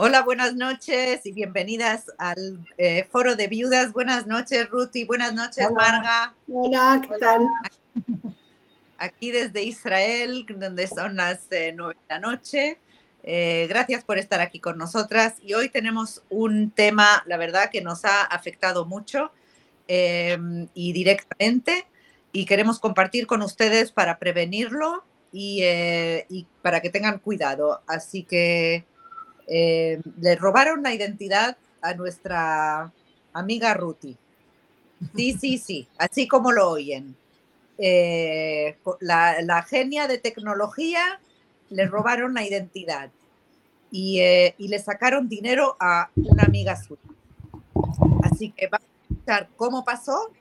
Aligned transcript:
Hola, 0.00 0.22
buenas 0.22 0.54
noches 0.54 1.26
y 1.26 1.32
bienvenidas 1.32 2.04
al 2.18 2.64
eh, 2.76 3.08
Foro 3.10 3.34
de 3.34 3.48
Viudas. 3.48 3.92
Buenas 3.92 4.28
noches, 4.28 4.70
Ruti. 4.70 5.02
Buenas 5.02 5.34
noches, 5.34 5.68
Marga. 5.72 6.36
Hola, 6.46 7.02
¿qué 7.02 7.18
tal? 7.18 7.42
Aquí 8.96 9.32
desde 9.32 9.64
Israel, 9.64 10.46
donde 10.56 10.86
son 10.86 11.16
las 11.16 11.50
eh, 11.50 11.74
nueve 11.76 11.96
de 12.08 12.14
la 12.14 12.20
noche. 12.20 12.78
Eh, 13.24 13.66
gracias 13.68 14.04
por 14.04 14.18
estar 14.18 14.40
aquí 14.40 14.60
con 14.60 14.78
nosotras. 14.78 15.34
Y 15.42 15.54
hoy 15.54 15.68
tenemos 15.68 16.22
un 16.30 16.70
tema, 16.70 17.24
la 17.26 17.36
verdad, 17.36 17.68
que 17.68 17.80
nos 17.80 18.04
ha 18.04 18.22
afectado 18.22 18.84
mucho 18.84 19.32
em, 19.88 20.68
y 20.74 20.92
directamente. 20.92 21.88
Y 22.30 22.44
queremos 22.44 22.78
compartir 22.78 23.26
con 23.26 23.42
ustedes 23.42 23.90
para 23.90 24.20
prevenirlo 24.20 25.02
y, 25.32 25.64
y 26.28 26.46
para 26.62 26.80
que 26.82 26.90
tengan 26.90 27.18
cuidado. 27.18 27.82
Así 27.88 28.22
que 28.22 28.86
eh, 29.48 30.00
le 30.20 30.36
robaron 30.36 30.82
la 30.82 30.94
identidad 30.94 31.56
a 31.80 31.94
nuestra 31.94 32.92
amiga 33.32 33.74
Ruti. 33.74 34.16
Sí, 35.16 35.36
sí, 35.40 35.58
sí, 35.58 35.88
así 35.96 36.28
como 36.28 36.52
lo 36.52 36.70
oyen. 36.70 37.16
Eh, 37.78 38.76
la, 39.00 39.62
genia 39.68 40.08
de 40.08 40.18
tecnología 40.18 41.20
le 41.70 41.86
robaron 41.86 42.34
la 42.34 42.44
identidad 42.44 43.10
y, 43.90 44.20
eh, 44.20 44.54
y, 44.58 44.68
le 44.68 44.80
sacaron 44.80 45.28
dinero 45.28 45.76
a 45.78 46.10
una 46.16 46.42
amiga 46.42 46.76
suya. 46.76 47.00
Así 48.24 48.50
que 48.50 48.66
vamos 48.66 48.88
a 48.88 49.12
escuchar 49.14 49.48
cómo 49.56 49.84
pasó. 49.84 50.32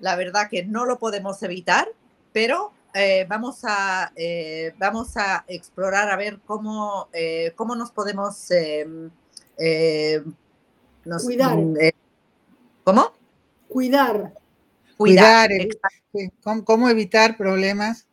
La 0.00 0.16
verdad 0.16 0.48
que 0.50 0.64
no 0.64 0.86
lo 0.86 0.98
podemos 0.98 1.42
evitar, 1.42 1.88
pero 2.32 2.72
eh, 2.94 3.26
vamos, 3.28 3.58
a, 3.64 4.12
eh, 4.14 4.72
vamos 4.78 5.16
a 5.16 5.44
explorar 5.48 6.08
a 6.10 6.16
ver 6.16 6.38
cómo, 6.46 7.08
eh, 7.12 7.52
cómo 7.56 7.74
nos 7.74 7.90
podemos... 7.90 8.50
Em, 8.50 9.10
Cuidar. 11.22 11.56
Mm, 11.56 11.76
¿Cómo? 12.84 13.12
Cuidar. 13.68 14.32
Cuidar. 14.96 15.50
cómo, 16.64 16.88
evitar 16.88 17.36
problemas. 17.36 18.06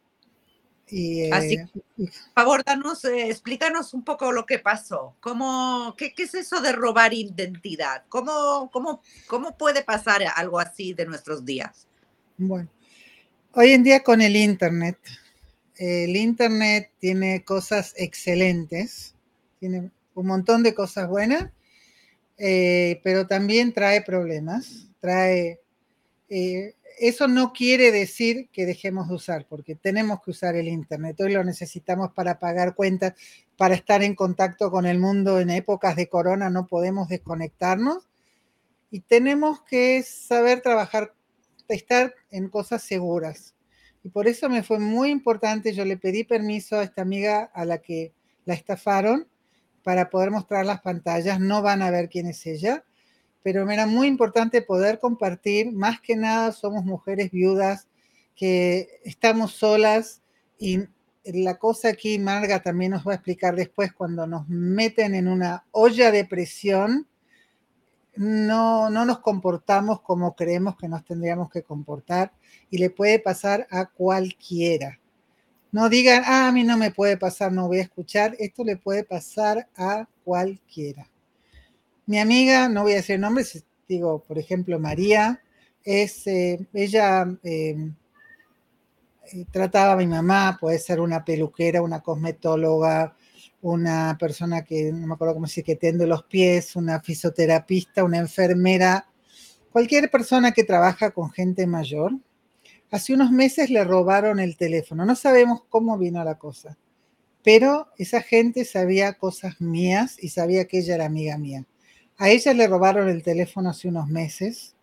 Y, 0.87 1.31
Así 1.31 1.57
por 1.57 2.11
favor, 2.33 2.63
danos, 2.65 3.05
explícanos 3.05 3.93
un 3.93 4.03
poco 4.03 4.31
lo 4.31 4.45
que 4.45 4.59
pasó. 4.59 5.15
¿Cómo, 5.21 5.95
qué, 5.97 6.13
qué, 6.13 6.23
es 6.23 6.33
eso 6.33 6.59
de 6.59 6.73
robar 6.73 7.13
identidad? 7.13 8.03
¿Cómo, 8.09 8.69
cómo, 8.71 9.01
¿Cómo 9.27 9.57
puede 9.57 9.83
pasar 9.83 10.21
algo 10.35 10.59
así 10.59 10.93
de 10.93 11.05
nuestros 11.05 11.45
días? 11.45 11.87
Bueno, 12.37 12.67
Hoy 13.53 13.71
en 13.71 13.83
día 13.83 14.01
con 14.01 14.21
el 14.21 14.37
Internet, 14.37 14.97
el 15.75 16.15
Internet 16.15 16.89
tiene 16.99 17.43
cosas 17.43 17.93
excelentes, 17.97 19.13
tiene 19.59 19.91
un 20.13 20.25
montón 20.25 20.63
de 20.63 20.73
cosas 20.73 21.09
buenas, 21.09 21.51
eh, 22.37 23.01
pero 23.03 23.27
también 23.27 23.73
trae 23.73 24.03
problemas, 24.03 24.87
trae... 25.01 25.59
Eh, 26.29 26.75
eso 26.97 27.27
no 27.27 27.51
quiere 27.51 27.91
decir 27.91 28.47
que 28.53 28.65
dejemos 28.65 29.09
de 29.09 29.15
usar, 29.15 29.45
porque 29.49 29.75
tenemos 29.75 30.21
que 30.23 30.31
usar 30.31 30.55
el 30.55 30.69
Internet. 30.69 31.19
Hoy 31.19 31.33
lo 31.33 31.43
necesitamos 31.43 32.13
para 32.13 32.39
pagar 32.39 32.73
cuentas, 32.73 33.15
para 33.57 33.75
estar 33.75 34.01
en 34.01 34.15
contacto 34.15 34.71
con 34.71 34.85
el 34.85 34.97
mundo 34.97 35.41
en 35.41 35.49
épocas 35.49 35.97
de 35.97 36.07
corona, 36.07 36.49
no 36.49 36.67
podemos 36.67 37.09
desconectarnos. 37.09 38.07
Y 38.91 39.01
tenemos 39.01 39.61
que 39.63 40.03
saber 40.03 40.61
trabajar 40.61 41.15
estar 41.75 42.13
en 42.29 42.49
cosas 42.49 42.83
seguras. 42.83 43.55
Y 44.03 44.09
por 44.09 44.27
eso 44.27 44.49
me 44.49 44.63
fue 44.63 44.79
muy 44.79 45.09
importante, 45.09 45.73
yo 45.73 45.85
le 45.85 45.97
pedí 45.97 46.23
permiso 46.23 46.77
a 46.77 46.83
esta 46.83 47.01
amiga 47.01 47.51
a 47.53 47.65
la 47.65 47.79
que 47.79 48.13
la 48.45 48.53
estafaron 48.53 49.27
para 49.83 50.09
poder 50.09 50.31
mostrar 50.31 50.65
las 50.65 50.81
pantallas, 50.81 51.39
no 51.39 51.61
van 51.61 51.81
a 51.81 51.91
ver 51.91 52.09
quién 52.09 52.27
es 52.27 52.45
ella, 52.45 52.83
pero 53.43 53.65
me 53.65 53.73
era 53.73 53.87
muy 53.87 54.07
importante 54.07 54.61
poder 54.61 54.99
compartir, 54.99 55.71
más 55.71 55.99
que 56.01 56.15
nada 56.15 56.51
somos 56.51 56.85
mujeres 56.85 57.31
viudas 57.31 57.87
que 58.35 58.99
estamos 59.03 59.53
solas 59.53 60.21
y 60.57 60.79
la 61.23 61.57
cosa 61.57 61.89
aquí, 61.89 62.17
Marga 62.17 62.61
también 62.61 62.91
nos 62.91 63.07
va 63.07 63.11
a 63.11 63.15
explicar 63.15 63.55
después, 63.55 63.93
cuando 63.93 64.25
nos 64.25 64.47
meten 64.47 65.13
en 65.13 65.27
una 65.27 65.65
olla 65.71 66.11
de 66.11 66.25
presión, 66.25 67.07
no, 68.21 68.91
no 68.91 69.03
nos 69.03 69.19
comportamos 69.19 70.01
como 70.01 70.35
creemos 70.35 70.75
que 70.77 70.87
nos 70.87 71.03
tendríamos 71.03 71.49
que 71.49 71.63
comportar 71.63 72.31
y 72.69 72.77
le 72.77 72.91
puede 72.91 73.17
pasar 73.17 73.67
a 73.71 73.87
cualquiera. 73.87 74.99
No 75.71 75.89
digan, 75.89 76.21
ah, 76.27 76.47
a 76.47 76.51
mí 76.51 76.63
no 76.63 76.77
me 76.77 76.91
puede 76.91 77.17
pasar, 77.17 77.51
no 77.51 77.67
voy 77.67 77.79
a 77.79 77.83
escuchar. 77.83 78.35
Esto 78.37 78.63
le 78.63 78.77
puede 78.77 79.03
pasar 79.03 79.67
a 79.75 80.07
cualquiera. 80.23 81.09
Mi 82.05 82.19
amiga, 82.19 82.69
no 82.69 82.83
voy 82.83 82.91
a 82.91 82.97
decir 82.97 83.19
nombres, 83.19 83.65
digo, 83.87 84.23
por 84.23 84.37
ejemplo, 84.37 84.77
María, 84.77 85.41
es, 85.83 86.27
eh, 86.27 86.59
ella 86.73 87.25
eh, 87.41 87.75
eh, 89.33 89.45
trataba 89.51 89.93
a 89.93 89.97
mi 89.97 90.05
mamá, 90.05 90.59
puede 90.61 90.77
ser 90.77 90.99
una 90.99 91.25
peluquera, 91.25 91.81
una 91.81 92.01
cosmetóloga, 92.01 93.15
una 93.61 94.17
persona 94.19 94.63
que 94.63 94.91
no 94.91 95.07
me 95.07 95.13
acuerdo 95.13 95.35
cómo 95.35 95.47
se 95.47 95.63
que 95.63 95.75
tiende 95.75 96.07
los 96.07 96.23
pies, 96.23 96.75
una 96.75 96.99
fisioterapista, 96.99 98.03
una 98.03 98.17
enfermera, 98.17 99.07
cualquier 99.71 100.09
persona 100.09 100.51
que 100.51 100.63
trabaja 100.63 101.11
con 101.11 101.31
gente 101.31 101.67
mayor. 101.67 102.13
Hace 102.89 103.13
unos 103.13 103.31
meses 103.31 103.69
le 103.69 103.83
robaron 103.83 104.39
el 104.39 104.57
teléfono. 104.57 105.05
No 105.05 105.15
sabemos 105.15 105.63
cómo 105.69 105.97
vino 105.97 106.23
la 106.23 106.35
cosa, 106.35 106.77
pero 107.43 107.87
esa 107.97 108.21
gente 108.21 108.65
sabía 108.65 109.13
cosas 109.13 109.61
mías 109.61 110.17
y 110.19 110.29
sabía 110.29 110.65
que 110.65 110.79
ella 110.79 110.95
era 110.95 111.05
amiga 111.05 111.37
mía. 111.37 111.65
A 112.17 112.29
ella 112.29 112.53
le 112.53 112.67
robaron 112.67 113.09
el 113.09 113.23
teléfono 113.23 113.69
hace 113.69 113.87
unos 113.87 114.07
meses, 114.07 114.75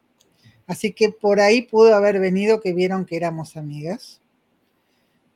así 0.66 0.92
que 0.92 1.10
por 1.10 1.40
ahí 1.40 1.62
pudo 1.62 1.94
haber 1.94 2.18
venido 2.18 2.60
que 2.60 2.72
vieron 2.72 3.04
que 3.04 3.16
éramos 3.16 3.56
amigas. 3.56 4.20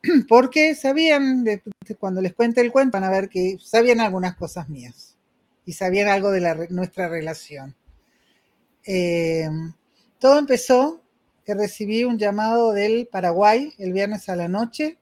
porque 0.28 0.74
sabían, 0.74 1.44
cuando 1.98 2.20
les 2.20 2.34
cuente 2.34 2.60
el 2.60 2.72
cuento, 2.72 2.98
van 2.98 3.04
a 3.04 3.10
ver 3.10 3.28
que 3.28 3.58
sabían 3.62 4.00
algunas 4.00 4.36
cosas 4.36 4.68
mías 4.68 5.16
y 5.64 5.72
sabían 5.72 6.08
algo 6.08 6.30
de 6.30 6.68
nuestra 6.70 7.08
relación. 7.08 7.76
Eh, 8.84 9.48
todo 10.18 10.38
empezó 10.38 11.02
que 11.44 11.54
recibí 11.54 12.04
un 12.04 12.18
llamado 12.18 12.72
del 12.72 13.06
Paraguay 13.06 13.72
el 13.78 13.92
viernes 13.92 14.28
a 14.28 14.36
la 14.36 14.48
noche. 14.48 14.98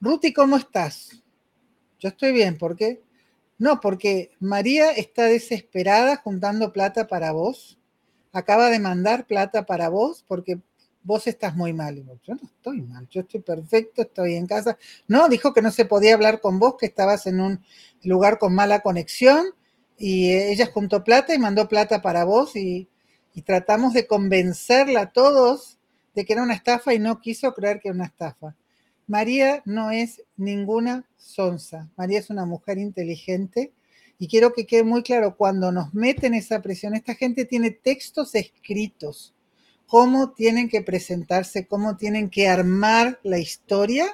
Ruti, 0.00 0.32
¿cómo 0.32 0.56
estás? 0.56 1.22
Yo 1.98 2.08
estoy 2.10 2.32
bien, 2.32 2.56
¿por 2.56 2.76
qué? 2.76 3.02
No, 3.58 3.80
porque 3.80 4.30
María 4.38 4.92
está 4.92 5.24
desesperada 5.24 6.16
juntando 6.16 6.72
plata 6.72 7.08
para 7.08 7.32
vos. 7.32 7.78
Acaba 8.32 8.70
de 8.70 8.78
mandar 8.78 9.26
plata 9.26 9.66
para 9.66 9.88
vos 9.88 10.24
porque 10.28 10.60
vos 11.08 11.26
estás 11.26 11.56
muy 11.56 11.72
mal. 11.72 11.96
yo 12.22 12.34
no 12.34 12.42
estoy 12.44 12.82
mal, 12.82 13.08
yo 13.08 13.22
estoy 13.22 13.40
perfecto, 13.40 14.02
estoy 14.02 14.34
en 14.34 14.46
casa. 14.46 14.76
No, 15.08 15.30
dijo 15.30 15.54
que 15.54 15.62
no 15.62 15.70
se 15.70 15.86
podía 15.86 16.12
hablar 16.12 16.42
con 16.42 16.58
vos, 16.58 16.74
que 16.78 16.84
estabas 16.84 17.26
en 17.26 17.40
un 17.40 17.64
lugar 18.04 18.38
con 18.38 18.54
mala 18.54 18.80
conexión 18.80 19.46
y 19.96 20.30
ella 20.34 20.66
juntó 20.66 21.02
plata 21.04 21.34
y 21.34 21.38
mandó 21.38 21.66
plata 21.66 22.02
para 22.02 22.24
vos 22.24 22.54
y, 22.56 22.90
y 23.32 23.40
tratamos 23.40 23.94
de 23.94 24.06
convencerla 24.06 25.00
a 25.00 25.10
todos 25.10 25.78
de 26.14 26.26
que 26.26 26.34
era 26.34 26.42
una 26.42 26.52
estafa 26.52 26.92
y 26.92 26.98
no 26.98 27.22
quiso 27.22 27.54
creer 27.54 27.80
que 27.80 27.88
era 27.88 27.94
una 27.94 28.04
estafa. 28.04 28.54
María 29.06 29.62
no 29.64 29.90
es 29.90 30.22
ninguna 30.36 31.08
sonza. 31.16 31.88
María 31.96 32.18
es 32.18 32.28
una 32.28 32.44
mujer 32.44 32.76
inteligente 32.76 33.72
y 34.18 34.28
quiero 34.28 34.52
que 34.52 34.66
quede 34.66 34.84
muy 34.84 35.02
claro, 35.02 35.38
cuando 35.38 35.72
nos 35.72 35.94
meten 35.94 36.34
esa 36.34 36.60
presión, 36.60 36.94
esta 36.94 37.14
gente 37.14 37.46
tiene 37.46 37.70
textos 37.70 38.34
escritos 38.34 39.32
cómo 39.88 40.32
tienen 40.32 40.68
que 40.68 40.82
presentarse, 40.82 41.66
cómo 41.66 41.96
tienen 41.96 42.30
que 42.30 42.48
armar 42.48 43.18
la 43.24 43.38
historia 43.38 44.06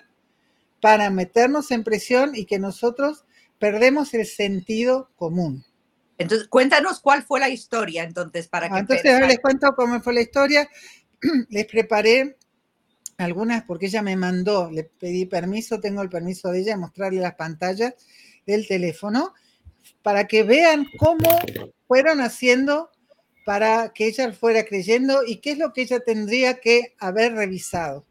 para 0.80 1.10
meternos 1.10 1.70
en 1.72 1.84
presión 1.84 2.34
y 2.34 2.46
que 2.46 2.58
nosotros 2.58 3.24
perdemos 3.58 4.14
el 4.14 4.24
sentido 4.24 5.10
común. 5.16 5.64
Entonces, 6.16 6.46
cuéntanos 6.46 7.00
cuál 7.00 7.24
fue 7.24 7.40
la 7.40 7.48
historia, 7.48 8.04
entonces, 8.04 8.46
para 8.46 8.68
que... 8.68 8.78
Entonces, 8.78 9.26
les 9.26 9.40
cuento 9.40 9.74
cómo 9.74 10.00
fue 10.00 10.14
la 10.14 10.20
historia. 10.20 10.68
les 11.50 11.66
preparé 11.66 12.36
algunas 13.18 13.64
porque 13.64 13.86
ella 13.86 14.02
me 14.02 14.16
mandó, 14.16 14.70
le 14.70 14.84
pedí 14.84 15.26
permiso, 15.26 15.80
tengo 15.80 16.02
el 16.02 16.08
permiso 16.08 16.50
de 16.50 16.60
ella, 16.60 16.76
mostrarle 16.76 17.20
las 17.20 17.34
pantallas 17.34 17.94
del 18.46 18.66
teléfono 18.66 19.34
para 20.02 20.26
que 20.26 20.44
vean 20.44 20.86
cómo 20.98 21.30
fueron 21.88 22.20
haciendo 22.20 22.90
para 23.44 23.92
que 23.92 24.06
ella 24.06 24.32
fuera 24.32 24.64
creyendo 24.64 25.24
y 25.26 25.36
qué 25.36 25.52
es 25.52 25.58
lo 25.58 25.72
que 25.72 25.82
ella 25.82 26.00
tendría 26.00 26.60
que 26.60 26.94
haber 26.98 27.34
revisado. 27.34 28.06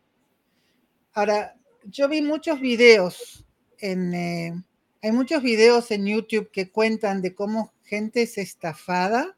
Ahora, 1.14 1.56
yo 1.86 2.08
vi 2.08 2.22
muchos 2.22 2.60
videos 2.60 3.46
en, 3.80 4.14
eh, 4.14 4.54
hay 5.02 5.12
muchos 5.12 5.44
videos 5.44 5.92
en 5.92 6.06
YouTube 6.06 6.50
que 6.52 6.72
cuentan 6.72 7.22
de 7.22 7.36
cómo 7.36 7.74
gente 7.84 8.22
es 8.22 8.38
estafada 8.38 9.36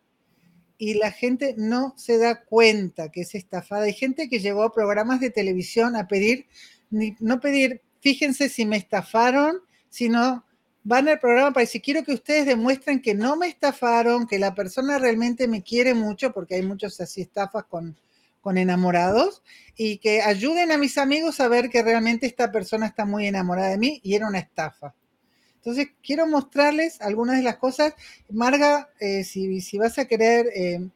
y 0.78 0.96
la 0.96 1.12
gente 1.12 1.56
no 1.58 1.94
se 1.98 2.18
da 2.18 2.44
cuenta 2.44 3.10
que 3.10 3.22
es 3.22 3.34
estafada. 3.34 3.86
Hay 3.86 3.94
gente 3.94 4.30
que 4.30 4.40
llegó 4.40 4.64
a 4.64 4.74
programas 4.74 5.20
de 5.20 5.32
televisión 5.32 5.96
a 5.96 6.08
pedir, 6.08 6.46
no 6.92 7.40
pedir, 7.40 7.82
fíjense 8.02 8.50
si 8.50 8.66
me 8.66 8.78
estafaron, 8.78 9.62
sino 9.90 10.45
van 10.86 11.10
al 11.10 11.20
programa 11.20 11.52
para 11.52 11.64
decir, 11.64 11.82
quiero 11.82 12.04
que 12.04 12.14
ustedes 12.14 12.46
demuestren 12.46 13.02
que 13.02 13.16
no 13.16 13.36
me 13.36 13.48
estafaron, 13.48 14.28
que 14.28 14.38
la 14.38 14.54
persona 14.54 15.00
realmente 15.00 15.48
me 15.48 15.64
quiere 15.64 15.96
mucho, 15.96 16.32
porque 16.32 16.56
hay 16.56 16.62
muchos 16.62 17.02
así 17.02 17.22
estafas 17.22 17.66
con, 17.66 17.98
con 18.40 18.60
enamorados, 18.60 19.42
y 19.76 19.98
que 19.98 20.22
ayuden 20.22 20.72
a 20.72 20.78
mis 20.78 21.00
amigos 21.00 21.40
a 21.40 21.48
ver 21.48 21.70
que 21.70 21.82
realmente 21.82 22.28
esta 22.28 22.52
persona 22.52 22.86
está 22.86 23.04
muy 23.04 23.26
enamorada 23.26 23.70
de 23.70 23.80
mí 23.80 24.00
y 24.04 24.14
era 24.14 24.28
una 24.28 24.38
estafa. 24.38 24.94
Entonces, 25.56 25.88
quiero 26.04 26.28
mostrarles 26.28 27.02
algunas 27.02 27.38
de 27.38 27.44
las 27.44 27.58
cosas. 27.58 27.96
Marga, 28.30 28.88
eh, 29.00 29.24
si, 29.24 29.62
si, 29.62 29.80
vas 29.80 29.98
a 29.98 30.06
querer 30.06 30.46
eh, 30.54 30.88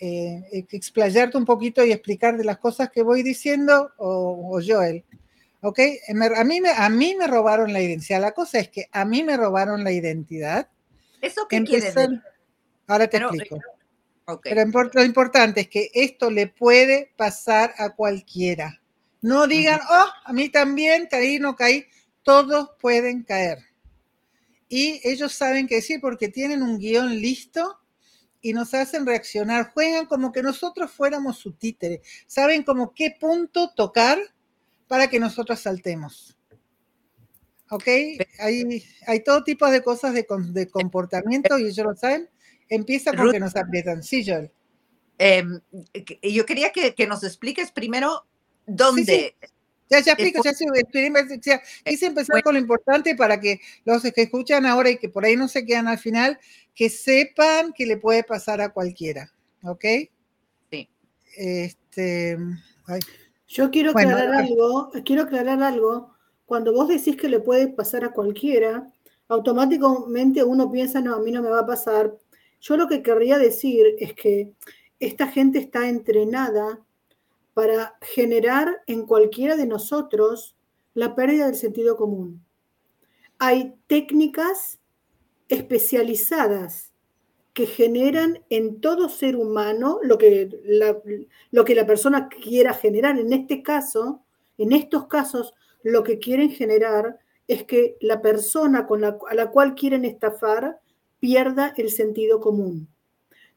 eh, 0.00 0.66
explayarte 0.70 1.36
un 1.36 1.44
poquito 1.44 1.84
y 1.84 1.90
explicar 1.90 2.36
de 2.36 2.44
las 2.44 2.58
cosas 2.58 2.90
que 2.90 3.02
voy 3.02 3.24
diciendo, 3.24 3.90
o, 3.96 4.56
o 4.56 4.60
Joel. 4.64 5.04
¿Ok? 5.62 5.78
A 6.08 6.44
mí, 6.44 6.60
me, 6.60 6.70
a 6.70 6.88
mí 6.88 7.14
me 7.16 7.28
robaron 7.28 7.72
la 7.72 7.80
identidad. 7.80 8.20
La 8.20 8.32
cosa 8.32 8.58
es 8.58 8.68
que 8.68 8.88
a 8.90 9.04
mí 9.04 9.22
me 9.22 9.36
robaron 9.36 9.84
la 9.84 9.92
identidad. 9.92 10.68
¿Eso 11.20 11.46
qué 11.48 11.62
quiere 11.62 11.92
decir? 11.92 12.20
Ahora 12.88 13.08
te 13.08 13.18
explico. 13.18 13.60
Okay. 14.24 14.54
Pero 14.54 14.90
lo 14.92 15.04
importante 15.04 15.62
es 15.62 15.68
que 15.68 15.90
esto 15.94 16.30
le 16.30 16.48
puede 16.48 17.12
pasar 17.16 17.74
a 17.78 17.90
cualquiera. 17.90 18.80
No 19.20 19.46
digan, 19.46 19.80
oh, 19.88 20.06
a 20.24 20.32
mí 20.32 20.48
también 20.48 21.06
caí, 21.08 21.38
no 21.38 21.54
caí. 21.54 21.86
Todos 22.24 22.70
pueden 22.80 23.22
caer. 23.22 23.58
Y 24.68 25.00
ellos 25.04 25.32
saben 25.32 25.68
qué 25.68 25.76
decir 25.76 26.00
porque 26.00 26.28
tienen 26.28 26.62
un 26.62 26.78
guion 26.78 27.20
listo 27.20 27.78
y 28.40 28.52
nos 28.52 28.74
hacen 28.74 29.06
reaccionar. 29.06 29.70
Juegan 29.72 30.06
como 30.06 30.32
que 30.32 30.42
nosotros 30.42 30.90
fuéramos 30.90 31.38
su 31.38 31.52
títere. 31.52 32.02
Saben 32.26 32.64
como 32.64 32.92
qué 32.94 33.14
punto 33.18 33.72
tocar 33.74 34.18
para 34.92 35.08
que 35.08 35.18
nosotros 35.18 35.58
saltemos. 35.58 36.36
¿Ok? 37.70 37.88
Hay, 38.38 38.84
hay 39.06 39.24
todo 39.24 39.42
tipo 39.42 39.70
de 39.70 39.82
cosas 39.82 40.12
de, 40.12 40.26
de 40.50 40.68
comportamiento 40.68 41.58
y 41.58 41.62
ellos 41.62 41.86
lo 41.86 41.96
saben. 41.96 42.28
Empieza 42.68 43.14
con 43.14 43.32
que 43.32 43.40
nos 43.40 43.56
aprietan. 43.56 44.02
Sí, 44.02 44.22
Joel. 44.22 44.52
Eh, 45.18 45.44
yo 46.22 46.44
quería 46.44 46.72
que, 46.72 46.94
que, 46.94 47.06
nos 47.06 47.24
expliques 47.24 47.72
primero 47.72 48.26
dónde. 48.66 49.04
Sí, 49.06 49.34
sí. 49.40 49.48
Ya, 49.88 50.00
ya 50.00 50.12
explico, 50.12 50.42
ya, 50.44 50.52
ya 51.40 51.62
quise 51.86 52.04
empezar 52.04 52.42
con 52.42 52.52
lo 52.52 52.60
importante 52.60 53.16
para 53.16 53.40
que 53.40 53.62
los 53.86 54.02
que 54.02 54.20
escuchan 54.20 54.66
ahora 54.66 54.90
y 54.90 54.98
que 54.98 55.08
por 55.08 55.24
ahí 55.24 55.36
no 55.36 55.48
se 55.48 55.64
quedan 55.64 55.88
al 55.88 56.00
final, 56.00 56.38
que 56.74 56.90
sepan 56.90 57.72
que 57.72 57.86
le 57.86 57.96
puede 57.96 58.24
pasar 58.24 58.60
a 58.60 58.74
cualquiera. 58.74 59.32
¿Ok? 59.62 59.84
Sí. 60.70 60.90
Este, 61.38 62.36
ay. 62.86 63.00
Yo 63.52 63.70
quiero 63.70 63.90
aclarar 63.90 64.28
bueno, 64.28 64.38
algo, 64.38 64.90
quiero 65.04 65.22
aclarar 65.24 65.62
algo. 65.62 66.14
Cuando 66.46 66.72
vos 66.72 66.88
decís 66.88 67.18
que 67.18 67.28
le 67.28 67.38
puede 67.38 67.68
pasar 67.68 68.02
a 68.02 68.12
cualquiera, 68.14 68.90
automáticamente 69.28 70.42
uno 70.42 70.72
piensa, 70.72 71.02
no, 71.02 71.14
a 71.14 71.20
mí 71.20 71.30
no 71.30 71.42
me 71.42 71.50
va 71.50 71.60
a 71.60 71.66
pasar. 71.66 72.16
Yo 72.62 72.78
lo 72.78 72.88
que 72.88 73.02
querría 73.02 73.36
decir 73.36 73.94
es 73.98 74.14
que 74.14 74.54
esta 75.00 75.26
gente 75.26 75.58
está 75.58 75.86
entrenada 75.86 76.80
para 77.52 77.98
generar 78.00 78.80
en 78.86 79.04
cualquiera 79.04 79.54
de 79.54 79.66
nosotros 79.66 80.56
la 80.94 81.14
pérdida 81.14 81.44
del 81.44 81.56
sentido 81.56 81.98
común. 81.98 82.42
Hay 83.38 83.74
técnicas 83.86 84.78
especializadas 85.50 86.91
que 87.52 87.66
generan 87.66 88.42
en 88.48 88.80
todo 88.80 89.08
ser 89.08 89.36
humano 89.36 89.98
lo 90.02 90.16
que 90.16 90.48
la, 90.64 90.98
lo 91.50 91.64
que 91.64 91.74
la 91.74 91.86
persona 91.86 92.28
quiera 92.28 92.72
generar. 92.72 93.18
En 93.18 93.32
este 93.32 93.62
caso, 93.62 94.22
en 94.56 94.72
estos 94.72 95.06
casos, 95.06 95.54
lo 95.82 96.02
que 96.02 96.18
quieren 96.18 96.50
generar 96.50 97.18
es 97.48 97.64
que 97.64 97.96
la 98.00 98.22
persona 98.22 98.86
con 98.86 99.02
la, 99.02 99.18
a 99.28 99.34
la 99.34 99.50
cual 99.50 99.74
quieren 99.74 100.04
estafar 100.04 100.80
pierda 101.18 101.74
el 101.76 101.90
sentido 101.90 102.40
común. 102.40 102.88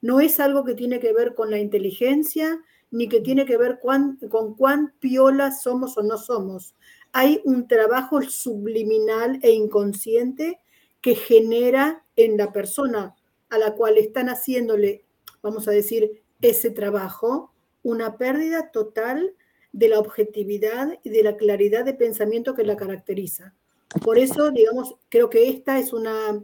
No 0.01 0.19
es 0.19 0.39
algo 0.39 0.63
que 0.65 0.75
tiene 0.75 0.99
que 0.99 1.13
ver 1.13 1.33
con 1.33 1.49
la 1.49 1.59
inteligencia, 1.59 2.61
ni 2.91 3.09
que 3.09 3.21
tiene 3.21 3.45
que 3.45 3.57
ver 3.57 3.79
con 3.79 4.17
cuán 4.55 4.93
piola 4.99 5.51
somos 5.51 5.97
o 5.97 6.03
no 6.03 6.17
somos. 6.17 6.75
Hay 7.11 7.41
un 7.43 7.67
trabajo 7.67 8.21
subliminal 8.21 9.39
e 9.41 9.51
inconsciente 9.51 10.59
que 11.01 11.15
genera 11.15 12.05
en 12.15 12.37
la 12.37 12.51
persona 12.51 13.15
a 13.49 13.57
la 13.57 13.73
cual 13.73 13.97
están 13.97 14.29
haciéndole, 14.29 15.05
vamos 15.41 15.67
a 15.67 15.71
decir, 15.71 16.23
ese 16.41 16.69
trabajo, 16.69 17.51
una 17.83 18.17
pérdida 18.17 18.71
total 18.71 19.33
de 19.71 19.89
la 19.89 19.99
objetividad 19.99 20.99
y 21.03 21.09
de 21.09 21.23
la 21.23 21.37
claridad 21.37 21.83
de 21.85 21.93
pensamiento 21.93 22.55
que 22.55 22.63
la 22.63 22.77
caracteriza. 22.77 23.53
Por 24.03 24.17
eso, 24.17 24.51
digamos, 24.51 24.95
creo 25.09 25.29
que 25.29 25.49
esta 25.49 25.79
es, 25.79 25.93
una, 25.93 26.41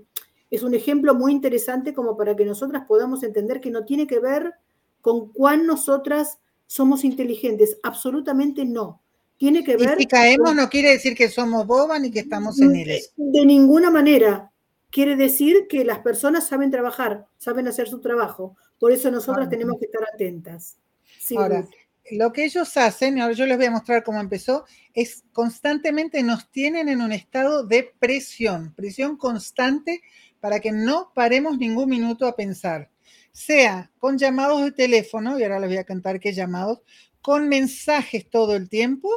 es 0.50 0.63
un 0.63 0.74
ejemplo 0.74 1.15
muy 1.15 1.31
interesante 1.31 1.94
como 1.94 2.18
para 2.18 2.36
que 2.36 2.45
nosotras 2.45 2.83
podamos 2.88 3.24
entender 3.24 3.62
que 3.62 3.71
no 3.71 3.86
tiene 3.86 4.07
que 4.07 4.19
ver 4.19 4.54
con 5.01 5.31
cuán 5.31 5.65
nosotras 5.65 6.39
somos 6.68 7.04
inteligentes. 7.04 7.77
Absolutamente 7.83 8.65
no. 8.65 9.01
Tiene 9.38 9.63
que 9.63 9.75
ver. 9.75 9.95
Y 9.97 10.04
si 10.04 10.07
caemos 10.07 10.50
con... 10.50 10.57
no 10.57 10.69
quiere 10.69 10.92
decir 10.92 11.15
que 11.15 11.27
somos 11.27 11.65
bobas 11.65 12.00
ni 12.00 12.12
que 12.12 12.19
estamos 12.19 12.59
en 12.62 12.75
el. 12.75 13.01
De 13.15 13.45
ninguna 13.45 13.89
manera 13.89 14.50
quiere 14.91 15.15
decir 15.15 15.67
que 15.67 15.83
las 15.85 15.99
personas 15.99 16.47
saben 16.47 16.69
trabajar, 16.69 17.25
saben 17.38 17.67
hacer 17.67 17.88
su 17.88 18.01
trabajo. 18.01 18.55
Por 18.79 18.91
eso 18.91 19.09
nosotras 19.09 19.49
tenemos 19.49 19.79
que 19.79 19.85
estar 19.85 20.03
atentas. 20.13 20.77
Sí, 21.19 21.35
ahora, 21.38 21.65
lo 22.11 22.33
que 22.33 22.45
ellos 22.45 22.75
hacen, 22.77 23.19
ahora 23.19 23.33
yo 23.33 23.45
les 23.45 23.57
voy 23.57 23.67
a 23.67 23.71
mostrar 23.71 24.03
cómo 24.03 24.19
empezó, 24.19 24.65
es 24.93 25.23
constantemente 25.31 26.21
nos 26.23 26.49
tienen 26.51 26.89
en 26.89 27.01
un 27.01 27.11
estado 27.11 27.65
de 27.65 27.93
presión, 27.99 28.73
presión 28.75 29.17
constante 29.17 30.01
para 30.39 30.59
que 30.59 30.71
no 30.71 31.11
paremos 31.13 31.57
ningún 31.57 31.89
minuto 31.89 32.25
a 32.25 32.35
pensar, 32.35 32.89
sea 33.31 33.91
con 33.99 34.17
llamados 34.17 34.63
de 34.63 34.71
teléfono, 34.71 35.39
y 35.39 35.44
ahora 35.44 35.59
les 35.59 35.69
voy 35.69 35.77
a 35.77 35.85
contar 35.85 36.19
qué 36.19 36.33
llamados, 36.33 36.81
con 37.21 37.47
mensajes 37.47 38.27
todo 38.29 38.55
el 38.55 38.67
tiempo 38.67 39.09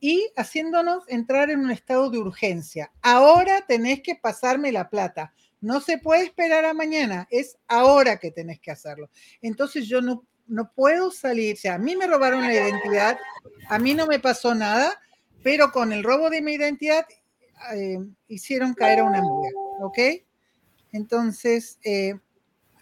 y 0.00 0.30
haciéndonos 0.36 1.04
entrar 1.08 1.50
en 1.50 1.60
un 1.60 1.70
estado 1.70 2.10
de 2.10 2.18
urgencia. 2.18 2.92
Ahora 3.02 3.64
tenés 3.66 4.00
que 4.02 4.14
pasarme 4.14 4.72
la 4.72 4.88
plata. 4.88 5.32
No 5.60 5.80
se 5.80 5.98
puede 5.98 6.24
esperar 6.24 6.64
a 6.64 6.74
mañana, 6.74 7.26
es 7.30 7.58
ahora 7.66 8.18
que 8.18 8.30
tenés 8.30 8.60
que 8.60 8.70
hacerlo. 8.70 9.10
Entonces 9.42 9.88
yo 9.88 10.00
no, 10.00 10.24
no 10.46 10.72
puedo 10.72 11.10
salir, 11.10 11.54
o 11.54 11.58
sea, 11.58 11.74
a 11.74 11.78
mí 11.78 11.96
me 11.96 12.06
robaron 12.06 12.42
la 12.42 12.52
identidad, 12.52 13.18
a 13.68 13.78
mí 13.78 13.94
no 13.94 14.06
me 14.06 14.20
pasó 14.20 14.54
nada, 14.54 15.00
pero 15.42 15.72
con 15.72 15.92
el 15.92 16.04
robo 16.04 16.30
de 16.30 16.42
mi 16.42 16.54
identidad 16.54 17.06
eh, 17.74 17.98
hicieron 18.28 18.74
caer 18.74 19.00
a 19.00 19.04
una 19.04 19.18
amiga, 19.18 19.50
¿ok? 19.80 19.98
Entonces, 20.92 21.78
eh, 21.84 22.14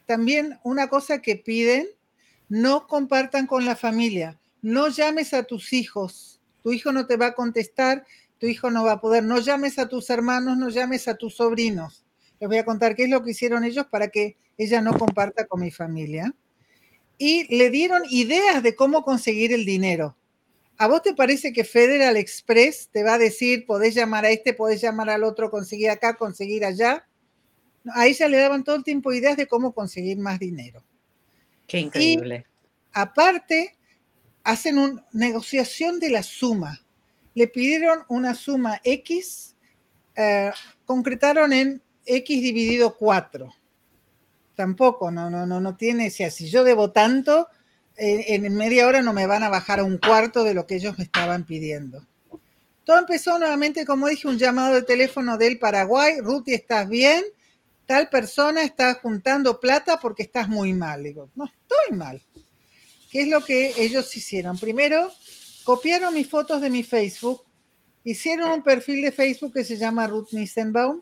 también 0.05 0.59
una 0.63 0.89
cosa 0.89 1.23
que 1.23 1.37
piden, 1.37 1.87
no 2.49 2.87
compartan 2.87 3.47
con 3.47 3.65
la 3.65 3.75
familia, 3.75 4.39
no 4.63 4.89
llames 4.89 5.35
a 5.35 5.43
tus 5.43 5.73
hijos, 5.73 6.36
tu 6.67 6.73
hijo 6.73 6.91
no 6.91 7.07
te 7.07 7.17
va 7.17 7.27
a 7.27 7.35
contestar, 7.35 8.05
tu 8.39 8.49
hijo 8.49 8.73
no 8.73 8.85
va 8.85 8.95
a 8.95 9.01
poder, 9.01 9.23
no 9.23 9.39
llames 9.39 9.79
a 9.79 9.89
tus 9.89 10.11
hermanos, 10.11 10.59
no 10.59 10.69
llames 10.69 11.07
a 11.07 11.15
tus 11.15 11.37
sobrinos. 11.37 12.05
Les 12.41 12.49
voy 12.49 12.59
a 12.59 12.65
contar 12.65 12.97
qué 12.97 13.05
es 13.05 13.09
lo 13.09 13.23
que 13.23 13.31
hicieron 13.31 13.63
ellos 13.63 13.87
para 13.87 14.09
que 14.09 14.37
ella 14.59 14.81
no 14.81 14.93
comparta 14.99 15.47
con 15.47 15.61
mi 15.61 15.71
familia. 15.71 16.35
Y 17.19 17.57
le 17.57 17.71
dieron 17.71 18.03
ideas 18.11 18.65
de 18.65 18.75
cómo 18.75 19.05
conseguir 19.05 19.53
el 19.53 19.65
dinero. 19.65 20.17
¿A 20.77 20.89
vos 20.89 21.03
te 21.03 21.15
parece 21.15 21.53
que 21.53 21.63
Federal 21.63 22.17
Express 22.17 22.89
te 22.91 23.05
va 23.05 23.15
a 23.15 23.19
decir, 23.19 23.65
podés 23.65 23.95
llamar 23.95 24.25
a 24.25 24.31
este, 24.31 24.53
podés 24.53 24.81
llamar 24.81 25.09
al 25.09 25.23
otro, 25.23 25.53
conseguir 25.53 25.91
acá, 25.91 26.17
conseguir 26.17 26.65
allá? 26.65 27.07
A 27.95 28.09
ella 28.09 28.27
le 28.27 28.39
daban 28.39 28.65
todo 28.65 28.75
el 28.75 28.83
tiempo 28.83 29.13
ideas 29.13 29.37
de 29.37 29.47
cómo 29.47 29.71
conseguir 29.73 30.19
más 30.19 30.41
dinero. 30.41 30.83
Qué 31.69 31.79
increíble. 31.79 32.45
Y, 32.45 32.89
aparte, 32.93 33.76
hacen 34.47 34.79
una 34.79 35.05
negociación 35.13 35.99
de 35.99 36.09
la 36.09 36.23
suma. 36.23 36.81
Le 37.35 37.49
pidieron 37.49 38.05
una 38.09 38.35
suma 38.35 38.81
X, 38.85 39.57
eh, 40.15 40.53
concretaron 40.85 41.53
en 41.53 41.83
X 42.05 42.41
dividido 42.41 42.97
4. 42.97 43.53
Tampoco, 44.55 45.11
no, 45.11 45.29
no, 45.29 45.47
no, 45.47 45.61
no 45.61 45.77
tiene, 45.77 46.07
o 46.07 46.11
sea, 46.11 46.31
si 46.31 46.49
yo 46.49 46.63
debo 46.63 46.93
tanto, 46.93 47.49
en, 47.97 48.47
en 48.47 48.55
media 48.55 48.87
hora 48.87 49.03
no 49.03 49.13
me 49.13 49.27
van 49.27 49.43
a 49.43 49.49
bajar 49.49 49.81
a 49.81 49.85
un 49.85 49.99
cuarto 49.99 50.45
de 50.45 50.55
lo 50.55 50.65
que 50.65 50.77
ellos 50.77 50.97
me 50.97 51.05
estaban 51.05 51.45
pidiendo. 51.45 52.07
Todo 52.85 53.01
empezó 53.01 53.41
nuevamente, 53.41 53.85
como 53.85 54.07
dije, 54.07 54.29
un 54.29 54.39
llamado 54.39 54.75
de 54.75 54.83
teléfono 54.83 55.37
del 55.37 55.59
Paraguay. 55.59 56.21
Ruti, 56.21 56.55
¿estás 56.55 56.89
bien? 56.89 57.25
Tal 57.85 58.09
persona 58.09 58.63
está 58.63 58.95
juntando 58.95 59.59
plata 59.59 59.99
porque 59.99 60.23
estás 60.23 60.49
muy 60.49 60.73
mal. 60.73 61.03
Digo, 61.03 61.31
no, 61.35 61.47
estoy 61.47 61.97
mal. 61.99 62.23
¿Qué 63.17 63.23
es 63.23 63.29
lo 63.29 63.43
que 63.43 63.73
ellos 63.79 64.15
hicieron? 64.15 64.59
Primero, 64.59 65.11
copiaron 65.65 66.13
mis 66.13 66.29
fotos 66.29 66.61
de 66.61 66.69
mi 66.69 66.83
Facebook, 66.83 67.45
hicieron 68.05 68.51
un 68.51 68.63
perfil 68.63 69.01
de 69.01 69.11
Facebook 69.11 69.55
que 69.55 69.65
se 69.65 69.79
llama 69.79 70.07
Ruth 70.07 70.33
Nissenbaum. 70.33 71.01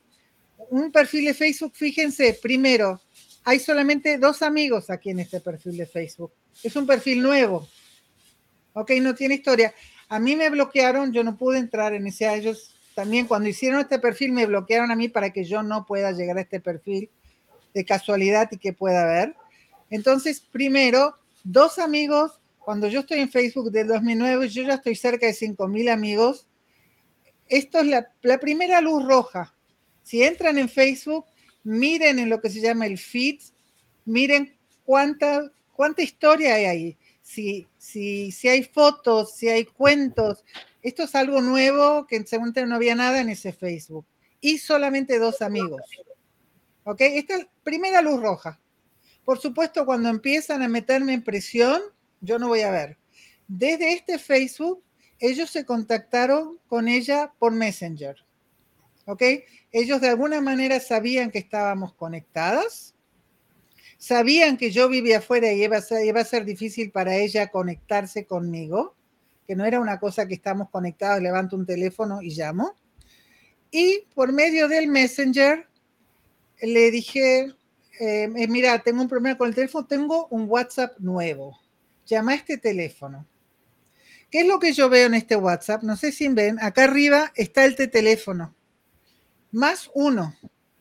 Un 0.71 0.93
perfil 0.93 1.25
de 1.25 1.35
Facebook, 1.35 1.73
fíjense, 1.75 2.39
primero, 2.41 3.03
hay 3.43 3.59
solamente 3.59 4.17
dos 4.17 4.43
amigos 4.43 4.91
aquí 4.91 5.11
en 5.11 5.19
este 5.19 5.41
perfil 5.41 5.77
de 5.77 5.87
Facebook. 5.87 6.31
Es 6.63 6.77
un 6.77 6.87
perfil 6.87 7.21
nuevo. 7.21 7.69
Ok, 8.75 8.93
no 9.01 9.13
tiene 9.17 9.35
historia. 9.35 9.75
A 10.09 10.21
mí 10.21 10.37
me 10.37 10.51
bloquearon, 10.51 11.13
yo 11.13 11.25
no 11.25 11.37
pude 11.37 11.59
entrar 11.59 11.95
en 11.95 12.07
ese, 12.07 12.33
ellos 12.33 12.77
también 12.95 13.27
cuando 13.27 13.49
hicieron 13.49 13.81
este 13.81 13.99
perfil 13.99 14.31
me 14.31 14.47
bloquearon 14.47 14.93
a 14.93 14.95
mí 14.95 15.09
para 15.09 15.33
que 15.33 15.43
yo 15.43 15.65
no 15.65 15.85
pueda 15.85 16.13
llegar 16.13 16.39
a 16.39 16.43
este 16.43 16.61
perfil 16.61 17.11
de 17.75 17.85
casualidad 17.85 18.49
y 18.53 18.59
que 18.59 18.73
pueda 18.73 19.05
ver. 19.05 19.35
Entonces, 19.91 20.39
primero, 20.39 21.19
dos 21.45 21.79
amigos, 21.79 22.41
cuando 22.59 22.89
yo 22.89 23.01
estoy 23.01 23.21
en 23.21 23.31
Facebook 23.31 23.71
del 23.71 23.87
2009, 23.87 24.49
yo 24.49 24.63
ya 24.63 24.75
estoy 24.75 24.97
cerca 24.97 25.27
de 25.27 25.35
5.000 25.35 25.91
amigos. 25.91 26.49
Esto 27.47 27.79
es 27.79 27.87
la, 27.87 28.11
la 28.23 28.39
primera 28.39 28.81
luz 28.81 29.05
roja. 29.05 29.55
Si 30.03 30.23
entran 30.23 30.59
en 30.59 30.69
Facebook, 30.69 31.27
miren 31.63 32.19
en 32.19 32.31
lo 32.31 32.41
que 32.41 32.51
se 32.51 32.61
llama 32.61 32.87
el 32.87 32.99
feed, 32.99 33.41
miren 34.05 34.57
cuánta, 34.85 35.53
cuánta 35.73 36.03
historia 36.03 36.55
hay 36.55 36.65
ahí. 36.65 36.99
Si, 37.23 37.67
si, 37.79 38.33
si 38.33 38.49
hay 38.49 38.65
fotos, 38.65 39.35
si 39.35 39.49
hay 39.49 39.65
cuentos. 39.65 40.45
Esto 40.83 41.05
es 41.05 41.15
algo 41.15 41.41
nuevo 41.41 42.07
que 42.07 42.25
según 42.27 42.53
no 42.67 42.75
había 42.75 42.95
nada 42.95 43.21
en 43.21 43.31
ese 43.31 43.53
Facebook. 43.53 44.07
Y 44.41 44.59
solamente 44.59 45.19
dos 45.19 45.41
amigos. 45.41 45.81
¿Ok? 46.85 47.01
Esta 47.01 47.37
es 47.37 47.47
primera 47.63 48.03
luz 48.03 48.21
roja. 48.21 48.61
Por 49.25 49.39
supuesto, 49.39 49.87
cuando 49.87 50.09
empiezan 50.09 50.63
a 50.63 50.69
meterme 50.69 51.15
en 51.15 51.23
presión, 51.23 51.81
yo 52.21 52.39
no 52.39 52.49
voy 52.49 52.61
a 52.61 52.71
ver. 52.71 52.99
Desde 53.49 53.93
este 53.93 54.19
Facebook, 54.19 54.83
ellos 55.19 55.51
se 55.51 55.65
contactaron 55.65 56.59
con 56.67 56.89
ella 56.89 57.33
por 57.39 57.53
Messenger. 57.53 58.17
¿Ok? 59.07 59.23
Ellos 59.73 60.01
de 60.01 60.09
alguna 60.09 60.41
manera 60.41 60.81
sabían 60.81 61.31
que 61.31 61.39
estábamos 61.39 61.95
conectadas, 61.95 62.95
sabían 63.99 64.57
que 64.57 64.71
yo 64.71 64.89
vivía 64.89 65.19
afuera 65.19 65.53
y 65.53 65.65
iba 65.65 65.79
a, 65.79 65.83
ser, 65.83 66.05
iba 66.05 66.21
a 66.21 66.25
ser 66.25 66.45
difícil 66.45 66.91
para 66.91 67.17
ella 67.17 67.49
conectarse 67.49 68.27
conmigo, 68.27 68.95
que 69.47 69.57
no 69.57 69.65
era 69.65 69.81
una 69.81 69.99
cosa 69.99 70.27
que 70.27 70.35
estamos 70.35 70.71
conectados, 70.71 71.23
levanto 71.23 71.57
un 71.57 71.67
teléfono 71.67 72.23
y 72.23 72.35
llamo. 72.35 72.75
Y 73.71 74.07
por 74.15 74.33
medio 74.33 74.69
del 74.69 74.89
Messenger 74.89 75.69
le 76.61 76.91
dije, 76.91 77.55
eh, 78.01 78.31
eh, 78.37 78.49
mira, 78.49 78.79
tengo 78.81 79.03
un 79.03 79.09
problema 79.09 79.37
con 79.37 79.49
el 79.49 79.55
teléfono, 79.55 79.87
tengo 79.87 80.27
un 80.29 80.47
WhatsApp 80.49 80.99
nuevo. 80.99 81.59
Llama 82.07 82.33
a 82.33 82.37
este 82.37 82.59
teléfono. 82.59 83.27
¿Qué 84.31 84.41
es 84.41 84.47
lo 84.47 84.59
que 84.59 84.73
yo 84.73 84.89
veo 84.89 85.07
en 85.07 85.15
este 85.15 85.37
WhatsApp? 85.37 85.83
No 85.83 85.97
sé 85.97 86.13
si 86.13 86.29
ven, 86.29 86.59
acá 86.61 86.85
arriba 86.85 87.33
está 87.37 87.65
el 87.65 87.77
teléfono 87.77 88.55
más 89.55 89.89
uno. 89.95 90.35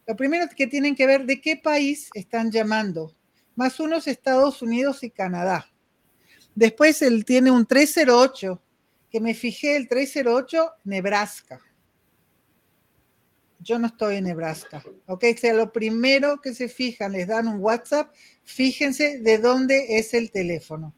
Lo 0.08 0.16
primero 0.16 0.48
que 0.54 0.68
tienen 0.68 0.96
que 0.96 1.06
ver 1.06 1.26
de 1.26 1.40
qué 1.40 1.56
país 1.56 2.10
están 2.16 2.52
llamando. 2.52 3.16
Más 3.56 3.80
uno 3.80 3.98
es 3.98 4.08
Estados 4.08 4.64
Unidos 4.64 5.04
y 5.04 5.12
Canadá. 5.12 5.72
Después 6.56 7.02
él 7.04 7.24
tiene 7.24 7.52
un 7.52 7.68
308, 7.68 8.62
que 9.12 9.22
me 9.22 9.36
fijé 9.36 9.76
el 9.76 9.88
308, 9.88 10.72
Nebraska. 10.86 11.62
Yo 13.64 13.80
no 13.80 13.88
estoy 13.88 14.18
en 14.18 14.26
Nebraska. 14.26 14.84
Ok, 15.08 15.26
o 15.34 15.38
sea, 15.38 15.54
lo 15.54 15.72
primero 15.72 16.42
que 16.42 16.54
se 16.54 16.68
fijan, 16.68 17.14
les 17.14 17.28
dan 17.28 17.48
un 17.48 17.62
WhatsApp, 17.62 18.14
fíjense 18.44 19.20
de 19.20 19.38
dónde 19.38 19.98
es 19.98 20.14
el 20.14 20.32
teléfono. 20.32 20.94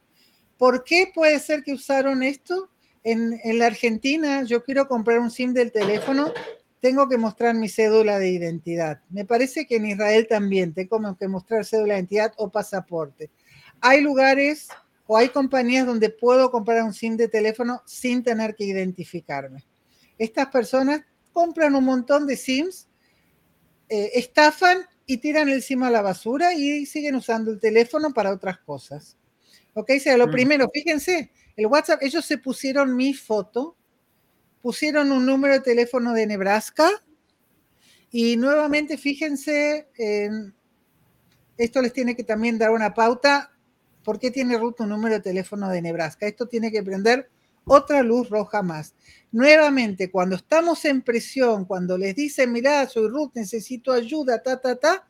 ¿Por 0.58 0.84
qué 0.84 1.12
puede 1.14 1.40
ser 1.40 1.64
que 1.64 1.74
usaron 1.74 2.24
esto? 2.24 2.70
En, 3.04 3.40
en 3.44 3.60
la 3.60 3.68
Argentina, 3.68 4.44
yo 4.44 4.64
quiero 4.64 4.88
comprar 4.88 5.20
un 5.20 5.30
SIM 5.30 5.54
del 5.54 5.72
teléfono 5.72 6.34
tengo 6.86 7.10
que 7.10 7.18
mostrar 7.18 7.56
mi 7.56 7.68
cédula 7.68 8.20
de 8.20 8.30
identidad. 8.30 9.02
Me 9.10 9.26
parece 9.26 9.66
que 9.66 9.78
en 9.78 9.88
Israel 9.88 10.28
también 10.30 10.72
tengo 10.72 11.18
que 11.18 11.28
mostrar 11.28 11.66
cédula 11.66 11.96
de 11.96 12.02
identidad 12.02 12.32
o 12.38 12.52
pasaporte. 12.52 13.32
Hay 13.82 14.02
lugares 14.02 14.68
o 15.08 15.18
hay 15.18 15.30
compañías 15.30 15.88
donde 15.88 16.12
puedo 16.12 16.52
comprar 16.52 16.84
un 16.84 16.94
SIM 16.94 17.18
de 17.18 17.28
teléfono 17.28 17.82
sin 17.88 18.24
tener 18.24 18.54
que 18.54 18.66
identificarme. 18.66 19.64
Estas 20.20 20.46
personas 20.50 21.02
compran 21.36 21.76
un 21.76 21.84
montón 21.84 22.26
de 22.26 22.38
SIMs, 22.38 22.88
eh, 23.90 24.12
estafan 24.16 24.86
y 25.06 25.18
tiran 25.18 25.50
el 25.50 25.62
SIM 25.62 25.84
a 25.84 25.92
la 25.92 26.02
basura 26.02 26.56
y 26.56 26.88
siguen 26.88 27.16
usando 27.16 27.52
el 27.52 27.60
teléfono 27.60 28.14
para 28.14 28.32
otras 28.32 28.58
cosas. 28.60 29.18
Ok, 29.74 29.92
o 29.98 30.00
sea, 30.00 30.18
lo 30.18 30.28
mm. 30.28 30.32
primero, 30.32 30.70
fíjense, 30.74 31.32
el 31.58 31.68
WhatsApp, 31.68 32.02
ellos 32.02 32.26
se 32.26 32.38
pusieron 32.38 32.96
mi 32.96 33.14
foto 33.14 33.76
pusieron 34.66 35.12
un 35.12 35.28
número 35.28 35.54
de 35.54 35.60
teléfono 35.60 36.12
de 36.12 36.26
Nebraska 36.26 36.90
y 38.10 38.36
nuevamente 38.36 38.98
fíjense, 38.98 39.88
esto 41.56 41.84
les 41.84 41.94
tiene 41.94 42.16
que 42.16 42.24
también 42.24 42.58
dar 42.58 42.72
una 42.72 42.92
pauta, 42.96 43.56
¿por 44.04 44.18
qué 44.18 44.32
tiene 44.32 44.58
Ruth 44.58 44.80
un 44.80 44.90
número 44.90 45.14
de 45.14 45.22
teléfono 45.22 45.70
de 45.70 45.84
Nebraska? 45.84 46.26
Esto 46.26 46.48
tiene 46.48 46.72
que 46.72 46.82
prender 46.82 47.30
otra 47.66 48.02
luz 48.02 48.30
roja 48.30 48.62
más. 48.62 48.96
Nuevamente, 49.32 50.10
cuando 50.10 50.36
estamos 50.36 50.86
en 50.86 51.02
presión, 51.02 51.66
cuando 51.66 51.98
les 51.98 52.16
dicen, 52.16 52.52
mira, 52.52 52.88
soy 52.88 53.10
Ruth, 53.10 53.32
necesito 53.36 53.92
ayuda, 53.92 54.42
ta, 54.42 54.62
ta, 54.62 54.76
ta, 54.78 55.08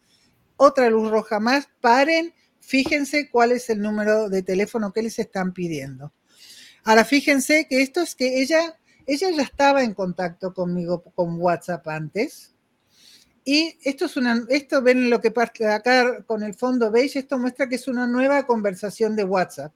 otra 0.58 0.90
luz 0.90 1.12
roja 1.12 1.40
más, 1.40 1.68
paren, 1.82 2.34
fíjense 2.60 3.30
cuál 3.30 3.52
es 3.52 3.70
el 3.70 3.82
número 3.82 4.30
de 4.30 4.42
teléfono 4.42 4.92
que 4.92 5.04
les 5.04 5.20
están 5.20 5.54
pidiendo. 5.54 6.12
Ahora, 6.84 7.06
fíjense 7.06 7.68
que 7.70 7.82
esto 7.82 8.02
es 8.02 8.16
que 8.16 8.42
ella 8.42 8.78
ella 9.08 9.30
ya 9.30 9.44
estaba 9.44 9.84
en 9.84 9.94
contacto 9.94 10.54
conmigo 10.54 11.04
con 11.16 11.40
WhatsApp 11.40 11.88
antes. 11.88 12.54
Y 13.44 13.78
esto 13.84 14.06
es 14.06 14.18
una, 14.18 14.44
esto 14.50 14.82
ven 14.82 15.10
lo 15.10 15.22
que 15.22 15.30
pasa 15.30 15.76
acá 15.76 16.24
con 16.24 16.42
el 16.42 16.56
fondo 16.56 16.90
beige, 16.90 17.20
esto 17.20 17.38
muestra 17.38 17.70
que 17.70 17.76
es 17.76 17.88
una 17.88 18.08
nueva 18.08 18.48
conversación 18.48 19.16
de 19.16 19.24
WhatsApp. 19.24 19.72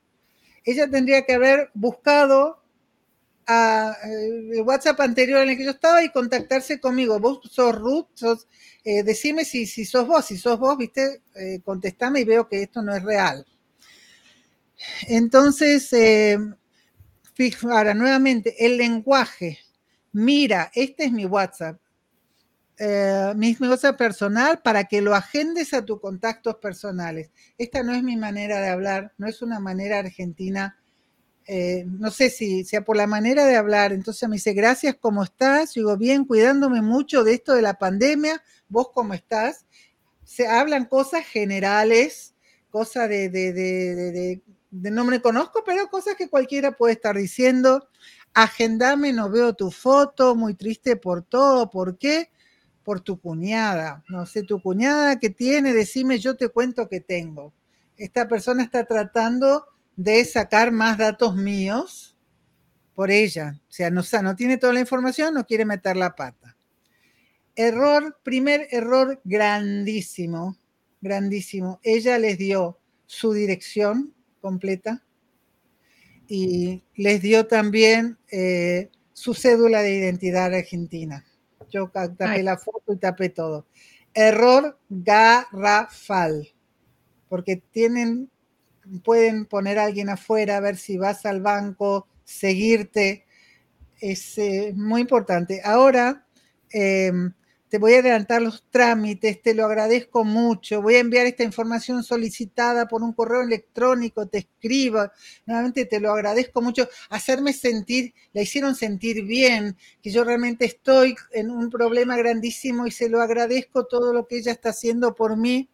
Ella 0.63 0.89
tendría 0.89 1.23
que 1.23 1.33
haber 1.33 1.69
buscado 1.75 2.58
a, 3.49 3.97
el 4.03 4.53
eh, 4.53 4.61
WhatsApp 4.61 4.99
anterior 5.01 5.41
en 5.41 5.49
el 5.49 5.57
que 5.57 5.65
yo 5.65 5.71
estaba 5.71 6.03
y 6.03 6.11
contactarse 6.11 6.79
conmigo. 6.79 7.19
Vos 7.19 7.41
sos 7.51 7.75
Ruth, 7.75 8.07
sos, 8.13 8.47
eh, 8.83 9.03
decime 9.03 9.43
si, 9.43 9.65
si 9.65 9.83
sos 9.85 10.07
vos, 10.07 10.25
si 10.25 10.37
sos 10.37 10.59
vos, 10.59 10.77
viste, 10.77 11.23
eh, 11.35 11.59
contestame 11.63 12.21
y 12.21 12.25
veo 12.25 12.47
que 12.47 12.61
esto 12.63 12.81
no 12.81 12.95
es 12.95 13.03
real. 13.03 13.45
Entonces, 15.07 15.93
Ahora, 17.71 17.93
nuevamente, 17.93 18.65
el 18.65 18.77
lenguaje. 18.77 19.59
Mira, 20.11 20.71
este 20.73 21.05
es 21.05 21.11
mi 21.11 21.25
WhatsApp. 21.25 21.79
Eh, 22.77 23.33
mi, 23.35 23.55
WhatsApp 23.59 23.97
personal 23.97 24.61
para 24.61 24.83
que 24.85 25.01
lo 25.01 25.15
agendes 25.15 25.73
a 25.73 25.85
tus 25.85 26.01
contactos 26.01 26.55
personales. 26.55 27.31
Esta 27.57 27.81
no 27.81 27.93
es 27.93 28.03
mi 28.03 28.17
manera 28.17 28.59
de 28.59 28.69
hablar, 28.69 29.13
no 29.17 29.27
es 29.27 29.41
una 29.41 29.59
manera 29.59 29.99
argentina. 29.99 30.78
Eh, 31.47 31.85
no 31.87 32.11
sé 32.11 32.29
si 32.29 32.63
sea 32.63 32.83
por 32.83 32.95
la 32.95 33.07
manera 33.07 33.45
de 33.45 33.55
hablar. 33.55 33.91
Entonces 33.91 34.27
me 34.29 34.35
dice, 34.35 34.53
gracias, 34.53 34.95
¿cómo 34.99 35.23
estás? 35.23 35.73
Yo 35.73 35.81
digo, 35.81 35.97
bien, 35.97 36.25
cuidándome 36.25 36.81
mucho 36.81 37.23
de 37.23 37.33
esto 37.33 37.53
de 37.53 37.61
la 37.61 37.75
pandemia. 37.75 38.43
¿Vos 38.67 38.89
cómo 38.93 39.13
estás? 39.13 39.65
Se 40.23 40.47
hablan 40.47 40.85
cosas 40.85 41.25
generales, 41.25 42.35
cosas 42.69 43.09
de, 43.09 43.29
de, 43.29 43.53
de 43.53 44.91
no 44.91 45.03
me 45.03 45.21
conozco, 45.21 45.63
pero 45.65 45.89
cosas 45.89 46.15
que 46.15 46.29
cualquiera 46.29 46.73
puede 46.73 46.93
estar 46.93 47.17
diciendo. 47.17 47.89
Agendame, 48.33 49.11
no 49.13 49.29
veo 49.29 49.53
tu 49.53 49.71
foto, 49.71 50.35
muy 50.35 50.53
triste 50.53 50.95
por 50.95 51.23
todo. 51.23 51.69
¿Por 51.69 51.97
qué? 51.97 52.29
Por 52.83 53.01
tu 53.01 53.19
cuñada. 53.19 54.03
No 54.07 54.25
sé, 54.25 54.43
tu 54.43 54.61
cuñada 54.61 55.19
que 55.19 55.29
tiene, 55.29 55.73
decime, 55.73 56.19
yo 56.19 56.37
te 56.37 56.49
cuento 56.49 56.87
que 56.87 57.01
tengo. 57.01 57.53
Esta 57.97 58.27
persona 58.27 58.63
está 58.63 58.85
tratando 58.85 59.65
de 59.99 60.23
sacar 60.23 60.71
más 60.71 60.97
datos 60.97 61.35
míos 61.35 62.17
por 62.95 63.11
ella. 63.11 63.59
O 63.67 63.71
sea, 63.71 63.89
no, 63.91 64.01
no 64.23 64.35
tiene 64.37 64.57
toda 64.57 64.71
la 64.71 64.79
información, 64.79 65.33
no 65.33 65.45
quiere 65.45 65.65
meter 65.65 65.97
la 65.97 66.15
pata. 66.15 66.55
Error, 67.53 68.17
primer 68.23 68.69
error 68.71 69.19
grandísimo, 69.25 70.55
grandísimo. 71.01 71.81
Ella 71.83 72.17
les 72.17 72.37
dio 72.37 72.79
su 73.07 73.33
dirección, 73.33 74.13
completa 74.39 75.03
y 76.29 76.81
les 76.95 77.21
dio 77.21 77.47
también 77.47 78.17
eh, 78.31 78.89
su 79.11 79.33
cédula 79.33 79.81
de 79.81 79.95
identidad 79.95 80.53
argentina. 80.53 81.25
Yo 81.69 81.89
tapé 81.89 82.41
la 82.41 82.57
foto 82.57 82.93
y 82.93 82.97
tapé 82.97 83.27
todo. 83.27 83.67
Error 84.13 84.79
garrafal, 84.87 86.47
porque 87.27 87.57
tienen, 87.57 88.31
pueden 89.03 89.45
poner 89.45 89.79
a 89.79 89.85
alguien 89.85 90.09
afuera, 90.09 90.57
a 90.57 90.61
ver 90.61 90.77
si 90.77 90.97
vas 90.97 91.25
al 91.25 91.41
banco, 91.41 92.07
seguirte. 92.23 93.25
Es 93.99 94.37
eh, 94.37 94.73
muy 94.75 95.01
importante. 95.01 95.61
Ahora, 95.63 96.25
em, 96.71 97.33
te 97.69 97.77
voy 97.77 97.93
a 97.93 97.99
adelantar 97.99 98.41
los 98.41 98.63
trámites, 98.71 99.41
te 99.41 99.53
lo 99.53 99.65
agradezco 99.65 100.23
mucho, 100.23 100.81
voy 100.81 100.95
a 100.95 100.99
enviar 100.99 101.27
esta 101.27 101.43
información 101.43 102.03
solicitada 102.03 102.87
por 102.87 103.03
un 103.03 103.13
correo 103.13 103.43
electrónico, 103.43 104.27
te 104.27 104.39
escribo, 104.39 105.11
nuevamente 105.45 105.85
te 105.85 105.99
lo 105.99 106.11
agradezco 106.11 106.61
mucho, 106.63 106.89
hacerme 107.09 107.53
sentir, 107.53 108.13
la 108.33 108.41
hicieron 108.41 108.75
sentir 108.75 109.23
bien, 109.23 109.77
que 110.01 110.09
yo 110.11 110.23
realmente 110.23 110.65
estoy 110.65 111.15
en 111.31 111.51
un 111.51 111.69
problema 111.69 112.17
grandísimo 112.17 112.87
y 112.87 112.91
se 112.91 113.07
lo 113.07 113.21
agradezco 113.21 113.85
todo 113.85 114.13
lo 114.13 114.27
que 114.27 114.37
ella 114.39 114.51
está 114.51 114.69
haciendo 114.69 115.13
por 115.13 115.37
mí. 115.37 115.69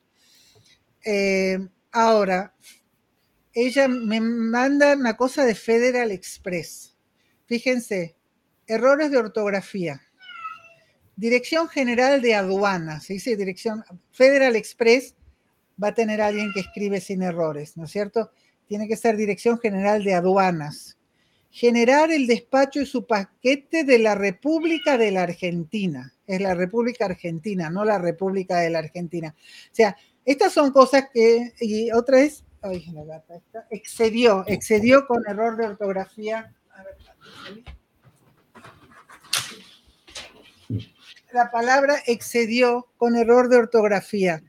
Eh, 1.06 1.60
ahora, 1.94 2.54
ella 3.56 3.88
me 3.88 4.22
manda 4.22 4.94
una 4.94 5.18
cosa 5.18 5.46
de 5.46 5.56
Federal 5.56 6.12
Express. 6.12 6.96
Fíjense, 7.48 8.16
errores 8.68 9.10
de 9.10 9.18
ortografía 9.18 10.02
Dirección 11.18 11.70
General 11.70 12.22
de 12.22 12.36
Aduanas, 12.36 13.06
se 13.06 13.14
dice 13.14 13.38
Dirección 13.38 13.86
Federal 14.12 14.58
Express, 14.58 15.16
va 15.82 15.90
a 15.90 15.94
tener 15.94 16.22
alguien 16.22 16.52
que 16.54 16.60
escribe 16.60 17.00
sin 17.00 17.22
errores, 17.22 17.78
¿no 17.78 17.86
es 17.86 17.92
cierto? 17.92 18.32
Tiene 18.68 18.88
que 18.88 18.98
ser 18.98 19.16
Dirección 19.16 19.58
General 19.60 20.04
de 20.04 20.14
Aduanas. 20.14 20.98
Generar 21.52 22.12
el 22.12 22.28
despacho 22.28 22.82
y 22.82 22.86
su 22.86 23.08
paquete 23.08 23.86
de 23.86 24.00
la 24.00 24.16
República 24.16 24.98
de 24.98 25.12
la 25.12 25.24
Argentina. 25.24 26.14
Es 26.28 26.42
la 26.42 26.54
República 26.54 27.06
Argentina, 27.06 27.70
no 27.70 27.86
la 27.86 27.98
República 27.98 28.58
de 28.58 28.72
la 28.72 28.80
Argentina. 28.80 29.34
O 29.38 29.76
sea, 29.76 29.96
estas 30.26 30.52
son 30.52 30.72
cosas 30.72 31.06
que, 31.14 31.54
y 31.62 31.92
otra 31.92 32.20
es, 32.24 32.44
ay, 32.66 32.86
la 32.94 33.04
gata 33.04 33.42
excedió, 33.70 34.44
excedió 34.48 35.06
con 35.08 35.24
error 35.28 35.58
de 35.58 35.68
ortografía. 35.68 36.54
A 36.72 36.84
ver, 36.84 36.96
la 41.32 41.52
palabra 41.52 42.02
excedió 42.08 42.88
con 42.98 43.16
error 43.16 43.50
de 43.50 43.58
ortografía. 43.58 44.42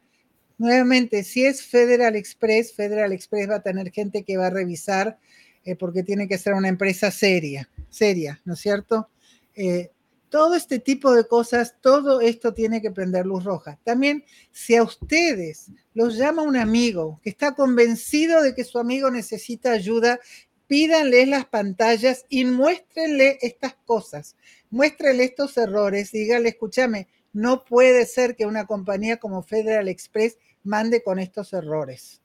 Nuevamente, 0.58 1.24
si 1.24 1.44
es 1.44 1.62
Federal 1.62 2.16
Express, 2.16 2.72
Federal 2.74 3.12
Express 3.12 3.50
va 3.50 3.56
a 3.56 3.62
tener 3.62 3.90
gente 3.90 4.22
que 4.22 4.36
va 4.36 4.46
a 4.46 4.50
revisar 4.50 5.18
eh, 5.64 5.74
porque 5.74 6.02
tiene 6.02 6.28
que 6.28 6.38
ser 6.38 6.54
una 6.54 6.68
empresa 6.68 7.10
seria, 7.10 7.68
seria, 7.90 8.40
¿no 8.44 8.54
es 8.54 8.60
cierto? 8.60 9.08
Eh, 9.54 9.90
todo 10.36 10.54
este 10.54 10.78
tipo 10.78 11.14
de 11.14 11.26
cosas, 11.26 11.76
todo 11.80 12.20
esto 12.20 12.52
tiene 12.52 12.82
que 12.82 12.90
prender 12.90 13.24
luz 13.24 13.44
roja. 13.44 13.78
También, 13.84 14.22
si 14.52 14.76
a 14.76 14.82
ustedes 14.82 15.70
los 15.94 16.16
llama 16.16 16.42
un 16.42 16.58
amigo 16.58 17.18
que 17.22 17.30
está 17.30 17.54
convencido 17.54 18.42
de 18.42 18.54
que 18.54 18.64
su 18.64 18.78
amigo 18.78 19.10
necesita 19.10 19.72
ayuda, 19.72 20.20
pídanle 20.66 21.24
las 21.24 21.46
pantallas 21.46 22.26
y 22.28 22.44
muéstrenle 22.44 23.38
estas 23.40 23.76
cosas 23.86 24.36
muéstrele 24.70 25.24
estos 25.24 25.56
errores, 25.56 26.12
dígale, 26.12 26.50
escúchame, 26.50 27.08
no 27.32 27.64
puede 27.64 28.06
ser 28.06 28.36
que 28.36 28.46
una 28.46 28.66
compañía 28.66 29.18
como 29.18 29.42
Federal 29.42 29.88
Express 29.88 30.38
mande 30.62 31.02
con 31.02 31.18
estos 31.18 31.52
errores. 31.52 32.20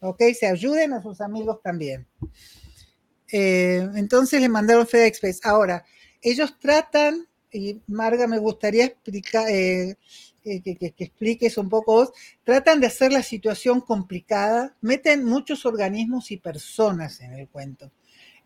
¿Ok? 0.00 0.22
Se 0.38 0.46
ayuden 0.46 0.94
a 0.94 1.02
sus 1.02 1.20
amigos 1.20 1.60
también. 1.62 2.06
Eh, 3.32 3.86
entonces 3.94 4.40
le 4.40 4.48
mandaron 4.48 4.86
Federal 4.86 5.08
Express. 5.08 5.40
Ahora, 5.44 5.84
ellos 6.22 6.58
tratan, 6.58 7.28
y 7.52 7.80
Marga, 7.86 8.26
me 8.26 8.38
gustaría 8.38 8.84
explicar, 8.84 9.48
eh, 9.50 9.96
que, 10.42 10.60
que, 10.62 10.94
expliques 10.98 11.58
un 11.58 11.68
poco 11.68 11.92
vos, 11.94 12.12
tratan 12.44 12.80
de 12.80 12.86
hacer 12.86 13.12
la 13.12 13.22
situación 13.22 13.80
complicada, 13.80 14.76
meten 14.80 15.24
muchos 15.24 15.66
organismos 15.66 16.30
y 16.30 16.38
personas 16.38 17.20
en 17.20 17.34
el 17.34 17.48
cuento 17.48 17.90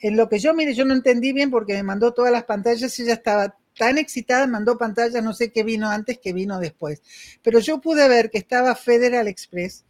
en 0.05 0.19
lo 0.19 0.29
que 0.29 0.39
yo, 0.39 0.53
mire, 0.53 0.75
yo 0.75 0.85
no 0.85 0.93
entendí 0.93 1.33
bien 1.33 1.51
porque 1.51 1.73
me 1.73 1.83
mandó 1.83 2.13
todas 2.13 2.31
las 2.31 2.45
pantallas, 2.45 2.99
ella 2.99 3.15
estaba 3.15 3.57
tan 3.75 3.97
excitada, 3.97 4.47
mandó 4.47 4.77
pantallas, 4.77 5.25
no 5.25 5.33
sé 5.33 5.51
qué 5.51 5.63
vino 5.63 5.89
antes, 5.89 6.19
qué 6.23 6.35
vino 6.35 6.59
después. 6.59 7.03
Pero 7.43 7.59
yo 7.59 7.81
pude 7.81 8.07
ver 8.07 8.31
que 8.31 8.37
estaba 8.37 8.75
Federal 8.75 9.29
Express, 9.29 9.87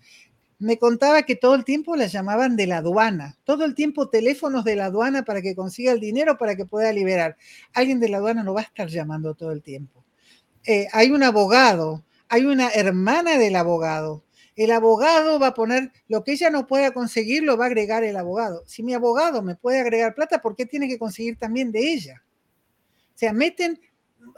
me 0.59 0.79
contaba 0.79 1.23
que 1.23 1.37
todo 1.37 1.55
el 1.55 1.65
tiempo 1.65 1.97
la 1.97 2.07
llamaban 2.07 2.57
de 2.57 2.67
la 2.67 2.79
aduana, 2.79 3.37
todo 3.45 3.65
el 3.65 3.75
tiempo 3.75 4.09
teléfonos 4.09 4.65
de 4.65 4.77
la 4.77 4.87
aduana 4.87 5.25
para 5.25 5.43
que 5.43 5.55
consiga 5.55 5.93
el 5.93 6.01
dinero 6.01 6.39
para 6.39 6.57
que 6.57 6.67
pueda 6.67 6.93
liberar. 6.93 7.37
Alguien 7.73 8.01
de 8.01 8.09
la 8.09 8.19
aduana 8.19 8.43
no 8.43 8.55
va 8.55 8.61
a 8.61 8.65
estar 8.65 8.89
llamando 8.89 9.35
todo 9.35 9.53
el 9.53 9.63
tiempo. 9.63 10.05
Eh, 10.65 10.89
hay 10.93 11.11
un 11.11 11.23
abogado, 11.23 12.05
hay 12.29 12.47
una 12.47 12.71
hermana 12.71 13.39
del 13.39 13.57
abogado, 13.57 14.25
el 14.57 14.71
abogado 14.71 15.41
va 15.41 15.49
a 15.49 15.55
poner 15.55 15.91
lo 16.09 16.23
que 16.23 16.33
ella 16.33 16.49
no 16.49 16.67
pueda 16.67 16.93
conseguir, 16.93 17.43
lo 17.43 17.57
va 17.57 17.65
a 17.65 17.69
agregar 17.69 18.05
el 18.05 18.17
abogado. 18.17 18.63
Si 18.67 18.83
mi 18.83 18.95
abogado 18.95 19.43
me 19.43 19.57
puede 19.57 19.81
agregar 19.81 20.15
plata, 20.15 20.41
¿por 20.41 20.55
qué 20.55 20.65
tiene 20.65 20.89
que 20.89 20.99
conseguir 20.99 21.37
también 21.37 21.73
de 21.73 21.93
ella? 21.93 22.23
O 23.15 23.19
sea, 23.19 23.33
meten, 23.33 23.81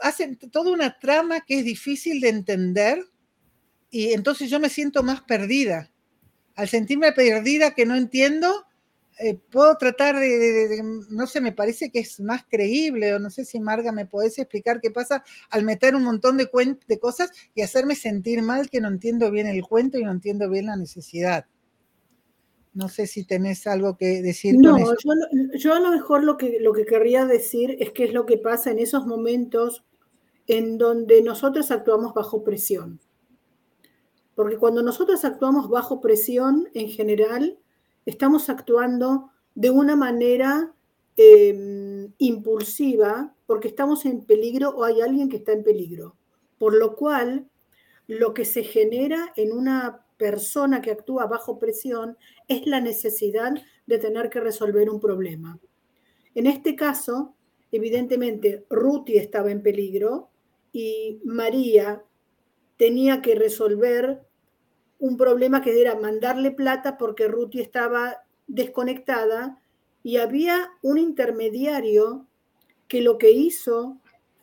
hacen 0.01 0.37
toda 0.37 0.71
una 0.71 0.97
trama 0.97 1.41
que 1.41 1.59
es 1.59 1.65
difícil 1.65 2.19
de 2.19 2.29
entender 2.29 3.05
y 3.91 4.13
entonces 4.13 4.49
yo 4.49 4.59
me 4.59 4.69
siento 4.69 5.03
más 5.03 5.21
perdida. 5.21 5.91
Al 6.57 6.67
sentirme 6.67 7.13
perdida 7.13 7.73
que 7.73 7.85
no 7.85 7.95
entiendo, 7.95 8.65
eh, 9.19 9.39
puedo 9.49 9.75
tratar 9.77 10.19
de, 10.19 10.81
no 11.09 11.25
sé, 11.25 11.39
me 11.39 11.51
parece 11.51 11.89
que 11.89 11.99
es 11.99 12.19
más 12.19 12.43
creíble, 12.47 13.13
o 13.13 13.19
no 13.19 13.29
sé 13.29 13.45
si 13.45 13.59
Marga 13.59 13.91
me 13.91 14.05
podés 14.05 14.37
explicar 14.37 14.81
qué 14.81 14.91
pasa 14.91 15.23
al 15.49 15.63
meter 15.63 15.95
un 15.95 16.03
montón 16.03 16.37
de, 16.37 16.49
de 16.87 16.99
cosas 16.99 17.31
y 17.55 17.61
hacerme 17.61 17.95
sentir 17.95 18.41
mal 18.41 18.69
que 18.69 18.81
no 18.81 18.89
entiendo 18.89 19.31
bien 19.31 19.47
el 19.47 19.63
cuento 19.63 19.97
y 19.97 20.03
no 20.03 20.11
entiendo 20.11 20.49
bien 20.49 20.65
la 20.65 20.75
necesidad. 20.75 21.45
No 22.73 22.89
sé 22.89 23.07
si 23.07 23.23
tenés 23.23 23.65
algo 23.65 23.97
que 23.97 24.21
decir. 24.21 24.55
No, 24.59 24.77
Yo, 24.77 24.93
yo, 25.55 25.73
a 25.73 25.79
lo 25.79 25.89
mejor 25.89 26.23
lo 26.23 26.37
que, 26.37 26.57
lo 26.59 26.73
que 26.73 26.85
querría 26.85 27.25
decir 27.25 27.75
es 27.79 27.91
qué 27.91 28.03
es 28.03 28.13
lo 28.13 28.27
que 28.27 28.37
pasa 28.37 28.69
en 28.69 28.77
esos 28.77 29.07
momentos 29.07 29.83
en 30.47 30.77
donde 30.77 31.21
nosotros 31.21 31.71
actuamos 31.71 32.13
bajo 32.13 32.43
presión. 32.43 32.99
Porque 34.37 34.57
cuando 34.57 34.83
nosotros 34.83 35.25
actuamos 35.25 35.67
bajo 35.67 35.99
presión, 35.99 36.69
en 36.75 36.89
general, 36.89 37.57
estamos 38.05 38.51
actuando 38.51 39.31
de 39.55 39.71
una 39.71 39.95
manera 39.95 40.75
em, 41.15 42.13
impulsiva 42.19 43.33
porque 43.47 43.67
estamos 43.67 44.05
en 44.05 44.23
peligro 44.25 44.69
o 44.69 44.83
hay 44.83 45.01
alguien 45.01 45.27
que 45.27 45.37
está 45.37 45.53
en 45.53 45.63
peligro. 45.63 46.15
Por 46.59 46.75
lo 46.75 46.95
cual, 46.95 47.49
lo 48.05 48.35
que 48.35 48.45
se 48.45 48.61
genera 48.61 49.33
en 49.37 49.53
una 49.53 50.05
persona 50.17 50.83
que 50.83 50.91
actúa 50.91 51.25
bajo 51.25 51.57
presión 51.57 52.15
es 52.47 52.67
la 52.67 52.79
necesidad 52.79 53.53
de 53.87 53.97
tener 53.97 54.29
que 54.29 54.39
resolver 54.39 54.87
un 54.87 54.99
problema. 54.99 55.59
En 56.35 56.45
este 56.45 56.75
caso, 56.75 57.33
evidentemente, 57.71 58.67
Ruti 58.69 59.17
estaba 59.17 59.49
en 59.49 59.63
peligro 59.63 60.29
y 60.71 61.21
María 61.23 62.03
tenía 62.77 63.23
que 63.23 63.33
resolver 63.33 64.26
un 64.99 65.17
problema 65.17 65.61
que 65.61 65.79
era 65.79 65.95
mandarle 65.95 66.51
plata 66.51 66.97
porque 66.97 67.27
Ruti 67.27 67.61
estaba 67.61 68.23
desconectada 68.47 69.61
y 70.03 70.17
había 70.17 70.71
un 70.81 70.97
intermediario 70.97 72.25
que 72.87 73.01
lo 73.01 73.17
que 73.17 73.31
hizo 73.31 73.97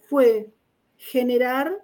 fue 0.08 0.52
generar 0.96 1.82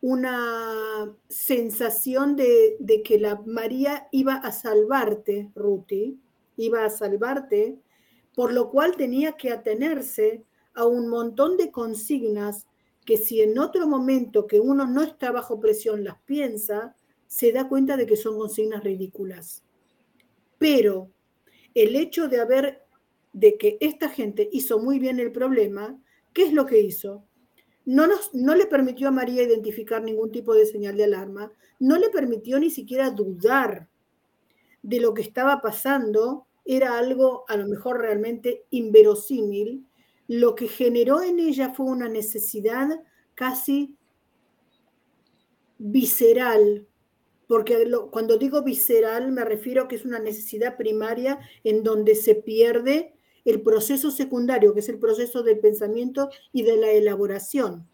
una 0.00 1.14
sensación 1.28 2.36
de, 2.36 2.76
de, 2.78 3.02
que 3.02 3.18
la 3.18 3.42
María 3.46 4.08
iba 4.12 4.34
a 4.34 4.52
salvarte, 4.52 5.50
Ruti, 5.54 6.20
iba 6.56 6.84
a 6.84 6.90
salvarte, 6.90 7.78
por 8.34 8.52
lo 8.52 8.70
cual 8.70 8.96
tenía 8.96 9.32
que 9.32 9.50
atenerse 9.50 10.44
a 10.74 10.86
un 10.86 11.08
montón 11.08 11.56
de 11.56 11.72
consignas 11.72 12.66
que 13.04 13.16
si 13.16 13.40
en 13.40 13.58
otro 13.58 13.88
momento 13.88 14.46
que 14.46 14.60
uno 14.60 14.86
no 14.86 15.02
está 15.02 15.32
bajo 15.32 15.58
presión 15.58 16.04
las 16.04 16.20
piensa, 16.22 16.94
se 17.28 17.52
da 17.52 17.68
cuenta 17.68 17.96
de 17.96 18.06
que 18.06 18.16
son 18.16 18.36
consignas 18.36 18.82
ridículas. 18.82 19.62
Pero 20.58 21.12
el 21.74 21.94
hecho 21.94 22.26
de 22.26 22.40
haber, 22.40 22.82
de 23.32 23.56
que 23.56 23.76
esta 23.80 24.08
gente 24.08 24.48
hizo 24.50 24.80
muy 24.80 24.98
bien 24.98 25.20
el 25.20 25.30
problema, 25.30 25.96
¿qué 26.32 26.44
es 26.44 26.52
lo 26.52 26.66
que 26.66 26.80
hizo? 26.80 27.24
No, 27.84 28.06
no 28.32 28.54
le 28.54 28.66
permitió 28.66 29.08
a 29.08 29.12
María 29.12 29.42
identificar 29.42 30.02
ningún 30.02 30.32
tipo 30.32 30.54
de 30.54 30.66
señal 30.66 30.96
de 30.96 31.04
alarma, 31.04 31.52
no 31.78 31.96
le 31.98 32.10
permitió 32.10 32.58
ni 32.58 32.70
siquiera 32.70 33.10
dudar 33.10 33.88
de 34.82 35.00
lo 35.00 35.14
que 35.14 35.22
estaba 35.22 35.60
pasando, 35.60 36.46
era 36.64 36.98
algo 36.98 37.44
a 37.48 37.56
lo 37.56 37.66
mejor 37.66 38.00
realmente 38.00 38.64
inverosímil, 38.70 39.86
lo 40.26 40.54
que 40.54 40.68
generó 40.68 41.22
en 41.22 41.38
ella 41.38 41.72
fue 41.72 41.86
una 41.86 42.08
necesidad 42.08 42.88
casi 43.34 43.96
visceral 45.78 46.86
porque 47.48 47.90
cuando 48.10 48.36
digo 48.36 48.62
visceral 48.62 49.32
me 49.32 49.44
refiero 49.44 49.82
a 49.82 49.88
que 49.88 49.96
es 49.96 50.04
una 50.04 50.20
necesidad 50.20 50.76
primaria 50.76 51.40
en 51.64 51.82
donde 51.82 52.14
se 52.14 52.34
pierde 52.36 53.14
el 53.44 53.62
proceso 53.62 54.10
secundario, 54.10 54.74
que 54.74 54.80
es 54.80 54.88
el 54.90 54.98
proceso 54.98 55.42
del 55.42 55.58
pensamiento 55.58 56.28
y 56.52 56.62
de 56.62 56.76
la 56.76 56.90
elaboración. 56.90 57.88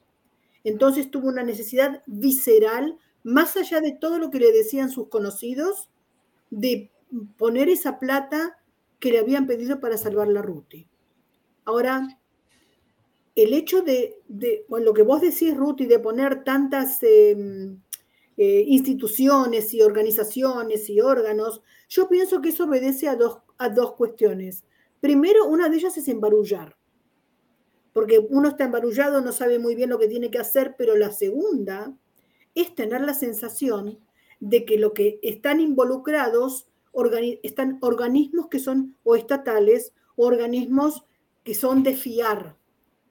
Entonces 0.64 1.10
tuvo 1.10 1.28
una 1.28 1.44
necesidad 1.44 2.02
visceral, 2.06 2.98
más 3.22 3.56
allá 3.56 3.80
de 3.80 3.92
todo 3.92 4.18
lo 4.18 4.30
que 4.30 4.40
le 4.40 4.50
decían 4.50 4.90
sus 4.90 5.08
conocidos, 5.08 5.88
de 6.50 6.90
poner 7.36 7.68
esa 7.68 8.00
plata 8.00 8.58
que 8.98 9.12
le 9.12 9.20
habían 9.20 9.46
pedido 9.46 9.78
para 9.78 9.96
salvar 9.96 10.26
la 10.26 10.42
Ruti. 10.42 10.88
Ahora, 11.64 12.18
el 13.36 13.52
hecho 13.52 13.82
de, 13.82 14.16
lo 14.68 14.92
que 14.94 15.02
vos 15.02 15.20
decís, 15.20 15.56
Ruti, 15.56 15.86
de 15.86 16.00
poner 16.00 16.42
tantas... 16.42 17.00
Em, 17.02 17.80
eh, 18.36 18.64
instituciones 18.66 19.72
y 19.74 19.82
organizaciones 19.82 20.90
y 20.90 21.00
órganos, 21.00 21.62
yo 21.88 22.08
pienso 22.08 22.40
que 22.40 22.48
eso 22.48 22.64
obedece 22.64 23.08
a 23.08 23.16
dos, 23.16 23.38
a 23.58 23.68
dos 23.68 23.92
cuestiones. 23.92 24.64
Primero, 25.00 25.46
una 25.46 25.68
de 25.68 25.76
ellas 25.76 25.96
es 25.96 26.08
embarullar, 26.08 26.76
porque 27.92 28.18
uno 28.18 28.48
está 28.48 28.64
embarullado, 28.64 29.20
no 29.20 29.32
sabe 29.32 29.58
muy 29.58 29.74
bien 29.74 29.90
lo 29.90 29.98
que 29.98 30.08
tiene 30.08 30.30
que 30.30 30.38
hacer, 30.38 30.74
pero 30.76 30.96
la 30.96 31.12
segunda 31.12 31.94
es 32.54 32.74
tener 32.74 33.02
la 33.02 33.14
sensación 33.14 33.98
de 34.40 34.64
que 34.64 34.78
lo 34.78 34.92
que 34.94 35.18
están 35.22 35.60
involucrados 35.60 36.66
están 37.42 37.78
organismos 37.80 38.48
que 38.48 38.58
son 38.58 38.96
o 39.02 39.16
estatales 39.16 39.92
o 40.16 40.26
organismos 40.26 41.04
que 41.42 41.54
son 41.54 41.82
de 41.82 41.94
fiar. 41.94 42.56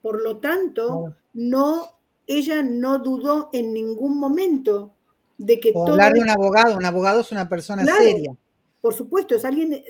Por 0.01 0.21
lo 0.21 0.37
tanto, 0.37 1.15
no 1.33 1.99
ella 2.27 2.63
no 2.63 2.99
dudó 2.99 3.49
en 3.53 3.73
ningún 3.73 4.17
momento 4.17 4.95
de 5.37 5.59
que 5.59 5.71
o 5.73 5.87
hablar 5.87 6.13
de 6.13 6.21
un 6.21 6.29
abogado, 6.29 6.77
un 6.77 6.85
abogado 6.85 7.21
es 7.21 7.31
una 7.31 7.49
persona 7.49 7.85
seria. 7.85 8.35
Por 8.81 8.93
supuesto, 8.93 9.35
es 9.35 9.45
alguien 9.45 9.83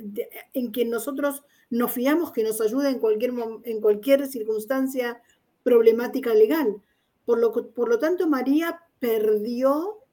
en 0.53 0.71
quien 0.71 0.89
nosotros 0.89 1.43
nos 1.69 1.91
fiamos 1.91 2.31
que 2.31 2.43
nos 2.43 2.61
ayude 2.61 2.89
en 2.89 2.99
cualquier, 2.99 3.33
en 3.63 3.81
cualquier 3.81 4.27
circunstancia 4.27 5.21
problemática 5.63 6.33
legal. 6.33 6.81
Por 7.25 7.39
lo, 7.39 7.51
por 7.51 7.89
lo 7.89 7.97
tanto, 7.97 8.27
María 8.27 8.81
perdió 8.99 10.03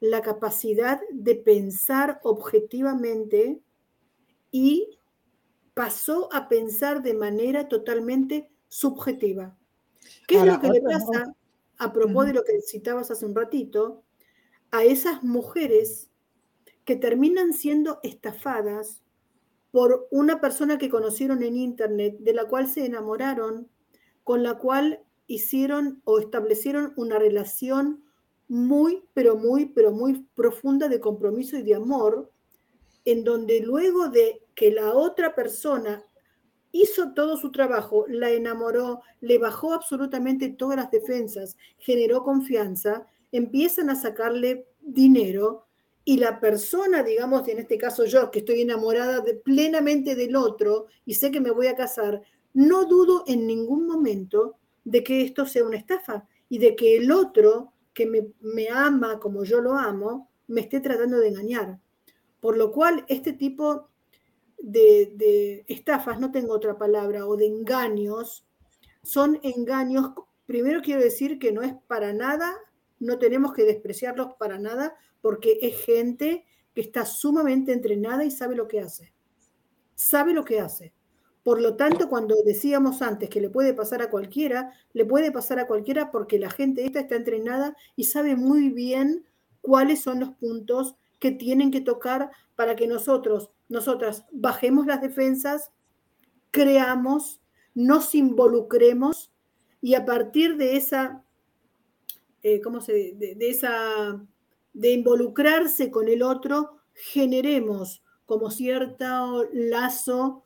la 0.00 0.20
capacidad 0.20 1.00
de 1.10 1.36
pensar 1.36 2.20
objetivamente 2.22 3.60
y 4.50 4.98
pasó 5.74 6.28
a 6.32 6.48
pensar 6.48 7.02
de 7.02 7.14
manera 7.14 7.68
totalmente 7.68 8.50
subjetiva. 8.68 9.56
¿Qué 10.26 10.38
es 10.38 10.44
lo 10.44 10.60
que 10.60 10.68
le 10.68 10.80
pasa, 10.82 11.34
a 11.78 11.92
propósito 11.92 12.26
de 12.26 12.32
lo 12.32 12.44
que 12.44 12.60
citabas 12.60 13.10
hace 13.10 13.26
un 13.26 13.34
ratito, 13.34 14.02
a 14.76 14.84
esas 14.84 15.22
mujeres 15.22 16.10
que 16.84 16.96
terminan 16.96 17.52
siendo 17.52 17.98
estafadas 18.02 19.02
por 19.70 20.06
una 20.10 20.40
persona 20.40 20.76
que 20.76 20.90
conocieron 20.90 21.42
en 21.42 21.56
Internet, 21.56 22.18
de 22.20 22.34
la 22.34 22.44
cual 22.44 22.68
se 22.68 22.84
enamoraron, 22.84 23.68
con 24.22 24.42
la 24.42 24.58
cual 24.58 25.00
hicieron 25.26 26.02
o 26.04 26.18
establecieron 26.18 26.92
una 26.96 27.18
relación 27.18 28.04
muy, 28.48 29.02
pero 29.14 29.36
muy, 29.36 29.66
pero 29.66 29.92
muy 29.92 30.26
profunda 30.34 30.88
de 30.88 31.00
compromiso 31.00 31.56
y 31.56 31.62
de 31.62 31.74
amor, 31.74 32.30
en 33.04 33.24
donde 33.24 33.60
luego 33.60 34.08
de 34.08 34.42
que 34.54 34.70
la 34.70 34.92
otra 34.92 35.34
persona 35.34 36.04
hizo 36.70 37.14
todo 37.14 37.38
su 37.38 37.50
trabajo, 37.50 38.04
la 38.08 38.30
enamoró, 38.30 39.00
le 39.20 39.38
bajó 39.38 39.72
absolutamente 39.72 40.50
todas 40.50 40.76
las 40.76 40.90
defensas, 40.90 41.56
generó 41.78 42.22
confianza, 42.22 43.06
empiezan 43.32 43.90
a 43.90 43.96
sacarle 43.96 44.66
dinero 44.80 45.66
y 46.04 46.18
la 46.18 46.38
persona, 46.40 47.02
digamos, 47.02 47.46
en 47.48 47.58
este 47.58 47.78
caso 47.78 48.04
yo, 48.04 48.30
que 48.30 48.40
estoy 48.40 48.60
enamorada 48.60 49.20
de, 49.20 49.34
plenamente 49.34 50.14
del 50.14 50.36
otro 50.36 50.86
y 51.04 51.14
sé 51.14 51.30
que 51.30 51.40
me 51.40 51.50
voy 51.50 51.66
a 51.66 51.74
casar, 51.74 52.22
no 52.54 52.84
dudo 52.84 53.24
en 53.26 53.46
ningún 53.46 53.86
momento 53.86 54.56
de 54.84 55.02
que 55.02 55.22
esto 55.22 55.46
sea 55.46 55.64
una 55.64 55.76
estafa 55.76 56.26
y 56.48 56.58
de 56.58 56.76
que 56.76 56.96
el 56.96 57.10
otro 57.10 57.72
que 57.92 58.06
me, 58.06 58.28
me 58.40 58.68
ama 58.68 59.18
como 59.18 59.42
yo 59.42 59.60
lo 59.60 59.74
amo, 59.74 60.30
me 60.46 60.60
esté 60.60 60.80
tratando 60.80 61.18
de 61.18 61.28
engañar. 61.28 61.80
Por 62.40 62.56
lo 62.56 62.70
cual, 62.70 63.04
este 63.08 63.32
tipo 63.32 63.88
de, 64.58 65.64
estafas, 65.68 66.20
no 66.20 66.30
tengo 66.30 66.54
otra 66.54 66.78
palabra, 66.78 67.26
o 67.26 67.36
de 67.36 67.46
engaños, 67.46 68.46
son 69.02 69.38
engaños, 69.42 70.10
primero 70.46 70.80
quiero 70.82 71.02
decir 71.02 71.38
que 71.38 71.52
no 71.52 71.62
es 71.62 71.74
para 71.86 72.12
nada, 72.12 72.54
no 72.98 73.18
tenemos 73.18 73.52
que 73.52 73.64
despreciarlos 73.64 74.34
para 74.38 74.58
nada, 74.58 74.96
porque 75.20 75.58
es 75.62 75.84
gente 75.84 76.44
que 76.74 76.80
está 76.80 77.04
sumamente 77.06 77.72
entrenada 77.72 78.24
y 78.24 78.30
sabe 78.30 78.56
lo 78.56 78.68
que 78.68 78.80
hace. 78.80 79.12
Sabe 79.94 80.32
lo 80.32 80.44
que 80.44 80.60
hace. 80.60 80.92
Por 81.42 81.60
lo 81.60 81.76
tanto, 81.76 82.08
cuando 82.08 82.34
decíamos 82.44 83.02
antes 83.02 83.30
que 83.30 83.40
le 83.40 83.50
puede 83.50 83.72
pasar 83.72 84.02
a 84.02 84.10
cualquiera, 84.10 84.72
le 84.92 85.04
puede 85.04 85.30
pasar 85.30 85.58
a 85.60 85.66
cualquiera 85.66 86.10
porque 86.10 86.38
la 86.38 86.50
gente 86.50 86.84
esta 86.84 87.00
está 87.00 87.14
entrenada 87.14 87.76
y 87.94 88.04
sabe 88.04 88.34
muy 88.34 88.70
bien 88.70 89.24
cuáles 89.60 90.00
son 90.00 90.20
los 90.20 90.30
puntos 90.30 90.96
que 91.20 91.30
tienen 91.30 91.70
que 91.70 91.80
tocar 91.80 92.30
para 92.56 92.76
que 92.76 92.86
nosotros 92.86 93.50
nosotras 93.68 94.24
bajemos 94.32 94.86
las 94.86 95.00
defensas, 95.00 95.72
creamos, 96.50 97.40
nos 97.74 98.14
involucremos 98.14 99.32
y 99.80 99.94
a 99.94 100.04
partir 100.04 100.56
de 100.56 100.76
esa, 100.76 101.24
eh, 102.48 102.60
¿cómo 102.60 102.80
se, 102.80 102.92
de, 103.16 103.36
esa, 103.40 104.24
de 104.72 104.92
involucrarse 104.92 105.90
con 105.90 106.08
el 106.08 106.22
otro, 106.22 106.76
generemos 106.94 108.04
como 108.24 108.52
cierto 108.52 109.48
lazo 109.52 110.44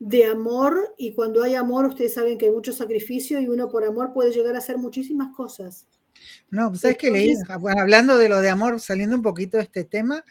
de 0.00 0.24
amor 0.24 0.94
y 0.98 1.14
cuando 1.14 1.44
hay 1.44 1.54
amor 1.54 1.84
ustedes 1.84 2.14
saben 2.14 2.38
que 2.38 2.46
hay 2.46 2.50
mucho 2.50 2.72
sacrificio 2.72 3.40
y 3.40 3.46
uno 3.46 3.68
por 3.68 3.84
amor 3.84 4.12
puede 4.12 4.32
llegar 4.32 4.56
a 4.56 4.58
hacer 4.58 4.78
muchísimas 4.78 5.32
cosas. 5.36 5.86
No, 6.50 6.70
pues, 6.70 6.80
¿sabes 6.80 6.98
que 6.98 7.12
leí? 7.12 7.34
hablando 7.78 8.18
de 8.18 8.28
lo 8.28 8.40
de 8.40 8.50
amor, 8.50 8.80
saliendo 8.80 9.14
un 9.14 9.22
poquito 9.22 9.58
de 9.58 9.62
este 9.62 9.84
tema, 9.84 10.24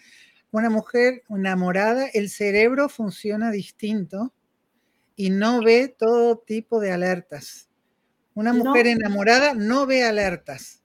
una 0.51 0.69
mujer 0.69 1.23
enamorada, 1.29 2.07
el 2.07 2.29
cerebro 2.29 2.89
funciona 2.89 3.49
distinto 3.49 4.33
y 5.15 5.29
no 5.29 5.63
ve 5.63 5.95
todo 5.97 6.39
tipo 6.39 6.81
de 6.81 6.91
alertas. 6.91 7.69
Una 8.33 8.53
mujer 8.53 8.87
enamorada 8.87 9.53
no 9.53 9.85
ve 9.85 10.03
alertas, 10.03 10.80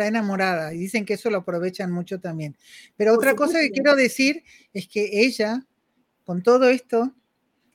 está 0.00 0.08
enamorada 0.08 0.72
y 0.72 0.78
dicen 0.78 1.04
que 1.04 1.14
eso 1.14 1.30
lo 1.30 1.38
aprovechan 1.38 1.92
mucho 1.92 2.20
también. 2.20 2.56
Pero 2.96 3.14
otra 3.14 3.34
cosa 3.34 3.60
que 3.60 3.70
quiero 3.70 3.94
decir 3.94 4.42
es 4.72 4.88
que 4.88 5.24
ella, 5.24 5.66
con 6.24 6.42
todo 6.42 6.70
esto, 6.70 7.14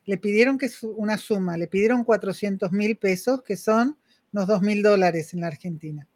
le 0.06 0.18
pidieron 0.18 0.58
que 0.58 0.70
una 0.96 1.18
suma, 1.18 1.58
le 1.58 1.68
pidieron 1.68 2.04
400 2.04 2.72
mil 2.72 2.98
pesos, 2.98 3.44
que 3.44 3.58
son 3.58 3.98
unos 4.34 4.48
2 4.48 4.62
mil 4.62 4.82
dólares 4.82 5.34
en 5.34 5.42
la 5.42 5.48
Argentina 5.48 6.08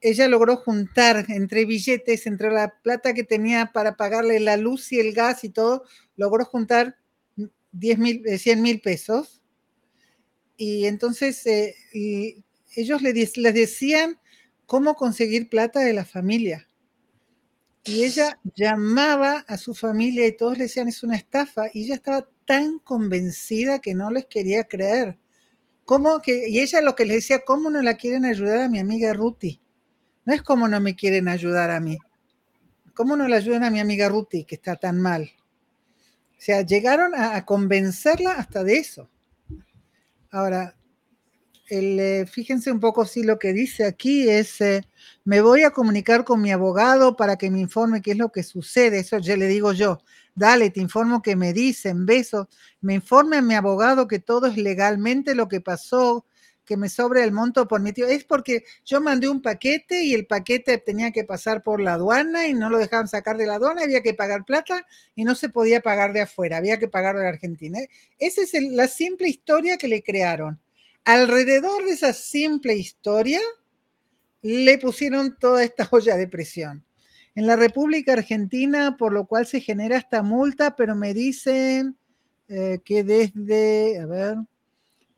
ella 0.00 0.28
logró 0.28 0.56
juntar 0.56 1.24
entre 1.28 1.64
billetes, 1.64 2.28
entre 2.28 2.52
la 2.52 2.72
plata 2.82 3.14
que 3.14 3.24
tenía 3.24 3.72
para 3.72 3.96
pagarle 3.96 4.38
la 4.38 4.56
luz 4.56 4.92
y 4.92 5.00
el 5.00 5.12
gas 5.12 5.42
y 5.42 5.48
todo, 5.48 5.82
logró 6.16 6.44
juntar 6.44 6.96
10 7.72 7.98
mil, 7.98 8.38
100 8.38 8.58
eh, 8.58 8.62
mil 8.62 8.80
pesos. 8.80 9.42
Y 10.56 10.86
entonces 10.86 11.44
eh, 11.46 11.74
ellos 12.76 13.02
les, 13.02 13.36
les 13.36 13.54
decían 13.54 14.20
cómo 14.68 14.96
conseguir 14.96 15.48
plata 15.48 15.80
de 15.80 15.94
la 15.94 16.04
familia. 16.04 16.68
Y 17.84 18.04
ella 18.04 18.38
llamaba 18.54 19.46
a 19.48 19.56
su 19.56 19.74
familia 19.74 20.26
y 20.26 20.36
todos 20.36 20.58
le 20.58 20.64
decían 20.64 20.88
es 20.88 21.02
una 21.02 21.16
estafa 21.16 21.68
y 21.72 21.84
ella 21.84 21.94
estaba 21.94 22.28
tan 22.44 22.78
convencida 22.78 23.78
que 23.78 23.94
no 23.94 24.10
les 24.10 24.26
quería 24.26 24.64
creer. 24.64 25.18
¿Cómo 25.86 26.20
que, 26.20 26.50
y 26.50 26.60
ella 26.60 26.82
lo 26.82 26.94
que 26.94 27.06
les 27.06 27.16
decía, 27.16 27.46
¿cómo 27.46 27.70
no 27.70 27.80
la 27.80 27.94
quieren 27.94 28.26
ayudar 28.26 28.58
a 28.58 28.68
mi 28.68 28.78
amiga 28.78 29.14
Ruti? 29.14 29.58
No 30.26 30.34
es 30.34 30.42
como 30.42 30.68
no 30.68 30.78
me 30.80 30.94
quieren 30.94 31.28
ayudar 31.28 31.70
a 31.70 31.80
mí. 31.80 31.96
¿Cómo 32.92 33.16
no 33.16 33.26
le 33.26 33.36
ayudan 33.36 33.64
a 33.64 33.70
mi 33.70 33.80
amiga 33.80 34.10
Ruti, 34.10 34.44
que 34.44 34.56
está 34.56 34.76
tan 34.76 35.00
mal? 35.00 35.30
O 36.32 36.40
sea, 36.40 36.60
llegaron 36.60 37.14
a, 37.14 37.42
convencerla 37.46 38.32
hasta 38.32 38.62
de 38.64 38.74
eso. 38.74 39.08
Ahora, 40.30 40.76
eh, 41.70 42.26
fíjense 42.26 42.72
un 42.72 42.80
poco 42.80 43.04
si 43.04 43.22
lo 43.22 43.38
que 43.38 43.52
dice 43.52 43.84
aquí 43.84 44.28
es, 44.28 44.60
eh, 44.60 44.82
me 45.24 45.40
voy 45.40 45.62
a 45.62 45.70
comunicar 45.70 46.24
con 46.24 46.40
mi 46.40 46.50
abogado 46.52 47.16
para 47.16 47.36
que 47.36 47.50
me 47.50 47.60
informe 47.60 48.02
qué 48.02 48.12
es 48.12 48.16
lo 48.16 48.32
que 48.32 48.42
sucede. 48.42 49.00
Eso 49.00 49.18
ya 49.18 49.36
le 49.36 49.46
digo 49.46 49.72
yo. 49.72 49.98
Dale, 50.34 50.70
te 50.70 50.80
informo 50.80 51.20
que 51.22 51.36
me 51.36 51.52
dicen, 51.52 52.06
besos. 52.06 52.46
Me 52.80 52.94
informe 52.94 53.38
a 53.38 53.42
mi 53.42 53.54
abogado 53.54 54.06
que 54.08 54.18
todo 54.18 54.46
es 54.46 54.56
legalmente 54.56 55.34
lo 55.34 55.48
que 55.48 55.60
pasó, 55.60 56.24
que 56.64 56.76
me 56.76 56.88
sobre 56.88 57.24
el 57.24 57.32
monto 57.32 57.66
por 57.66 57.80
mi 57.80 57.92
tío. 57.92 58.06
Es 58.06 58.24
porque 58.24 58.64
yo 58.84 59.00
mandé 59.00 59.28
un 59.28 59.42
paquete 59.42 60.02
y 60.04 60.14
el 60.14 60.26
paquete 60.26 60.78
tenía 60.78 61.10
que 61.12 61.24
pasar 61.24 61.62
por 61.62 61.80
la 61.80 61.94
aduana 61.94 62.46
y 62.46 62.54
no 62.54 62.70
lo 62.70 62.78
dejaban 62.78 63.08
sacar 63.08 63.36
de 63.36 63.46
la 63.46 63.54
aduana, 63.56 63.82
había 63.82 64.02
que 64.02 64.14
pagar 64.14 64.44
plata 64.44 64.86
y 65.14 65.24
no 65.24 65.34
se 65.34 65.48
podía 65.48 65.80
pagar 65.80 66.12
de 66.12 66.20
afuera, 66.22 66.58
había 66.58 66.78
que 66.78 66.88
pagar 66.88 67.16
de 67.16 67.26
Argentina. 67.26 67.78
Esa 68.18 68.42
es 68.42 68.52
la 68.70 68.86
simple 68.86 69.28
historia 69.28 69.76
que 69.76 69.88
le 69.88 70.02
crearon. 70.02 70.60
Alrededor 71.04 71.84
de 71.84 71.92
esa 71.92 72.12
simple 72.12 72.74
historia 72.76 73.40
le 74.42 74.78
pusieron 74.78 75.36
toda 75.38 75.64
esta 75.64 75.88
olla 75.90 76.16
de 76.16 76.28
presión. 76.28 76.84
En 77.34 77.46
la 77.46 77.56
República 77.56 78.14
Argentina, 78.14 78.96
por 78.96 79.12
lo 79.12 79.26
cual 79.26 79.46
se 79.46 79.60
genera 79.60 79.96
esta 79.96 80.22
multa, 80.22 80.74
pero 80.74 80.96
me 80.96 81.14
dicen 81.14 81.96
eh, 82.48 82.80
que 82.84 83.04
desde, 83.04 84.00
a 84.00 84.06
ver, 84.06 84.36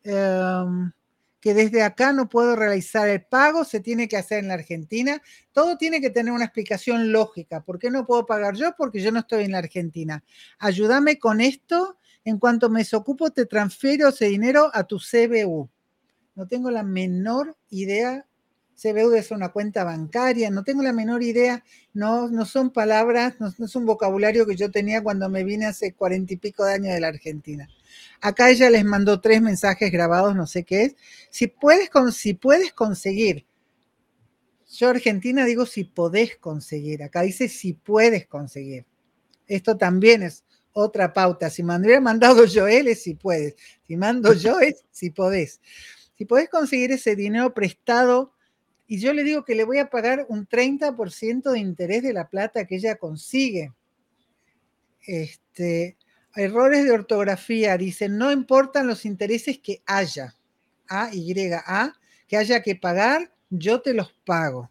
em, 0.05 0.93
que 1.41 1.55
desde 1.55 1.83
acá 1.83 2.13
no 2.13 2.29
puedo 2.29 2.55
realizar 2.55 3.09
el 3.09 3.23
pago, 3.25 3.65
se 3.65 3.81
tiene 3.81 4.09
que 4.09 4.19
hacer 4.19 4.41
en 4.41 4.49
la 4.49 4.55
Argentina. 4.55 5.23
Todo 5.53 5.79
tiene 5.79 6.01
que 6.01 6.11
tener 6.11 6.33
una 6.33 6.45
explicación 6.45 7.13
lógica. 7.13 7.63
¿Por 7.63 7.79
qué 7.79 7.91
no 7.91 8.05
puedo 8.05 8.27
pagar 8.27 8.55
yo? 8.57 8.75
Porque 8.77 9.01
yo 9.01 9.11
no 9.11 9.21
estoy 9.21 9.45
en 9.45 9.53
la 9.53 9.59
Argentina. 9.59 10.23
Ayúdame 10.59 11.19
con 11.19 11.41
esto. 11.41 11.97
En 12.25 12.39
cuanto 12.39 12.69
me 12.69 12.81
desocupo, 12.81 13.31
te 13.31 13.47
transfiero 13.47 14.09
ese 14.09 14.27
dinero 14.27 14.71
a 14.73 14.85
tu 14.85 14.99
CBU. 14.99 15.69
No 16.35 16.47
tengo 16.47 16.71
la 16.71 16.83
menor 16.83 17.57
idea. 17.71 18.27
CBU 18.81 19.13
es 19.15 19.31
una 19.31 19.51
cuenta 19.51 19.85
bancaria, 19.85 20.51
no 20.51 20.65
tengo 20.65 20.83
la 20.83 20.95
menor 20.95 21.23
idea, 21.23 21.63
no, 21.93 22.29
no 22.29 22.47
son 22.47 22.71
palabras, 22.71 23.35
no, 23.39 23.49
es 23.49 23.77
un 23.77 23.85
vocabulario 23.85 24.47
que 24.47 24.57
yo 24.57 24.71
tenía 24.71 25.03
cuando 25.03 25.29
me 25.29 25.45
vine 25.45 25.67
hace 25.67 25.93
cuarenta 25.93 26.33
y 26.33 26.39
pico 26.39 26.65
de 26.65 26.73
años 26.73 26.95
de 26.95 27.01
la 27.01 27.09
Argentina. 27.09 27.69
Acá 28.23 28.49
ella 28.49 28.71
les 28.71 28.85
mandó 28.85 29.21
tres 29.21 29.43
mensajes 29.43 29.93
grabados, 29.93 30.35
no 30.35 30.47
sé 30.47 30.65
qué 30.65 30.85
es. 30.85 30.97
Si 31.29 31.47
puedes, 31.47 31.91
si 32.15 32.33
puedes 32.33 32.73
conseguir, 32.73 33.45
yo 34.73 34.89
Argentina 34.89 35.45
digo 35.45 35.67
si 35.67 35.85
podés 35.85 36.39
conseguir, 36.39 37.03
acá 37.03 37.21
dice 37.21 37.49
si 37.49 37.75
puedes 37.75 38.27
conseguir. 38.27 38.87
Esto 39.47 39.77
también 39.77 40.23
es 40.23 40.45
otra 40.73 41.13
pauta. 41.13 41.51
Si 41.51 41.63
me 41.63 41.77
hubiera 41.77 42.01
mandado 42.01 42.45
Joel 42.53 42.89
es 42.89 43.03
si 43.03 43.15
puedes, 43.15 43.57
si 43.87 43.97
mando 43.97 44.33
yo 44.33 44.61
es 44.61 44.85
si 44.91 45.11
podés. 45.11 45.61
si 46.17 46.25
podés 46.25 46.49
conseguir 46.49 46.93
ese 46.93 47.17
dinero 47.17 47.55
prestado, 47.55 48.33
y 48.87 48.99
yo 48.99 49.13
le 49.13 49.23
digo 49.23 49.45
que 49.45 49.55
le 49.55 49.65
voy 49.65 49.79
a 49.79 49.89
pagar 49.89 50.27
un 50.29 50.49
30% 50.49 51.53
de 51.53 51.59
interés 51.61 52.03
de 52.03 52.13
la 52.13 52.29
plata 52.29 52.67
que 52.67 52.75
ella 52.75 52.97
consigue. 52.97 53.73
Este, 55.07 55.97
errores 56.35 56.85
de 56.85 56.91
ortografía, 56.91 57.77
dicen, 57.77 58.19
no 58.19 58.33
importan 58.33 58.89
los 58.89 59.05
intereses 59.05 59.59
que 59.59 59.83
haya, 59.87 60.35
A, 60.89 61.11
Y, 61.13 61.33
A, 61.53 61.95
que 62.27 62.37
haya 62.37 62.63
que 62.63 62.75
pagar, 62.75 63.33
yo 63.49 63.81
te 63.81 63.95
los 63.95 64.13
pago. 64.25 64.71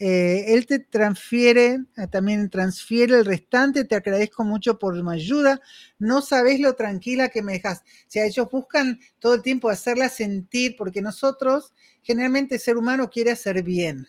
Eh, 0.00 0.54
él 0.54 0.66
te 0.66 0.78
transfiere, 0.78 1.80
eh, 1.96 2.06
también 2.08 2.48
transfiere 2.50 3.16
el 3.18 3.24
restante, 3.24 3.84
te 3.84 3.96
agradezco 3.96 4.44
mucho 4.44 4.78
por 4.78 4.94
mi 5.02 5.12
ayuda, 5.12 5.60
no 5.98 6.22
sabes 6.22 6.60
lo 6.60 6.74
tranquila 6.74 7.30
que 7.30 7.42
me 7.42 7.54
dejas. 7.54 7.80
O 7.80 8.06
sea, 8.06 8.24
ellos 8.24 8.48
buscan 8.50 9.00
todo 9.18 9.34
el 9.34 9.42
tiempo 9.42 9.68
hacerla 9.68 10.08
sentir, 10.08 10.76
porque 10.76 11.02
nosotros, 11.02 11.72
generalmente 12.02 12.54
el 12.56 12.60
ser 12.60 12.76
humano 12.76 13.10
quiere 13.10 13.32
hacer 13.32 13.64
bien, 13.64 14.06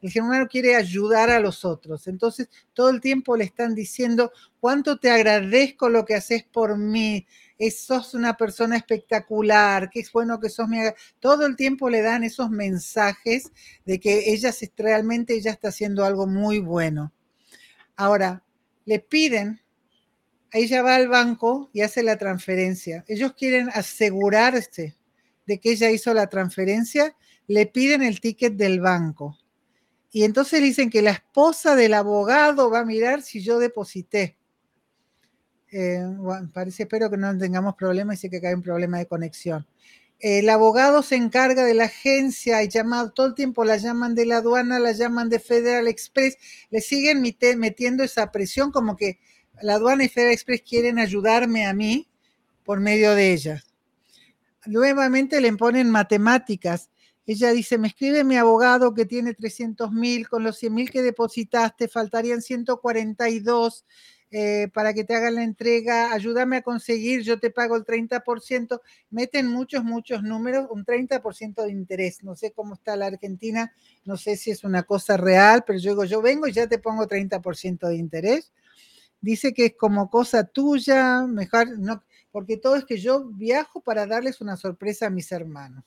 el 0.00 0.12
ser 0.12 0.22
humano 0.22 0.46
quiere 0.48 0.76
ayudar 0.76 1.28
a 1.30 1.40
los 1.40 1.64
otros, 1.64 2.06
entonces 2.06 2.48
todo 2.72 2.90
el 2.90 3.00
tiempo 3.00 3.36
le 3.36 3.44
están 3.44 3.74
diciendo, 3.74 4.30
cuánto 4.60 4.98
te 4.98 5.10
agradezco 5.10 5.88
lo 5.88 6.04
que 6.04 6.14
haces 6.14 6.44
por 6.44 6.78
mí, 6.78 7.26
sos 7.70 8.14
una 8.14 8.36
persona 8.36 8.76
espectacular, 8.76 9.90
qué 9.90 10.00
es 10.00 10.12
bueno 10.12 10.40
que 10.40 10.48
sos 10.48 10.68
mi... 10.68 10.78
Todo 11.20 11.46
el 11.46 11.56
tiempo 11.56 11.88
le 11.88 12.02
dan 12.02 12.24
esos 12.24 12.50
mensajes 12.50 13.52
de 13.84 14.00
que 14.00 14.32
ella 14.32 14.50
realmente 14.76 15.34
ella 15.34 15.52
está 15.52 15.68
haciendo 15.68 16.04
algo 16.04 16.26
muy 16.26 16.58
bueno. 16.58 17.12
Ahora, 17.96 18.42
le 18.84 18.98
piden, 18.98 19.60
ella 20.52 20.82
va 20.82 20.96
al 20.96 21.08
banco 21.08 21.70
y 21.72 21.82
hace 21.82 22.02
la 22.02 22.18
transferencia. 22.18 23.04
Ellos 23.08 23.32
quieren 23.34 23.68
asegurarse 23.72 24.96
de 25.46 25.60
que 25.60 25.72
ella 25.72 25.90
hizo 25.90 26.12
la 26.14 26.28
transferencia, 26.28 27.16
le 27.46 27.66
piden 27.66 28.02
el 28.02 28.20
ticket 28.20 28.54
del 28.54 28.80
banco. 28.80 29.38
Y 30.10 30.24
entonces 30.24 30.60
dicen 30.60 30.90
que 30.90 31.02
la 31.02 31.12
esposa 31.12 31.74
del 31.74 31.94
abogado 31.94 32.70
va 32.70 32.80
a 32.80 32.84
mirar 32.84 33.22
si 33.22 33.42
yo 33.42 33.58
deposité. 33.58 34.36
Eh, 35.74 36.04
parece, 36.52 36.82
espero 36.82 37.08
que 37.08 37.16
no 37.16 37.36
tengamos 37.38 37.74
problemas, 37.76 38.20
dice 38.20 38.28
que 38.28 38.46
hay 38.46 38.52
un 38.52 38.62
problema 38.62 38.98
de 38.98 39.06
conexión. 39.06 39.66
El 40.20 40.48
abogado 40.50 41.02
se 41.02 41.16
encarga 41.16 41.64
de 41.64 41.72
la 41.72 41.84
agencia 41.84 42.62
y 42.62 42.68
llamado 42.68 43.10
todo 43.12 43.28
el 43.28 43.34
tiempo 43.34 43.64
la 43.64 43.78
llaman 43.78 44.14
de 44.14 44.26
la 44.26 44.36
aduana, 44.36 44.78
la 44.78 44.92
llaman 44.92 45.30
de 45.30 45.40
Federal 45.40 45.88
Express, 45.88 46.36
le 46.70 46.82
siguen 46.82 47.22
metiendo 47.22 48.04
esa 48.04 48.30
presión 48.30 48.70
como 48.70 48.96
que 48.96 49.18
la 49.62 49.74
aduana 49.74 50.04
y 50.04 50.08
Federal 50.08 50.34
Express 50.34 50.62
quieren 50.62 50.98
ayudarme 50.98 51.66
a 51.66 51.72
mí 51.72 52.06
por 52.64 52.78
medio 52.78 53.14
de 53.14 53.32
ellas. 53.32 53.64
Nuevamente 54.66 55.40
le 55.40 55.52
ponen 55.54 55.90
matemáticas. 55.90 56.90
Ella 57.26 57.50
dice, 57.50 57.78
me 57.78 57.88
escribe 57.88 58.24
mi 58.24 58.36
abogado 58.36 58.92
que 58.94 59.06
tiene 59.06 59.32
300 59.32 59.90
mil, 59.90 60.28
con 60.28 60.44
los 60.44 60.58
100 60.58 60.74
mil 60.74 60.90
que 60.90 61.02
depositaste 61.02 61.88
faltarían 61.88 62.42
142 62.42 63.86
eh, 64.34 64.68
para 64.72 64.94
que 64.94 65.04
te 65.04 65.14
hagan 65.14 65.34
la 65.34 65.44
entrega, 65.44 66.10
ayúdame 66.14 66.56
a 66.56 66.62
conseguir, 66.62 67.20
yo 67.20 67.38
te 67.38 67.50
pago 67.50 67.76
el 67.76 67.84
30%, 67.84 68.80
meten 69.10 69.46
muchos, 69.48 69.84
muchos 69.84 70.22
números, 70.22 70.68
un 70.70 70.86
30% 70.86 71.62
de 71.62 71.70
interés. 71.70 72.24
No 72.24 72.34
sé 72.34 72.50
cómo 72.50 72.72
está 72.72 72.96
la 72.96 73.08
Argentina, 73.08 73.74
no 74.06 74.16
sé 74.16 74.38
si 74.38 74.50
es 74.50 74.64
una 74.64 74.84
cosa 74.84 75.18
real, 75.18 75.64
pero 75.66 75.78
yo 75.78 75.90
digo, 75.90 76.04
yo 76.04 76.22
vengo 76.22 76.46
y 76.46 76.52
ya 76.52 76.66
te 76.66 76.78
pongo 76.78 77.06
30% 77.06 77.88
de 77.88 77.96
interés. 77.96 78.54
Dice 79.20 79.52
que 79.52 79.66
es 79.66 79.74
como 79.76 80.08
cosa 80.08 80.44
tuya, 80.44 81.26
mejor, 81.26 81.78
no, 81.78 82.02
porque 82.30 82.56
todo 82.56 82.76
es 82.76 82.86
que 82.86 82.96
yo 82.96 83.26
viajo 83.26 83.82
para 83.82 84.06
darles 84.06 84.40
una 84.40 84.56
sorpresa 84.56 85.08
a 85.08 85.10
mis 85.10 85.30
hermanos. 85.30 85.84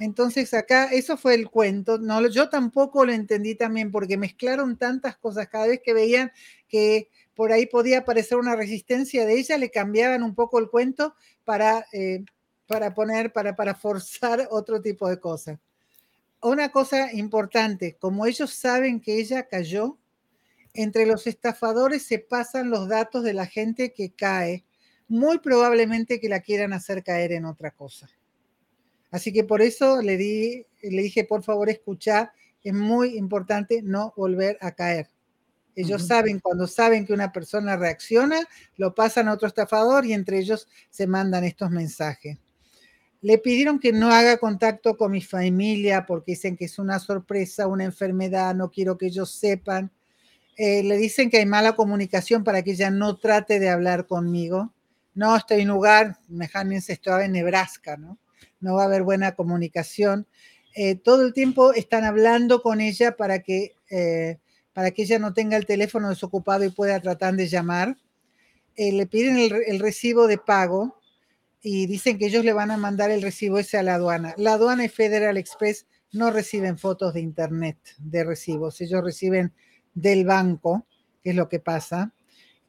Entonces 0.00 0.52
acá, 0.52 0.86
eso 0.86 1.16
fue 1.16 1.34
el 1.34 1.48
cuento. 1.48 1.98
No, 1.98 2.26
yo 2.28 2.48
tampoco 2.48 3.06
lo 3.06 3.12
entendí 3.12 3.54
también 3.54 3.92
porque 3.92 4.16
mezclaron 4.16 4.76
tantas 4.76 5.16
cosas. 5.16 5.48
Cada 5.48 5.68
vez 5.68 5.80
que 5.82 5.94
veían 5.94 6.32
que 6.68 7.08
por 7.36 7.52
ahí 7.52 7.66
podía 7.66 7.98
aparecer 7.98 8.38
una 8.38 8.56
resistencia 8.56 9.26
de 9.26 9.38
ella, 9.38 9.58
le 9.58 9.70
cambiaban 9.70 10.22
un 10.22 10.34
poco 10.34 10.58
el 10.58 10.70
cuento 10.70 11.14
para, 11.44 11.86
eh, 11.92 12.24
para 12.66 12.94
poner, 12.94 13.32
para, 13.32 13.54
para 13.54 13.74
forzar 13.74 14.48
otro 14.50 14.80
tipo 14.80 15.08
de 15.08 15.20
cosas. 15.20 15.60
Una 16.40 16.70
cosa 16.70 17.12
importante, 17.12 17.96
como 18.00 18.26
ellos 18.26 18.52
saben 18.52 19.00
que 19.00 19.18
ella 19.18 19.46
cayó, 19.46 19.98
entre 20.72 21.06
los 21.06 21.26
estafadores 21.26 22.02
se 22.02 22.18
pasan 22.18 22.70
los 22.70 22.88
datos 22.88 23.22
de 23.22 23.34
la 23.34 23.46
gente 23.46 23.92
que 23.92 24.10
cae, 24.10 24.64
muy 25.08 25.38
probablemente 25.38 26.20
que 26.20 26.28
la 26.28 26.40
quieran 26.40 26.72
hacer 26.72 27.02
caer 27.02 27.32
en 27.32 27.44
otra 27.44 27.70
cosa. 27.70 28.08
Así 29.10 29.32
que 29.32 29.44
por 29.44 29.62
eso 29.62 30.02
le, 30.02 30.16
di, 30.16 30.66
le 30.82 31.02
dije, 31.02 31.24
por 31.24 31.42
favor, 31.42 31.68
escucha, 31.68 32.32
es 32.62 32.74
muy 32.74 33.16
importante 33.16 33.82
no 33.82 34.12
volver 34.16 34.58
a 34.60 34.72
caer. 34.72 35.08
Ellos 35.76 36.06
saben, 36.06 36.40
cuando 36.40 36.66
saben 36.66 37.04
que 37.04 37.12
una 37.12 37.32
persona 37.32 37.76
reacciona, 37.76 38.40
lo 38.78 38.94
pasan 38.94 39.28
a 39.28 39.34
otro 39.34 39.46
estafador 39.46 40.06
y 40.06 40.14
entre 40.14 40.38
ellos 40.38 40.66
se 40.88 41.06
mandan 41.06 41.44
estos 41.44 41.70
mensajes. 41.70 42.38
Le 43.20 43.36
pidieron 43.36 43.78
que 43.78 43.92
no 43.92 44.10
haga 44.10 44.38
contacto 44.38 44.96
con 44.96 45.12
mi 45.12 45.20
familia 45.20 46.06
porque 46.06 46.32
dicen 46.32 46.56
que 46.56 46.64
es 46.64 46.78
una 46.78 46.98
sorpresa, 46.98 47.66
una 47.66 47.84
enfermedad, 47.84 48.54
no 48.54 48.70
quiero 48.70 48.96
que 48.96 49.06
ellos 49.06 49.30
sepan. 49.30 49.90
Eh, 50.56 50.82
le 50.82 50.96
dicen 50.96 51.28
que 51.28 51.38
hay 51.38 51.46
mala 51.46 51.76
comunicación 51.76 52.42
para 52.42 52.62
que 52.62 52.70
ella 52.70 52.90
no 52.90 53.18
trate 53.18 53.60
de 53.60 53.68
hablar 53.68 54.06
conmigo. 54.06 54.72
No, 55.14 55.36
estoy 55.36 55.60
en 55.60 55.68
lugar, 55.68 56.16
imagínense, 56.30 56.94
estoy 56.94 57.26
en 57.26 57.32
Nebraska, 57.32 57.98
¿no? 57.98 58.18
No 58.60 58.76
va 58.76 58.84
a 58.84 58.86
haber 58.86 59.02
buena 59.02 59.34
comunicación. 59.34 60.26
Eh, 60.74 60.94
todo 60.94 61.26
el 61.26 61.34
tiempo 61.34 61.74
están 61.74 62.04
hablando 62.04 62.62
con 62.62 62.80
ella 62.80 63.16
para 63.16 63.42
que 63.42 63.74
eh, 63.90 64.38
para 64.76 64.90
que 64.90 65.04
ella 65.04 65.18
no 65.18 65.32
tenga 65.32 65.56
el 65.56 65.64
teléfono 65.64 66.10
desocupado 66.10 66.62
y 66.62 66.68
pueda 66.68 67.00
tratar 67.00 67.34
de 67.34 67.48
llamar. 67.48 67.96
Eh, 68.74 68.92
le 68.92 69.06
piden 69.06 69.38
el, 69.38 69.80
recibo 69.80 70.26
de 70.26 70.36
pago 70.36 71.00
y 71.62 71.86
dicen 71.86 72.18
que 72.18 72.26
ellos 72.26 72.44
le 72.44 72.52
van 72.52 72.70
a 72.70 72.76
mandar 72.76 73.10
el 73.10 73.22
recibo 73.22 73.58
ese 73.58 73.78
a 73.78 73.82
la 73.82 73.94
aduana. 73.94 74.34
La 74.36 74.52
aduana 74.52 74.84
y 74.84 74.90
Federal 74.90 75.38
Express 75.38 75.86
no 76.12 76.30
reciben 76.30 76.76
fotos 76.76 77.14
de 77.14 77.20
internet 77.20 77.78
de 77.96 78.22
recibos, 78.22 78.78
ellos 78.82 79.02
reciben 79.02 79.54
del 79.94 80.26
banco, 80.26 80.86
que 81.24 81.30
es 81.30 81.36
lo 81.36 81.48
que 81.48 81.58
pasa. 81.58 82.12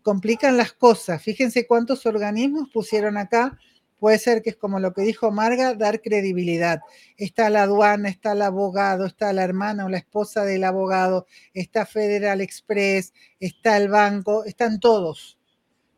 Complican 0.01 0.55
las 0.55 0.71
cosas. 0.71 1.21
Fíjense 1.21 1.67
cuántos 1.67 2.05
organismos 2.05 2.69
pusieron 2.73 3.17
acá 3.17 3.59
Puede 3.99 4.19
ser 4.19 4.43
que 4.43 4.51
es 4.51 4.55
como 4.55 4.79
lo 4.79 4.93
que 4.93 5.01
dijo 5.01 5.31
Marga, 5.31 5.73
dar 5.73 6.01
credibilidad. 6.01 6.81
Está 7.17 7.49
la 7.49 7.63
aduana, 7.63 8.09
está 8.09 8.33
el 8.33 8.43
abogado, 8.43 9.05
está 9.05 9.33
la 9.33 9.43
hermana 9.43 9.85
o 9.85 9.89
la 9.89 9.97
esposa 9.97 10.45
del 10.45 10.63
abogado, 10.63 11.25
está 11.53 11.85
Federal 11.85 12.41
Express, 12.41 13.13
está 13.39 13.77
el 13.77 13.89
banco, 13.89 14.45
están 14.45 14.79
todos. 14.79 15.39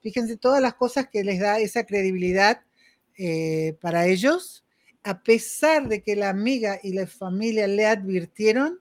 Fíjense 0.02 0.38
todas 0.38 0.62
las 0.62 0.76
cosas 0.76 1.10
que 1.10 1.26
les 1.26 1.40
da 1.40 1.60
esa 1.60 1.84
credibilidad 1.84 2.62
eh, 3.18 3.78
para 3.82 4.08
ellos, 4.08 4.64
a 5.04 5.22
pesar 5.22 5.90
de 5.90 6.02
que 6.02 6.16
la 6.16 6.30
amiga 6.30 6.80
y 6.82 6.94
la 6.94 7.06
familia 7.06 7.68
le 7.68 7.86
advirtieron, 7.86 8.80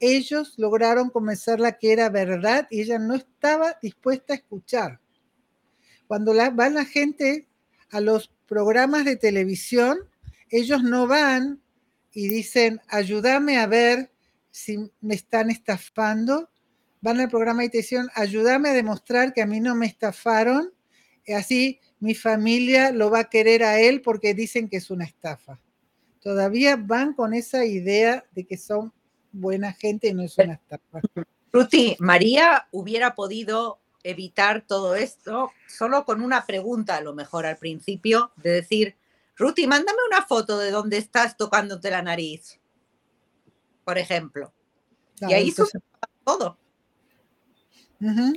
ellos 0.00 0.54
lograron 0.56 1.10
convencerla 1.10 1.78
que 1.78 1.92
era 1.92 2.08
verdad 2.08 2.66
y 2.70 2.80
ella 2.80 2.98
no 2.98 3.14
estaba 3.14 3.78
dispuesta 3.82 4.32
a 4.32 4.36
escuchar. 4.36 5.00
Cuando 6.06 6.34
van 6.54 6.74
la 6.74 6.84
gente 6.84 7.46
a 7.90 8.00
los 8.00 8.30
programas 8.46 9.04
de 9.04 9.16
televisión, 9.16 9.98
ellos 10.50 10.82
no 10.82 11.06
van 11.06 11.60
y 12.12 12.28
dicen, 12.28 12.80
ayúdame 12.88 13.58
a 13.58 13.66
ver 13.66 14.12
si 14.50 14.90
me 15.00 15.14
están 15.14 15.50
estafando. 15.50 16.48
Van 17.00 17.20
al 17.20 17.28
programa 17.28 17.62
de 17.62 17.70
televisión, 17.70 18.08
ayúdame 18.14 18.70
a 18.70 18.72
demostrar 18.74 19.32
que 19.32 19.42
a 19.42 19.46
mí 19.46 19.60
no 19.60 19.74
me 19.74 19.86
estafaron. 19.86 20.72
Así 21.34 21.80
mi 22.00 22.14
familia 22.14 22.92
lo 22.92 23.10
va 23.10 23.20
a 23.20 23.30
querer 23.30 23.64
a 23.64 23.80
él 23.80 24.02
porque 24.02 24.34
dicen 24.34 24.68
que 24.68 24.76
es 24.76 24.90
una 24.90 25.04
estafa. 25.04 25.60
Todavía 26.20 26.76
van 26.76 27.14
con 27.14 27.34
esa 27.34 27.64
idea 27.64 28.24
de 28.32 28.44
que 28.44 28.56
son 28.56 28.92
buena 29.32 29.72
gente 29.72 30.08
y 30.08 30.14
no 30.14 30.22
es 30.22 30.38
una 30.38 30.54
estafa. 30.54 31.00
Ruti, 31.52 31.96
María 31.98 32.66
hubiera 32.72 33.14
podido 33.14 33.80
evitar 34.04 34.64
todo 34.66 34.94
esto 34.94 35.50
solo 35.66 36.04
con 36.04 36.20
una 36.20 36.46
pregunta, 36.46 36.96
a 36.96 37.00
lo 37.00 37.14
mejor 37.14 37.46
al 37.46 37.56
principio, 37.56 38.30
de 38.36 38.50
decir, 38.50 38.96
Ruti, 39.36 39.66
mándame 39.66 39.98
una 40.06 40.24
foto 40.24 40.58
de 40.58 40.70
dónde 40.70 40.98
estás 40.98 41.36
tocándote 41.36 41.90
la 41.90 42.02
nariz, 42.02 42.60
por 43.84 43.98
ejemplo. 43.98 44.52
y 45.20 45.32
ahí 45.32 45.48
entonces... 45.48 45.82
todo. 46.22 46.58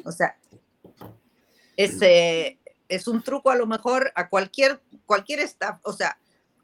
O 0.06 0.12
sea, 0.12 0.38
es, 1.76 1.98
es 2.88 3.08
un 3.08 3.22
truco 3.22 3.52
a 3.52 3.56
lo 3.56 3.68
mejor 3.68 4.12
a 4.16 4.30
cualquier, 4.30 4.82
cualquier 5.06 5.42
staff, 5.42 5.80
o 5.84 5.92
sea, 5.92 6.18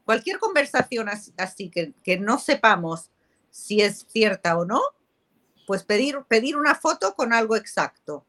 cualquier 0.04 0.38
conversación 0.38 1.08
así, 1.36 1.68
que, 1.68 1.92
que, 2.02 2.18
no 2.18 2.38
sepamos 2.38 3.10
si 3.50 3.82
es 3.82 4.06
cierta 4.08 4.56
o 4.58 4.64
no, 4.64 4.80
pues 5.66 5.84
pedir, 5.84 6.18
pedir 6.28 6.56
una 6.56 6.74
foto 6.74 7.14
con 7.14 7.32
algo 7.32 7.56
exacto. 7.56 8.24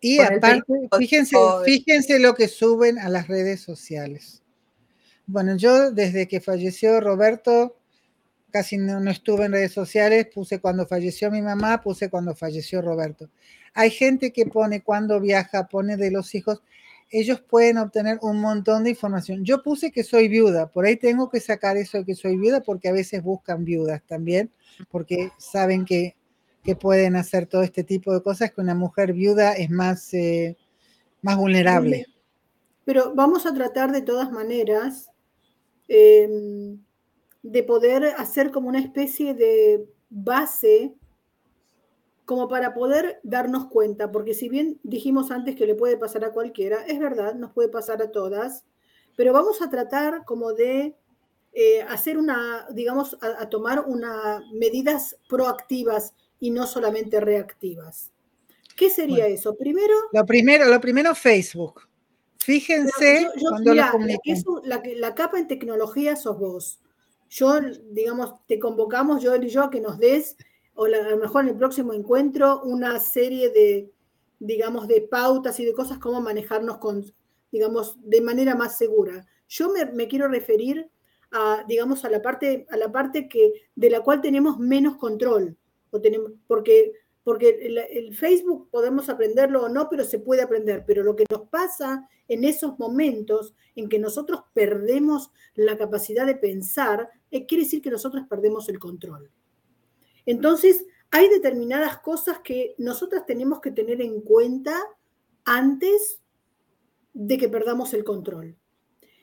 Y 0.00 0.20
aparte, 0.20 0.62
fíjense, 0.98 1.36
fíjense 1.64 2.18
lo 2.18 2.34
que 2.34 2.48
suben 2.48 2.98
a 2.98 3.08
las 3.08 3.28
redes 3.28 3.60
sociales. 3.60 4.42
Bueno, 5.26 5.56
yo 5.56 5.90
desde 5.90 6.28
que 6.28 6.40
falleció 6.40 7.00
Roberto, 7.00 7.78
casi 8.50 8.76
no, 8.76 9.00
no, 9.00 9.10
estuve 9.10 9.46
en 9.46 9.52
redes 9.52 9.72
sociales, 9.72 10.28
puse 10.32 10.60
cuando 10.60 10.86
falleció 10.86 11.30
mi 11.30 11.40
mamá, 11.40 11.80
puse 11.80 12.10
cuando 12.10 12.34
falleció 12.34 12.82
Roberto. 12.82 13.30
Hay 13.72 13.90
gente 13.90 14.32
que 14.32 14.46
pone 14.46 14.82
cuando 14.82 15.20
viaja, 15.20 15.66
pone 15.66 15.96
de 15.96 16.10
los 16.10 16.34
hijos, 16.34 16.62
ellos 17.10 17.40
pueden 17.40 17.78
obtener 17.78 18.18
un 18.22 18.40
montón 18.40 18.84
de 18.84 18.90
información. 18.90 19.44
Yo 19.44 19.62
puse 19.62 19.90
que 19.90 20.04
soy 20.04 20.28
viuda, 20.28 20.70
por 20.70 20.84
ahí 20.84 20.96
tengo 20.96 21.30
que 21.30 21.40
sacar 21.40 21.76
eso 21.76 21.98
de 21.98 22.04
que 22.04 22.14
soy 22.14 22.36
viuda 22.36 22.60
porque 22.60 22.88
a 22.88 22.92
veces 22.92 23.22
buscan 23.22 23.64
viudas 23.64 24.02
también, 24.06 24.50
porque 24.90 25.30
saben 25.38 25.84
que, 25.84 26.16
que 26.64 26.74
pueden 26.74 27.14
hacer 27.14 27.46
todo 27.46 27.62
este 27.62 27.84
tipo 27.84 28.12
de 28.12 28.22
cosas, 28.22 28.50
que 28.50 28.60
una 28.60 28.74
mujer 28.74 29.12
viuda 29.12 29.52
es 29.52 29.70
más, 29.70 30.12
eh, 30.14 30.56
más 31.20 31.36
vulnerable. 31.36 32.06
Pero 32.86 33.14
vamos 33.14 33.46
a 33.46 33.52
tratar 33.54 33.92
de 33.92 34.02
todas 34.02 34.32
maneras 34.32 35.10
eh, 35.88 36.76
de 37.42 37.62
poder 37.62 38.06
hacer 38.16 38.50
como 38.50 38.68
una 38.68 38.80
especie 38.80 39.34
de 39.34 39.86
base 40.08 40.94
como 42.24 42.48
para 42.48 42.72
poder 42.72 43.20
darnos 43.22 43.66
cuenta, 43.66 44.10
porque 44.10 44.32
si 44.32 44.48
bien 44.48 44.80
dijimos 44.82 45.30
antes 45.30 45.56
que 45.56 45.66
le 45.66 45.74
puede 45.74 45.98
pasar 45.98 46.24
a 46.24 46.32
cualquiera, 46.32 46.82
es 46.86 46.98
verdad, 46.98 47.34
nos 47.34 47.52
puede 47.52 47.68
pasar 47.68 48.00
a 48.00 48.10
todas, 48.10 48.64
pero 49.14 49.34
vamos 49.34 49.60
a 49.60 49.68
tratar 49.68 50.24
como 50.24 50.54
de 50.54 50.96
eh, 51.52 51.82
hacer 51.82 52.16
una, 52.16 52.66
digamos, 52.72 53.18
a, 53.20 53.42
a 53.42 53.50
tomar 53.50 53.84
unas 53.86 54.42
medidas 54.54 55.18
proactivas 55.28 56.14
y 56.44 56.50
no 56.50 56.66
solamente 56.66 57.20
reactivas. 57.20 58.12
¿Qué 58.76 58.90
sería 58.90 59.20
bueno, 59.24 59.34
eso? 59.34 59.56
Primero. 59.56 59.94
Lo 60.12 60.26
primero, 60.26 60.66
lo 60.66 60.78
primero 60.78 61.14
Facebook. 61.14 61.88
Fíjense 62.36 63.22
yo, 63.22 63.30
yo, 63.34 63.48
cuando 63.48 63.74
lo 63.74 63.82
eso, 64.24 64.60
la, 64.62 64.82
la, 64.96 65.14
capa 65.14 65.38
en 65.38 65.48
tecnología 65.48 66.16
sos 66.16 66.38
vos. 66.38 66.82
Yo, 67.30 67.54
digamos, 67.92 68.34
te 68.46 68.58
convocamos, 68.58 69.22
yo 69.22 69.34
y 69.36 69.48
yo, 69.48 69.62
a 69.62 69.70
que 69.70 69.80
nos 69.80 69.98
des 69.98 70.36
o 70.74 70.84
a 70.84 70.88
lo 70.88 71.16
mejor 71.16 71.44
en 71.44 71.50
el 71.52 71.56
próximo 71.56 71.94
encuentro, 71.94 72.60
una 72.62 73.00
serie 73.00 73.48
de, 73.48 73.90
digamos, 74.38 74.86
de 74.86 75.00
pautas 75.00 75.58
y 75.60 75.64
de 75.64 75.72
cosas 75.72 75.96
como 75.96 76.20
manejarnos 76.20 76.76
con, 76.76 77.10
digamos, 77.50 77.96
de 78.02 78.20
manera 78.20 78.54
más 78.54 78.76
segura. 78.76 79.26
Yo 79.48 79.70
me, 79.70 79.86
me 79.86 80.08
quiero 80.08 80.28
referir 80.28 80.90
a, 81.30 81.64
digamos, 81.66 82.04
a 82.04 82.10
la 82.10 82.20
parte, 82.20 82.66
a 82.68 82.76
la 82.76 82.92
parte 82.92 83.30
que, 83.30 83.50
de 83.74 83.88
la 83.88 84.00
cual 84.02 84.20
tenemos 84.20 84.58
menos 84.58 84.98
control, 84.98 85.56
porque, 86.46 86.92
porque 87.22 87.50
el, 87.62 87.78
el 87.78 88.14
Facebook 88.14 88.68
podemos 88.70 89.08
aprenderlo 89.08 89.64
o 89.64 89.68
no, 89.68 89.88
pero 89.88 90.04
se 90.04 90.18
puede 90.18 90.42
aprender, 90.42 90.84
pero 90.86 91.02
lo 91.02 91.16
que 91.16 91.24
nos 91.30 91.48
pasa 91.48 92.08
en 92.28 92.44
esos 92.44 92.78
momentos 92.78 93.54
en 93.74 93.88
que 93.88 93.98
nosotros 93.98 94.42
perdemos 94.54 95.30
la 95.54 95.76
capacidad 95.76 96.26
de 96.26 96.36
pensar, 96.36 97.10
eh, 97.30 97.46
quiere 97.46 97.64
decir 97.64 97.82
que 97.82 97.90
nosotros 97.90 98.24
perdemos 98.28 98.68
el 98.68 98.78
control. 98.78 99.30
Entonces, 100.26 100.86
hay 101.10 101.28
determinadas 101.28 101.98
cosas 101.98 102.40
que 102.40 102.74
nosotras 102.78 103.26
tenemos 103.26 103.60
que 103.60 103.70
tener 103.70 104.00
en 104.00 104.20
cuenta 104.20 104.82
antes 105.44 106.20
de 107.12 107.38
que 107.38 107.48
perdamos 107.48 107.92
el 107.94 108.04
control. 108.04 108.56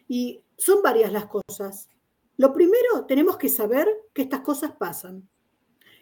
Y 0.07 0.43
son 0.57 0.81
varias 0.81 1.12
las 1.12 1.25
cosas. 1.25 1.89
Lo 2.38 2.53
primero, 2.53 3.05
tenemos 3.07 3.38
que 3.38 3.49
saber 3.49 3.88
que 4.13 4.21
estas 4.21 4.41
cosas 4.41 4.73
pasan 4.77 5.27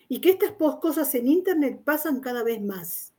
y 0.10 0.20
que 0.20 0.32
estas 0.32 0.52
cosas 0.82 1.14
en 1.16 1.28
Internet 1.28 1.82
pasan 1.86 2.20
cada 2.20 2.44
vez 2.44 2.62
más. 2.62 3.14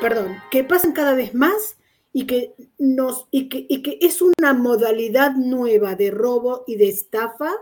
Perdón, 0.00 0.32
que 0.50 0.64
pasan 0.64 0.92
cada 0.92 1.14
vez 1.14 1.34
más 1.34 1.78
y 2.12 2.26
que, 2.26 2.54
nos, 2.78 3.28
y 3.30 3.48
que, 3.48 3.64
y 3.68 3.80
que 3.82 3.98
es 4.02 4.20
una 4.20 4.52
modalidad 4.52 5.34
nueva 5.36 5.94
de 5.94 6.10
robo 6.10 6.64
y 6.66 6.76
de 6.76 6.88
estafa 6.88 7.52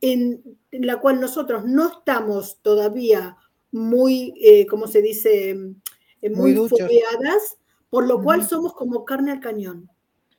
en, 0.00 0.42
en 0.70 0.86
la 0.86 1.00
cual 1.00 1.20
nosotros 1.20 1.64
no 1.66 1.88
estamos 1.88 2.60
todavía 2.62 3.36
muy, 3.72 4.34
eh, 4.40 4.66
¿cómo 4.66 4.86
se 4.86 5.02
dice?, 5.02 5.50
eh, 6.22 6.30
muy, 6.30 6.54
muy 6.54 6.68
por 7.90 8.06
lo 8.06 8.16
uh 8.16 8.18
-huh. 8.18 8.24
cual 8.24 8.48
somos 8.48 8.74
como 8.74 9.04
carne 9.04 9.32
al 9.32 9.40
cañón. 9.40 9.90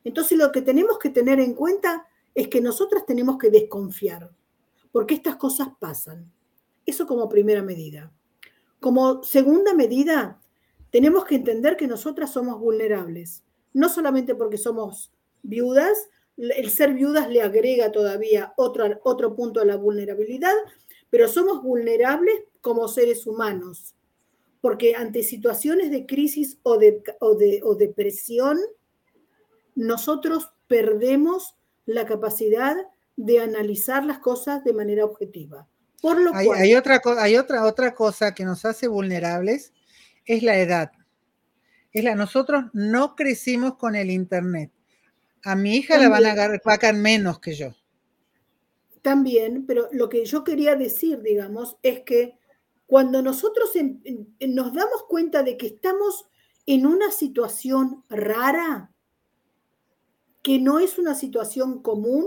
Entonces 0.03 0.37
lo 0.37 0.51
que 0.51 0.61
tenemos 0.61 0.99
que 0.99 1.09
tener 1.09 1.39
en 1.39 1.53
cuenta 1.53 2.07
es 2.33 2.47
que 2.47 2.61
nosotras 2.61 3.05
tenemos 3.05 3.37
que 3.37 3.49
desconfiar, 3.49 4.31
porque 4.91 5.15
estas 5.15 5.35
cosas 5.35 5.69
pasan. 5.79 6.31
Eso 6.85 7.05
como 7.05 7.29
primera 7.29 7.61
medida. 7.61 8.11
Como 8.79 9.23
segunda 9.23 9.73
medida, 9.73 10.39
tenemos 10.91 11.25
que 11.25 11.35
entender 11.35 11.77
que 11.77 11.87
nosotras 11.87 12.31
somos 12.31 12.59
vulnerables, 12.59 13.43
no 13.73 13.89
solamente 13.89 14.35
porque 14.35 14.57
somos 14.57 15.11
viudas, 15.43 16.09
el 16.37 16.69
ser 16.69 16.93
viudas 16.93 17.29
le 17.29 17.41
agrega 17.41 17.91
todavía 17.91 18.53
otro, 18.55 18.85
otro 19.03 19.35
punto 19.35 19.59
a 19.59 19.65
la 19.65 19.75
vulnerabilidad, 19.75 20.53
pero 21.09 21.27
somos 21.27 21.61
vulnerables 21.61 22.35
como 22.61 22.87
seres 22.87 23.27
humanos, 23.27 23.95
porque 24.61 24.95
ante 24.95 25.23
situaciones 25.23 25.91
de 25.91 26.05
crisis 26.05 26.57
o 26.63 26.77
de, 26.77 27.03
o 27.19 27.35
de, 27.35 27.61
o 27.63 27.75
depresión, 27.75 28.57
nosotros 29.75 30.49
perdemos 30.67 31.55
la 31.85 32.05
capacidad 32.05 32.75
de 33.19 33.41
analizar 33.41 34.05
las 34.05 34.19
cosas 34.19 34.63
de 34.63 34.71
manera 34.71 35.03
objetiva. 35.03 35.67
Por 36.01 36.21
lo 36.21 36.33
hay, 36.33 36.47
cual, 36.47 36.61
hay, 36.61 36.73
otra, 36.73 37.01
hay 37.17 37.35
otra, 37.35 37.65
otra 37.65 37.93
cosa 37.93 38.33
que 38.33 38.45
nos 38.45 38.63
hace 38.63 38.87
vulnerables, 38.87 39.73
es 40.25 40.41
la 40.41 40.57
edad. 40.57 40.91
Es 41.91 42.05
la, 42.05 42.15
nosotros 42.15 42.65
no 42.71 43.17
crecimos 43.17 43.75
con 43.75 43.97
el 43.97 44.09
Internet. 44.09 44.71
A 45.43 45.57
mi 45.57 45.75
hija 45.75 45.95
también, 45.95 46.11
la 46.11 46.17
van 46.17 46.25
a 46.27 46.31
agarrar, 46.31 46.61
pagan 46.61 47.01
menos 47.01 47.39
que 47.41 47.55
yo. 47.55 47.75
También, 49.01 49.65
pero 49.65 49.89
lo 49.91 50.07
que 50.07 50.23
yo 50.23 50.45
quería 50.45 50.77
decir, 50.77 51.21
digamos, 51.21 51.77
es 51.83 52.01
que 52.01 52.37
cuando 52.85 53.21
nosotros 53.21 53.75
en, 53.75 54.01
en, 54.39 54.55
nos 54.55 54.73
damos 54.73 55.03
cuenta 55.09 55.43
de 55.43 55.57
que 55.57 55.67
estamos 55.67 56.29
en 56.65 56.85
una 56.85 57.11
situación 57.11 58.05
rara, 58.07 58.93
que 60.41 60.57
no 60.57 60.79
es 60.79 60.97
una 60.97 61.15
situación 61.15 61.81
común, 61.81 62.25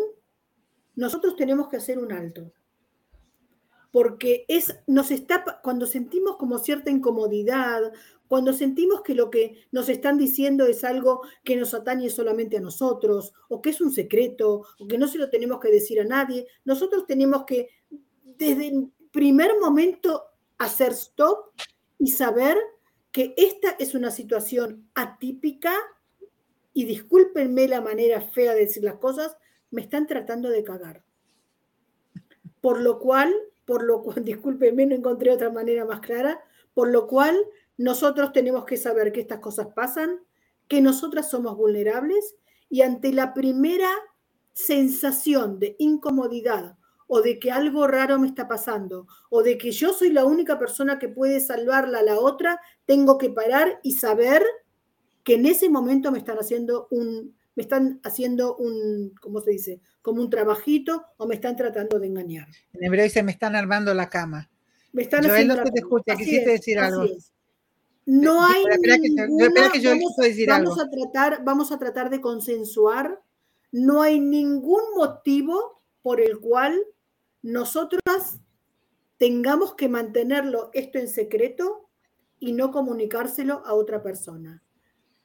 nosotros 0.95 1.37
tenemos 1.37 1.69
que 1.69 1.77
hacer 1.77 1.99
un 1.99 2.13
alto. 2.13 2.53
Porque 3.91 4.47
es, 4.49 4.75
nos 4.87 5.11
está, 5.11 5.61
cuando 5.63 5.87
sentimos 5.87 6.37
como 6.37 6.59
cierta 6.59 6.91
incomodidad, 6.91 7.93
cuando 8.27 8.55
sentimos 8.55 9.03
que 9.03 9.15
lo 9.15 9.29
que 9.31 9.67
nos 9.71 9.91
están 9.91 10.17
diciendo 10.17 10.65
es 10.65 10.85
algo 10.85 11.21
que 11.45 11.57
nos 11.57 11.75
atañe 11.75 12.09
solamente 12.09 12.57
a 12.57 12.61
nosotros, 12.61 13.35
o 13.49 13.61
que 13.61 13.71
es 13.71 13.81
un 13.83 13.93
secreto, 13.93 14.65
o 14.79 14.89
que 14.89 14.97
no 14.97 15.07
se 15.07 15.19
lo 15.19 15.29
tenemos 15.29 15.61
que 15.61 15.71
decir 15.71 16.01
a 16.01 16.05
nadie, 16.05 16.47
nosotros 16.65 17.07
tenemos 17.07 17.45
que, 17.45 17.69
desde 18.25 18.69
el 18.69 18.91
primer 19.11 19.61
momento, 19.61 20.25
hacer 20.57 20.93
stop 20.93 21.51
y 21.99 22.13
saber 22.13 22.57
que 23.11 23.35
esta 23.37 23.77
es 23.79 23.95
una 23.95 24.11
situación 24.11 24.89
atípica, 24.95 25.75
y 26.75 26.85
discúlpenme 26.85 27.69
la 27.69 27.83
manera 27.83 28.21
fea 28.21 28.55
de 28.55 28.61
decir 28.61 28.83
las 28.83 28.97
cosas, 28.97 29.37
me 29.73 29.83
están 29.83 30.07
tratando 30.07 30.49
de 30.49 30.63
cagar. 30.63 31.03
Por 32.61 32.81
lo 32.81 33.01
cual, 33.01 33.35
por 33.65 33.83
lo 33.83 34.03
cual, 34.03 34.25
discúlpenme, 34.25 34.87
no 34.87 34.95
encontré 34.95 35.33
otra 35.33 35.51
manera 35.51 35.85
más 35.85 35.99
clara, 36.01 36.41
por 36.75 36.89
lo 36.89 37.09
cual 37.09 37.37
nosotros 37.77 38.33
tenemos 38.33 38.65
que 38.65 38.77
saber 38.77 39.13
que 39.13 39.21
estas 39.21 39.41
cosas 39.41 39.69
pasan, 39.75 40.21
que 40.69 40.81
nosotras 40.81 41.29
somos 41.29 41.57
vulnerables 41.57 42.37
y 42.69 42.83
ante 42.83 43.13
la 43.13 43.35
primera 43.35 43.91
sensación 44.53 45.59
de 45.59 45.75
incomodidad 45.79 46.77
o 47.07 47.21
de 47.21 47.39
que 47.39 47.51
algo 47.51 47.87
raro 47.87 48.19
me 48.19 48.29
está 48.29 48.49
pasando 48.49 49.07
o 49.29 49.43
de 49.43 49.59
que 49.59 49.73
yo 49.73 49.93
soy 49.93 50.11
la 50.11 50.25
única 50.25 50.59
persona 50.59 50.99
que 50.99 51.09
puede 51.09 51.41
salvarla 51.41 51.99
a 51.99 52.03
la 52.03 52.19
otra, 52.19 52.61
tengo 52.87 53.19
que 53.19 53.31
parar 53.31 53.81
y 53.83 53.93
saber 53.93 54.43
que 55.25 55.35
en 55.35 55.47
ese 55.47 55.69
momento 55.69 56.11
me 56.11 56.19
están 56.19 56.39
haciendo 56.39 56.89
un 56.91 57.35
me 57.55 57.63
están 57.63 58.01
haciendo 58.03 58.57
un, 58.57 59.15
¿cómo 59.21 59.41
se 59.41 59.51
dice? 59.51 59.81
Como 60.01 60.23
un 60.23 60.31
trabajito 60.31 61.05
o 61.17 61.27
me 61.27 61.35
están 61.35 61.57
tratando 61.57 61.99
de 61.99 62.07
engañar. 62.07 62.49
En 62.73 62.85
hebreo 62.85 63.05
dice, 63.05 63.23
me 63.23 63.33
están 63.33 63.55
armando 63.57 63.93
la 63.95 64.09
cama. 64.09 64.51
Me 64.93 65.03
están 65.03 65.21
Joel, 65.23 65.33
haciendo 65.33 65.57
no 65.57 65.65
la 65.65 65.71
te 65.71 65.81
escucha, 65.81 66.17
quisiste 66.17 66.55
es, 66.55 66.61
decir 66.61 66.79
algo. 66.79 67.05
Es. 67.05 67.33
No 68.05 68.45
hay 68.45 68.65
espera, 68.69 68.97
ninguna, 68.99 69.47
espera 69.47 69.71
que 69.71 69.81
yo, 69.81 69.91
vamos, 69.91 70.17
decir 70.17 70.49
vamos 70.49 70.79
algo. 70.79 70.83
a 70.83 70.91
tratar, 70.91 71.45
vamos 71.45 71.73
a 71.73 71.79
tratar 71.79 72.11
de 72.11 72.21
consensuar. 72.21 73.23
No 73.71 74.03
hay 74.03 74.21
ningún 74.21 74.83
motivo 74.97 75.83
por 76.03 76.21
el 76.21 76.41
cual 76.41 76.83
nosotras 77.43 78.41
tengamos 79.19 79.75
que 79.75 79.89
mantenerlo 79.89 80.71
esto 80.73 80.99
en 80.99 81.09
secreto 81.09 81.89
y 82.41 82.53
no 82.53 82.73
comunicárselo 82.73 83.65
a 83.65 83.75
otra 83.75 84.03
persona. 84.03 84.63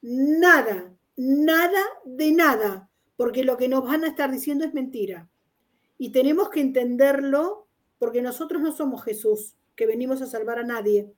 Nada, 0.02 0.94
nada 1.18 1.84
de 2.06 2.32
nada, 2.32 2.90
porque 3.18 3.44
lo 3.44 3.58
que 3.58 3.68
nos 3.68 3.84
van 3.84 4.04
a 4.04 4.08
estar 4.08 4.32
diciendo 4.32 4.64
es 4.64 4.74
mentira. 4.74 5.28
Y 5.98 6.12
tenemos 6.12 6.50
que 6.50 6.62
entenderlo 6.62 7.68
porque 7.98 8.22
nosotros 8.22 8.62
no 8.62 8.72
somos 8.72 9.04
Jesús, 9.04 9.56
que 9.76 9.88
venimos 9.88 10.22
a 10.22 10.28
salvar 10.28 10.60
a 10.60 10.64
nadie. 10.64 11.12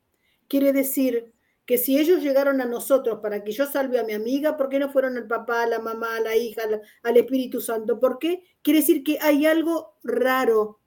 Quiere 0.47 0.73
decir 0.73 1.33
que 1.65 1.77
si 1.77 1.99
ellos 1.99 2.23
llegaron 2.23 2.61
a 2.61 2.65
nosotros 2.65 3.19
para 3.21 3.43
que 3.43 3.51
yo 3.51 3.67
salve 3.67 3.99
a 3.99 4.03
mi 4.03 4.13
amiga, 4.13 4.57
¿por 4.57 4.69
qué 4.69 4.79
no 4.79 4.89
fueron 4.89 5.17
al 5.17 5.27
papá, 5.27 5.63
a 5.63 5.67
la 5.67 5.79
mamá, 5.79 6.15
a 6.15 6.21
la 6.21 6.35
hija, 6.35 6.63
al 7.03 7.17
Espíritu 7.17 7.61
Santo? 7.61 7.99
¿Por 7.99 8.17
qué? 8.17 8.43
Quiere 8.63 8.79
decir 8.79 9.03
que 9.03 9.19
hay 9.21 9.45
algo 9.45 9.93
raro, 10.01 10.79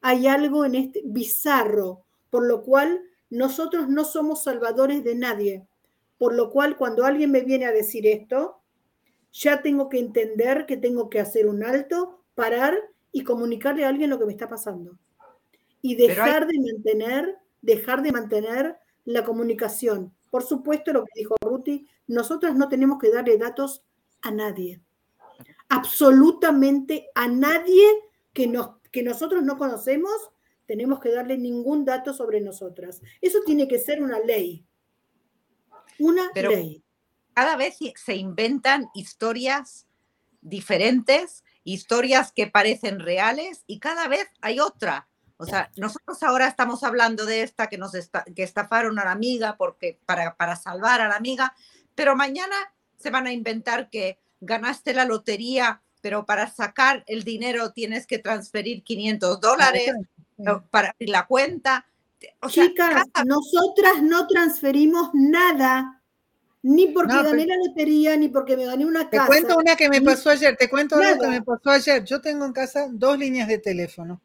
hay 0.00 0.28
algo 0.28 0.64
en 0.64 0.76
este 0.76 1.02
bizarro, 1.04 2.04
por 2.30 2.46
lo 2.46 2.62
cual 2.62 3.02
nosotros 3.30 3.88
no 3.88 4.04
somos 4.04 4.44
salvadores 4.44 5.02
de 5.02 5.14
nadie. 5.14 5.66
Por 6.22 6.36
lo 6.36 6.50
cual, 6.50 6.76
cuando 6.76 7.04
alguien 7.04 7.32
me 7.32 7.40
viene 7.40 7.66
a 7.66 7.72
decir 7.72 8.06
esto, 8.06 8.60
ya 9.32 9.60
tengo 9.60 9.88
que 9.88 9.98
entender 9.98 10.66
que 10.66 10.76
tengo 10.76 11.10
que 11.10 11.18
hacer 11.18 11.48
un 11.48 11.64
alto, 11.64 12.22
parar 12.36 12.78
y 13.10 13.24
comunicarle 13.24 13.84
a 13.84 13.88
alguien 13.88 14.08
lo 14.08 14.20
que 14.20 14.26
me 14.26 14.30
está 14.30 14.48
pasando. 14.48 14.96
Y 15.80 15.96
dejar 15.96 16.46
de 16.46 16.60
mantener, 16.60 17.38
dejar 17.60 18.02
de 18.02 18.12
mantener 18.12 18.76
la 19.04 19.24
comunicación. 19.24 20.14
Por 20.30 20.44
supuesto, 20.44 20.92
lo 20.92 21.02
que 21.02 21.10
dijo 21.16 21.34
Ruti, 21.40 21.88
nosotros 22.06 22.54
no 22.54 22.68
tenemos 22.68 23.00
que 23.00 23.10
darle 23.10 23.36
datos 23.36 23.82
a 24.20 24.30
nadie. 24.30 24.80
Absolutamente 25.70 27.08
a 27.16 27.26
nadie 27.26 27.84
que, 28.32 28.46
nos, 28.46 28.76
que 28.92 29.02
nosotros 29.02 29.42
no 29.42 29.58
conocemos, 29.58 30.30
tenemos 30.66 31.00
que 31.00 31.10
darle 31.10 31.36
ningún 31.36 31.84
dato 31.84 32.14
sobre 32.14 32.40
nosotras. 32.40 33.02
Eso 33.20 33.40
tiene 33.44 33.66
que 33.66 33.80
ser 33.80 34.00
una 34.00 34.20
ley. 34.20 34.64
Una 35.98 36.30
ley. 36.34 36.82
Cada 37.34 37.56
vez 37.56 37.76
se 37.96 38.14
inventan 38.14 38.88
historias 38.94 39.86
diferentes, 40.40 41.44
historias 41.64 42.32
que 42.32 42.46
parecen 42.46 43.00
reales 43.00 43.64
y 43.66 43.78
cada 43.78 44.08
vez 44.08 44.28
hay 44.40 44.60
otra 44.60 45.08
o 45.42 45.44
sea, 45.44 45.72
nosotros 45.76 46.22
ahora 46.22 46.46
estamos 46.46 46.84
hablando 46.84 47.26
de 47.26 47.42
esta 47.42 47.66
que 47.66 47.76
nos 47.76 47.90
que 47.92 48.44
estafaron 48.44 49.00
a 49.00 49.04
la 49.04 49.10
amiga 49.10 49.56
porque 49.56 49.98
para, 50.06 50.36
para 50.36 50.54
salvar 50.54 51.00
a 51.00 51.08
la 51.08 51.16
amiga, 51.16 51.52
pero 51.96 52.14
mañana 52.14 52.54
se 52.96 53.10
van 53.10 53.26
a 53.26 53.32
inventar 53.32 53.90
que 53.90 54.20
ganaste 54.40 54.94
la 54.94 55.04
lotería, 55.04 55.82
pero 56.00 56.26
para 56.26 56.48
sacar 56.48 57.02
el 57.08 57.24
dinero 57.24 57.72
tienes 57.72 58.06
que 58.06 58.20
transferir 58.20 58.84
500 58.84 59.40
dólares 59.40 59.92
para 60.70 60.90
abrir 60.90 61.08
la 61.08 61.26
cuenta. 61.26 61.86
Chicas, 62.48 63.04
nosotras 63.24 64.02
no 64.02 64.26
transferimos 64.26 65.10
nada. 65.12 66.02
Ni 66.64 66.88
porque 66.88 67.14
gané 67.14 67.44
la 67.44 67.56
lotería, 67.56 68.16
ni 68.16 68.28
porque 68.28 68.56
me 68.56 68.66
gané 68.66 68.86
una 68.86 69.10
casa. 69.10 69.24
Te 69.24 69.26
cuento 69.26 69.58
una 69.58 69.74
que 69.74 69.88
me 69.88 70.00
pasó 70.00 70.30
ayer, 70.30 70.56
te 70.56 70.70
cuento 70.70 70.96
una 70.96 71.18
que 71.18 71.26
me 71.26 71.42
pasó 71.42 71.70
ayer. 71.70 72.04
Yo 72.04 72.20
tengo 72.20 72.44
en 72.44 72.52
casa 72.52 72.86
dos 72.90 73.18
líneas 73.18 73.48
de 73.48 73.58
teléfono. 73.58 74.22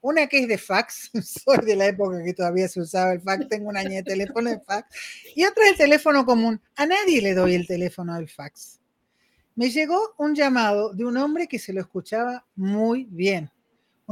Una 0.00 0.26
que 0.26 0.40
es 0.40 0.48
de 0.48 0.58
fax, 0.58 1.10
soy 1.44 1.58
de 1.64 1.76
la 1.76 1.86
época 1.86 2.22
que 2.24 2.34
todavía 2.34 2.68
se 2.68 2.80
usaba 2.80 3.12
el 3.12 3.20
fax, 3.20 3.48
tengo 3.48 3.68
una 3.68 3.80
año 3.80 3.96
de 3.96 4.02
teléfono 4.02 4.50
de 4.50 4.60
fax. 4.60 4.88
Y 5.34 5.44
otra 5.44 5.68
el 5.68 5.76
teléfono 5.76 6.24
común. 6.24 6.60
A 6.76 6.86
nadie 6.86 7.20
le 7.22 7.34
doy 7.34 7.54
el 7.54 7.66
teléfono 7.66 8.14
del 8.14 8.28
fax. 8.28 8.80
Me 9.54 9.70
llegó 9.70 10.14
un 10.18 10.34
llamado 10.34 10.92
de 10.92 11.04
un 11.04 11.16
hombre 11.16 11.46
que 11.46 11.58
se 11.58 11.72
lo 11.72 11.80
escuchaba 11.80 12.44
muy 12.56 13.06
bien. 13.10 13.51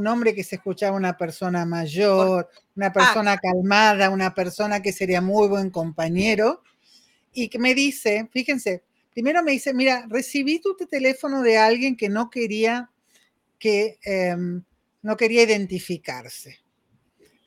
Un 0.00 0.06
hombre 0.06 0.34
que 0.34 0.44
se 0.44 0.56
escuchaba 0.56 0.96
una 0.96 1.16
persona 1.16 1.64
mayor, 1.64 2.48
una 2.74 2.86
ah. 2.86 2.92
persona 2.92 3.38
calmada, 3.38 4.10
una 4.10 4.34
persona 4.34 4.82
que 4.82 4.92
sería 4.92 5.20
muy 5.20 5.48
buen 5.48 5.70
compañero. 5.70 6.62
Y 7.32 7.48
que 7.48 7.58
me 7.58 7.74
dice, 7.74 8.28
fíjense, 8.32 8.82
primero 9.12 9.42
me 9.42 9.52
dice, 9.52 9.72
mira, 9.72 10.06
recibí 10.08 10.60
tu 10.60 10.74
teléfono 10.74 11.42
de 11.42 11.58
alguien 11.58 11.96
que 11.96 12.08
no 12.08 12.30
quería 12.30 12.90
que... 13.58 13.98
Em, 14.02 14.64
no 15.02 15.16
quería 15.16 15.42
identificarse. 15.42 16.58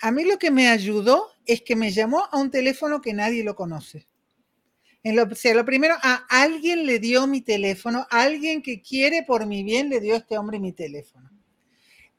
A 0.02 0.12
mí 0.12 0.26
lo 0.26 0.38
que 0.38 0.52
me 0.52 0.70
ayudó 0.70 1.30
es 1.46 1.62
que 1.62 1.76
me 1.76 1.92
llamó 1.92 2.28
a 2.32 2.38
un 2.38 2.52
teléfono 2.52 3.02
que 3.02 3.14
nadie 3.14 3.44
lo 3.44 3.56
conoce. 3.56 4.08
En 5.04 5.16
lo, 5.16 5.24
o 5.24 5.36
sea, 5.36 5.54
lo 5.54 5.66
primero, 5.66 5.96
a 6.02 6.26
alguien 6.30 6.86
le 6.86 7.00
dio 7.00 7.28
mi 7.28 7.42
teléfono, 7.42 8.08
alguien 8.10 8.62
que 8.62 8.82
quiere 8.82 9.24
por 9.24 9.46
mi 9.46 9.64
bien 9.64 9.90
le 9.90 10.00
dio 10.00 10.14
a 10.14 10.18
este 10.18 10.38
hombre 10.38 10.60
mi 10.60 10.72
teléfono. 10.72 11.30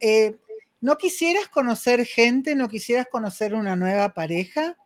Eh, 0.07 0.36
¿No 0.82 0.98
quisieras 0.98 1.48
conocer 1.48 2.05
gente? 2.05 2.55
¿No 2.55 2.68
quisieras 2.68 3.07
conocer 3.11 3.55
una 3.55 3.74
nueva 3.74 4.12
pareja? 4.12 4.76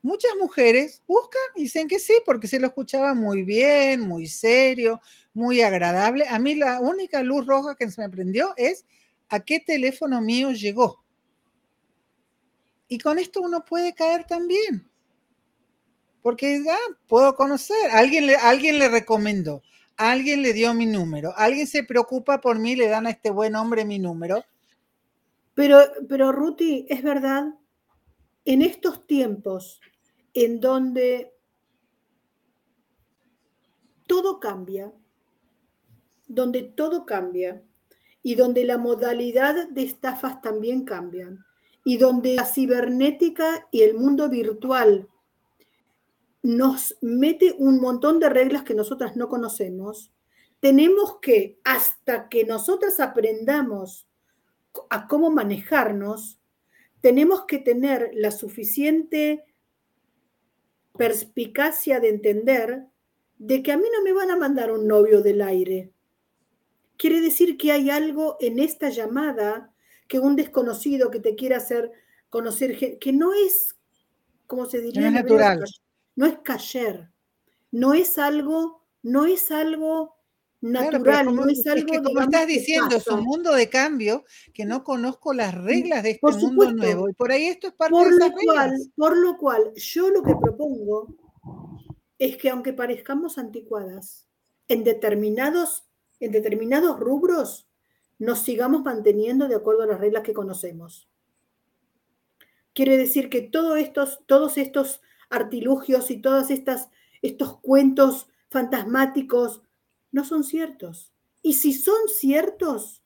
Muchas 0.00 0.30
mujeres 0.40 1.02
buscan 1.06 1.42
y 1.54 1.64
dicen 1.64 1.86
que 1.86 1.98
sí, 1.98 2.14
porque 2.24 2.48
se 2.48 2.58
lo 2.58 2.68
escuchaba 2.68 3.12
muy 3.12 3.42
bien, 3.42 4.00
muy 4.00 4.26
serio, 4.26 5.02
muy 5.34 5.60
agradable. 5.60 6.26
A 6.26 6.38
mí 6.38 6.54
la 6.54 6.80
única 6.80 7.22
luz 7.22 7.44
roja 7.44 7.74
que 7.74 7.90
se 7.90 8.00
me 8.00 8.08
prendió 8.08 8.54
es 8.56 8.86
a 9.28 9.40
qué 9.40 9.60
teléfono 9.60 10.22
mío 10.22 10.50
llegó. 10.52 11.04
Y 12.88 12.96
con 13.00 13.18
esto 13.18 13.42
uno 13.42 13.66
puede 13.66 13.92
caer 13.92 14.24
también. 14.24 14.90
Porque 16.22 16.64
ya 16.64 16.78
puedo 17.06 17.36
conocer, 17.36 17.90
alguien 17.90 18.30
alguien 18.40 18.78
le 18.78 18.88
recomendó, 18.88 19.62
alguien 20.10 20.42
le 20.42 20.52
dio 20.52 20.74
mi 20.74 20.86
número, 20.86 21.32
alguien 21.36 21.66
se 21.66 21.84
preocupa 21.84 22.40
por 22.40 22.58
mí, 22.58 22.74
le 22.74 22.88
dan 22.88 23.06
a 23.06 23.10
este 23.10 23.30
buen 23.30 23.54
hombre 23.54 23.84
mi 23.84 23.98
número. 23.98 24.44
Pero, 25.54 25.78
pero 26.08 26.32
Ruti, 26.32 26.86
es 26.88 27.02
verdad, 27.02 27.54
en 28.44 28.62
estos 28.62 29.06
tiempos 29.06 29.80
en 30.34 30.60
donde 30.60 31.34
todo 34.06 34.40
cambia, 34.40 34.92
donde 36.26 36.62
todo 36.62 37.04
cambia, 37.04 37.62
y 38.22 38.36
donde 38.36 38.64
la 38.64 38.78
modalidad 38.78 39.68
de 39.68 39.82
estafas 39.82 40.40
también 40.40 40.84
cambian 40.84 41.44
y 41.84 41.96
donde 41.96 42.36
la 42.36 42.44
cibernética 42.44 43.66
y 43.72 43.82
el 43.82 43.94
mundo 43.94 44.28
virtual 44.28 45.08
nos 46.42 46.96
mete 47.00 47.54
un 47.58 47.80
montón 47.80 48.18
de 48.18 48.28
reglas 48.28 48.64
que 48.64 48.74
nosotras 48.74 49.16
no 49.16 49.28
conocemos, 49.28 50.12
tenemos 50.60 51.18
que, 51.20 51.58
hasta 51.64 52.28
que 52.28 52.44
nosotras 52.44 53.00
aprendamos 53.00 54.06
a 54.90 55.06
cómo 55.06 55.30
manejarnos, 55.30 56.40
tenemos 57.00 57.46
que 57.46 57.58
tener 57.58 58.10
la 58.14 58.30
suficiente 58.30 59.44
perspicacia 60.96 62.00
de 62.00 62.08
entender 62.10 62.86
de 63.38 63.62
que 63.62 63.72
a 63.72 63.76
mí 63.76 63.86
no 63.92 64.02
me 64.02 64.12
van 64.12 64.30
a 64.30 64.36
mandar 64.36 64.70
un 64.70 64.86
novio 64.86 65.22
del 65.22 65.42
aire, 65.42 65.92
Quiere 67.02 67.20
decir 67.20 67.56
que 67.56 67.72
hay 67.72 67.90
algo 67.90 68.36
en 68.38 68.60
esta 68.60 68.88
llamada 68.88 69.72
que 70.06 70.20
un 70.20 70.36
desconocido 70.36 71.10
que 71.10 71.18
te 71.18 71.34
quiere 71.34 71.56
hacer 71.56 71.90
conocer, 72.30 72.98
que 73.00 73.12
no 73.12 73.34
es, 73.34 73.74
como 74.46 74.66
se 74.66 74.80
diría, 74.80 75.00
no 75.00 75.06
es 75.08 75.12
natural. 75.14 75.64
No 76.14 76.26
es 76.26 76.38
cayer, 76.42 77.10
no 77.70 77.94
es 77.94 78.18
algo, 78.18 78.84
no 79.02 79.24
es 79.26 79.50
algo 79.50 80.16
natural, 80.60 81.34
no 81.34 81.48
es 81.48 81.66
algo. 81.66 81.86
que 81.86 82.02
como 82.02 82.20
estás 82.20 82.46
diciendo, 82.46 82.96
es 82.96 83.06
un 83.06 83.24
mundo 83.24 83.52
de 83.54 83.68
cambio 83.68 84.24
que 84.52 84.64
no 84.64 84.84
conozco 84.84 85.32
las 85.32 85.54
reglas 85.54 86.02
de 86.02 86.10
este 86.10 86.32
mundo 86.38 86.72
nuevo. 86.72 87.08
Y 87.08 87.14
por 87.14 87.32
ahí 87.32 87.46
esto 87.46 87.68
es 87.68 87.74
parte 87.74 87.92
por 87.92 88.12
de 88.12 88.18
lo 88.18 88.32
cual, 88.32 88.72
Por 88.96 89.16
lo 89.16 89.36
cual, 89.38 89.72
yo 89.74 90.10
lo 90.10 90.22
que 90.22 90.34
propongo 90.40 91.14
es 92.18 92.36
que 92.36 92.50
aunque 92.50 92.72
parezcamos 92.72 93.38
anticuadas, 93.38 94.26
en 94.68 94.84
determinados 94.84 95.84
en 96.22 96.30
determinados 96.30 97.00
rubros 97.00 97.68
nos 98.18 98.42
sigamos 98.42 98.84
manteniendo 98.84 99.48
de 99.48 99.56
acuerdo 99.56 99.82
a 99.82 99.86
las 99.86 99.98
reglas 99.98 100.22
que 100.22 100.32
conocemos. 100.32 101.08
Quiere 102.72 102.96
decir 102.96 103.28
que 103.28 103.42
todos 103.42 103.76
estos, 103.78 104.20
todos 104.26 104.56
estos 104.56 105.00
artilugios 105.32 106.10
y 106.10 106.20
todos 106.20 106.50
estas, 106.50 106.90
estos 107.22 107.58
cuentos 107.60 108.28
fantasmáticos 108.50 109.62
no 110.12 110.24
son 110.24 110.44
ciertos. 110.44 111.12
Y 111.42 111.54
si 111.54 111.72
son 111.72 112.08
ciertos, 112.08 113.02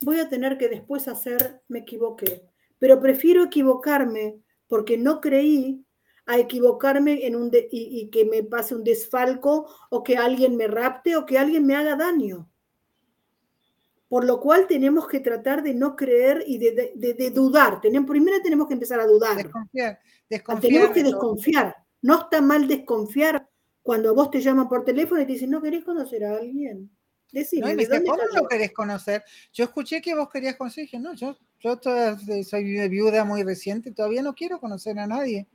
voy 0.00 0.18
a 0.18 0.28
tener 0.28 0.58
que 0.58 0.68
después 0.68 1.06
hacer, 1.06 1.62
me 1.68 1.80
equivoqué. 1.80 2.42
Pero 2.78 3.00
prefiero 3.00 3.44
equivocarme 3.44 4.40
porque 4.66 4.96
no 4.96 5.20
creí 5.20 5.84
a 6.26 6.38
equivocarme 6.38 7.26
en 7.26 7.36
un 7.36 7.50
y, 7.70 8.08
que 8.10 8.24
me 8.24 8.42
pase 8.42 8.74
un 8.74 8.84
desfalco 8.84 9.68
o 9.90 10.02
que 10.02 10.16
alguien 10.16 10.56
me 10.56 10.66
rapte 10.66 11.16
o 11.16 11.26
que 11.26 11.38
alguien 11.38 11.66
me 11.66 11.76
haga 11.76 11.96
daño. 11.96 12.51
Por 14.12 14.26
lo 14.26 14.40
cual 14.40 14.66
tenemos 14.66 15.08
que 15.08 15.20
tratar 15.20 15.62
de 15.62 15.72
no 15.72 15.96
creer 15.96 16.44
y 16.46 16.58
de, 16.58 17.32
dudar. 17.34 17.80
Tenemos, 17.80 18.06
primero 18.06 18.42
tenemos 18.42 18.68
que 18.68 18.74
empezar 18.74 19.00
a 19.00 19.06
dudar. 19.06 19.38
Desconfiar, 19.38 19.98
Tenemos 20.60 20.90
que 20.90 21.02
desconfiar. 21.02 21.74
No 22.02 22.20
está 22.20 22.42
mal 22.42 22.68
desconfiar 22.68 23.48
cuando 23.80 24.14
vos 24.14 24.30
te 24.30 24.42
llaman 24.42 24.68
por 24.68 24.84
teléfono 24.84 25.22
y 25.22 25.24
te 25.24 25.32
dicen, 25.32 25.48
¿no 25.48 25.62
querés 25.62 25.82
conocer 25.82 26.26
a 26.26 26.36
alguien? 26.36 26.90
Decime, 27.32 27.74
no, 27.74 28.04
¿cómo 28.04 28.22
lo 28.34 28.48
querés 28.48 28.74
conocer? 28.74 29.24
Yo 29.50 29.64
escuché 29.64 30.02
que 30.02 30.14
vos 30.14 30.28
querías 30.28 30.56
conocer 30.56 30.82
y 30.82 30.86
dije, 30.88 30.98
no, 30.98 31.14
yo, 31.14 31.34
yo 31.60 31.80
soy 32.44 32.88
viuda 32.90 33.24
muy 33.24 33.44
reciente, 33.44 33.92
todavía 33.92 34.20
no 34.20 34.34
quiero 34.34 34.60
conocer 34.60 34.98
a 34.98 35.06
nadie 35.06 35.48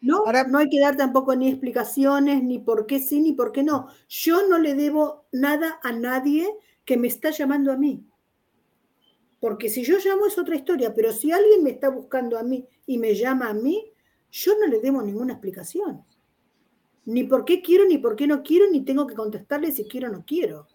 no, 0.00 0.24
no 0.48 0.58
hay 0.58 0.68
que 0.68 0.80
dar 0.80 0.96
tampoco 0.96 1.34
ni 1.36 1.48
explicaciones, 1.48 2.42
ni 2.42 2.58
por 2.58 2.86
qué 2.86 2.98
sí, 2.98 3.20
ni 3.20 3.32
por 3.32 3.52
qué 3.52 3.62
no. 3.62 3.88
Yo 4.08 4.48
no 4.48 4.58
le 4.58 4.74
debo 4.74 5.26
nada 5.32 5.78
a 5.82 5.92
nadie 5.92 6.48
que 6.84 6.96
me 6.96 7.08
está 7.08 7.30
llamando 7.30 7.72
a 7.72 7.76
mí. 7.76 8.06
Porque 9.40 9.68
si 9.68 9.84
yo 9.84 9.98
llamo 9.98 10.26
es 10.26 10.38
otra 10.38 10.56
historia, 10.56 10.94
pero 10.94 11.12
si 11.12 11.30
alguien 11.30 11.62
me 11.62 11.70
está 11.70 11.90
buscando 11.90 12.38
a 12.38 12.42
mí 12.42 12.66
y 12.86 12.98
me 12.98 13.14
llama 13.14 13.48
a 13.48 13.54
mí, 13.54 13.92
yo 14.30 14.58
no 14.58 14.66
le 14.66 14.80
debo 14.80 15.02
ninguna 15.02 15.34
explicación. 15.34 16.04
Ni 17.04 17.24
por 17.24 17.44
qué 17.44 17.60
quiero, 17.60 17.84
ni 17.86 17.98
por 17.98 18.16
qué 18.16 18.26
no 18.26 18.42
quiero, 18.42 18.70
ni 18.70 18.84
tengo 18.84 19.06
que 19.06 19.14
contestarle 19.14 19.70
si 19.70 19.84
quiero 19.84 20.08
o 20.08 20.12
no 20.12 20.24
quiero. 20.24 20.66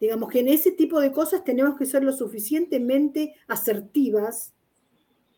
Digamos 0.00 0.28
que 0.28 0.40
en 0.40 0.48
ese 0.48 0.72
tipo 0.72 1.00
de 1.00 1.10
cosas 1.10 1.42
tenemos 1.42 1.76
que 1.76 1.86
ser 1.86 2.04
lo 2.04 2.12
suficientemente 2.12 3.34
asertivas 3.48 4.54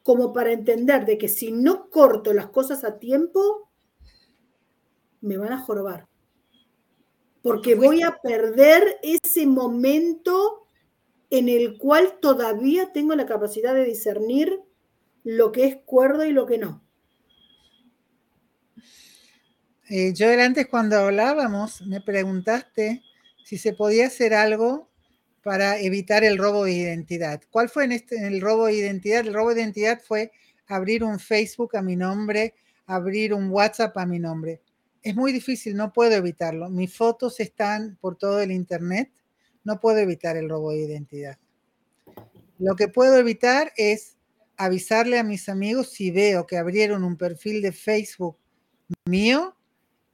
como 0.03 0.33
para 0.33 0.53
entender 0.53 1.07
de 1.07 1.17
que 1.17 1.29
si 1.29 1.53
no 1.53 1.89
corto 1.89 2.33
las 2.33 2.49
cosas 2.49 2.85
a 2.85 2.99
tiempo, 2.99 3.71
me 5.21 5.37
van 5.37 5.53
a 5.53 5.61
jorobar. 5.61 6.10
Porque 7.43 7.75
voy 7.75 8.03
a 8.03 8.19
perder 8.23 8.99
ese 9.03 9.47
momento 9.47 10.67
en 11.31 11.49
el 11.49 11.79
cual 11.79 12.19
todavía 12.21 12.93
tengo 12.93 13.15
la 13.15 13.27
capacidad 13.27 13.75
de 13.75 13.85
discernir 13.85 14.61
lo 15.25 15.53
que 15.53 15.65
es 15.65 15.77
cuerdo 15.85 16.25
y 16.25 16.33
lo 16.33 16.47
que 16.47 16.59
no. 16.59 16.83
Eh, 19.89 20.13
yo 20.15 20.29
antes 20.31 20.69
cuando 20.69 20.99
hablábamos 20.99 21.83
me 21.83 22.01
preguntaste 22.01 23.03
si 23.45 23.59
se 23.59 23.73
podía 23.73 24.07
hacer 24.07 24.35
algo 24.35 24.89
para 25.43 25.81
evitar 25.81 26.23
el 26.23 26.39
robo 26.39 26.65
de 26.65 26.73
identidad. 26.73 27.41
¿Cuál 27.51 27.69
fue 27.69 27.85
en, 27.85 27.93
este, 27.93 28.27
el 28.27 28.41
robo 28.41 28.67
de 28.67 28.75
identidad? 28.75 29.27
El 29.27 29.35
robo 29.35 29.53
de 29.53 29.63
identidad 29.63 30.01
fue 30.01 30.31
abrir 30.67 31.03
un 31.03 31.19
Facebook 31.19 31.77
a 31.77 31.83
mi 31.83 31.97
nombre, 31.97 32.55
abrir 32.87 33.35
un 33.35 33.51
WhatsApp 33.51 33.97
a 33.99 34.07
mi 34.07 34.19
nombre. 34.19 34.61
Es 35.03 35.17
muy 35.17 35.33
difícil, 35.33 35.77
no 35.77 35.93
puedo 35.93 36.15
evitarlo. 36.15 36.69
Mis 36.69 36.95
fotos 36.95 37.41
están 37.41 37.97
por 38.01 38.17
todo 38.17 38.41
el 38.41 38.53
Internet, 38.53 39.11
no 39.65 39.81
puedo 39.81 39.99
evitar 39.99 40.37
el 40.37 40.49
robo 40.49 40.73
de 40.73 40.81
identidad. 40.81 41.39
Lo 42.59 42.77
que 42.77 42.89
puedo 42.89 43.17
evitar 43.17 43.73
es 43.77 44.17
avisarle 44.57 45.19
a 45.19 45.25
mis 45.25 45.49
amigos 45.49 45.89
si 45.93 46.11
veo 46.11 46.47
que 46.47 46.59
abrieron 46.59 47.03
un 47.03 47.17
perfil 47.17 47.63
de 47.63 47.73
Facebook 47.73 48.37
mío, 49.07 49.57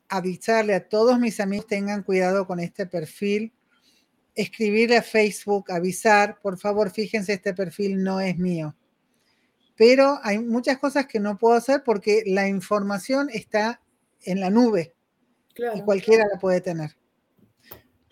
avisarle 0.08 0.74
a 0.74 0.88
todos 0.88 1.18
mis 1.18 1.40
amigos 1.40 1.66
tengan 1.66 2.04
cuidado 2.04 2.46
con 2.46 2.60
este 2.60 2.86
perfil, 2.86 3.52
escribirle 4.36 4.98
a 4.98 5.02
Facebook, 5.02 5.72
avisar, 5.72 6.38
por 6.40 6.58
favor, 6.58 6.92
fíjense, 6.92 7.32
este 7.32 7.54
perfil 7.54 8.04
no 8.04 8.20
es 8.20 8.38
mío. 8.38 8.76
Pero 9.74 10.20
hay 10.22 10.38
muchas 10.38 10.78
cosas 10.78 11.06
que 11.06 11.18
no 11.18 11.38
puedo 11.38 11.56
hacer 11.56 11.82
porque 11.84 12.22
la 12.26 12.46
información 12.46 13.28
está 13.32 13.80
en 14.22 14.40
la 14.40 14.50
nube 14.50 14.94
y 15.74 15.80
cualquiera 15.82 16.26
la 16.32 16.38
puede 16.38 16.60
tener. 16.60 16.96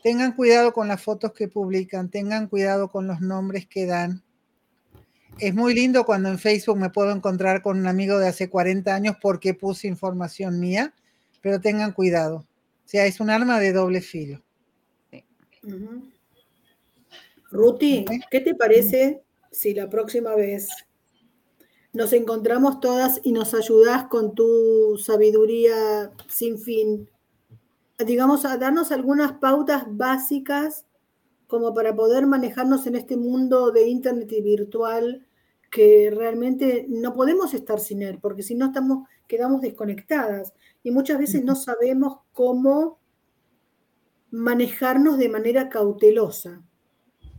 Tengan 0.02 0.32
cuidado 0.32 0.72
con 0.72 0.88
las 0.88 1.02
fotos 1.02 1.32
que 1.32 1.48
publican, 1.48 2.10
tengan 2.10 2.48
cuidado 2.48 2.90
con 2.90 3.06
los 3.06 3.20
nombres 3.20 3.66
que 3.66 3.86
dan. 3.86 4.22
Es 5.38 5.54
muy 5.54 5.74
lindo 5.74 6.04
cuando 6.04 6.28
en 6.28 6.38
Facebook 6.38 6.76
me 6.76 6.90
puedo 6.90 7.10
encontrar 7.10 7.62
con 7.62 7.78
un 7.78 7.86
amigo 7.86 8.18
de 8.18 8.28
hace 8.28 8.48
40 8.48 8.94
años 8.94 9.16
porque 9.20 9.54
puse 9.54 9.88
información 9.88 10.60
mía, 10.60 10.94
pero 11.40 11.60
tengan 11.60 11.92
cuidado. 11.92 12.36
O 12.36 12.88
sea, 12.88 13.06
es 13.06 13.18
un 13.18 13.30
arma 13.30 13.58
de 13.58 13.72
doble 13.72 14.00
filo. 14.00 14.42
Ruti, 17.50 18.04
¿qué 18.30 18.40
te 18.40 18.54
parece 18.54 19.22
si 19.50 19.72
la 19.72 19.88
próxima 19.88 20.34
vez 20.34 20.68
nos 21.94 22.12
encontramos 22.12 22.80
todas 22.80 23.20
y 23.22 23.32
nos 23.32 23.54
ayudas 23.54 24.08
con 24.08 24.34
tu 24.34 24.98
sabiduría 24.98 26.12
sin 26.28 26.58
fin? 26.58 27.08
Digamos, 28.04 28.44
a 28.44 28.58
darnos 28.58 28.92
algunas 28.92 29.34
pautas 29.34 29.84
básicas 29.88 30.84
como 31.46 31.72
para 31.72 31.94
poder 31.94 32.26
manejarnos 32.26 32.86
en 32.88 32.96
este 32.96 33.16
mundo 33.16 33.70
de 33.70 33.88
Internet 33.88 34.30
y 34.32 34.42
virtual 34.42 35.26
que 35.70 36.12
realmente 36.14 36.86
no 36.88 37.14
podemos 37.14 37.54
estar 37.54 37.78
sin 37.78 38.02
él, 38.02 38.18
porque 38.20 38.42
si 38.42 38.54
no 38.54 38.66
estamos, 38.66 39.08
quedamos 39.28 39.60
desconectadas 39.60 40.52
y 40.82 40.90
muchas 40.90 41.18
veces 41.18 41.44
no 41.44 41.54
sabemos 41.54 42.18
cómo 42.32 42.98
manejarnos 44.32 45.16
de 45.16 45.28
manera 45.28 45.68
cautelosa. 45.68 46.62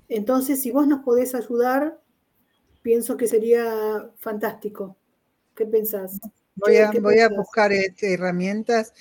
Entonces, 0.08 0.62
si 0.62 0.72
vos 0.72 0.88
nos 0.88 1.04
podés 1.04 1.36
ayudar, 1.36 2.00
pienso 2.86 3.18
que 3.18 3.28
sería 3.28 4.12
fantástico. 4.20 4.96
¿Qué 5.56 5.66
pensás? 5.66 6.20
Voy 6.54 6.78
a, 6.78 6.92
voy 6.92 7.18
a 7.18 7.30
buscar 7.30 7.74
este, 7.74 8.14
herramientas 8.14 8.94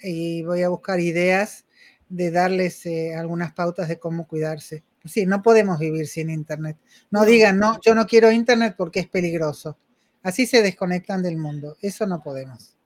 y 0.00 0.44
voy 0.44 0.62
a 0.62 0.68
buscar 0.68 1.00
ideas 1.00 1.64
de 2.08 2.30
darles 2.30 2.86
eh, 2.86 3.16
algunas 3.16 3.52
pautas 3.52 3.88
de 3.88 3.98
cómo 3.98 4.28
cuidarse. 4.28 4.84
Sí, 5.04 5.26
no 5.26 5.42
podemos 5.42 5.80
vivir 5.80 6.06
sin 6.06 6.30
Internet. 6.30 6.76
No, 7.10 7.24
digan, 7.24 7.58
no, 7.58 7.80
yo 7.80 7.96
no 7.96 8.06
quiero 8.06 8.30
Internet 8.30 8.76
porque 8.78 9.00
es 9.00 9.08
peligroso. 9.08 9.76
Así 10.22 10.46
se 10.46 10.62
desconectan 10.62 11.20
del 11.20 11.36
mundo. 11.36 11.76
Eso 11.82 12.06
no 12.06 12.22
podemos. 12.22 12.76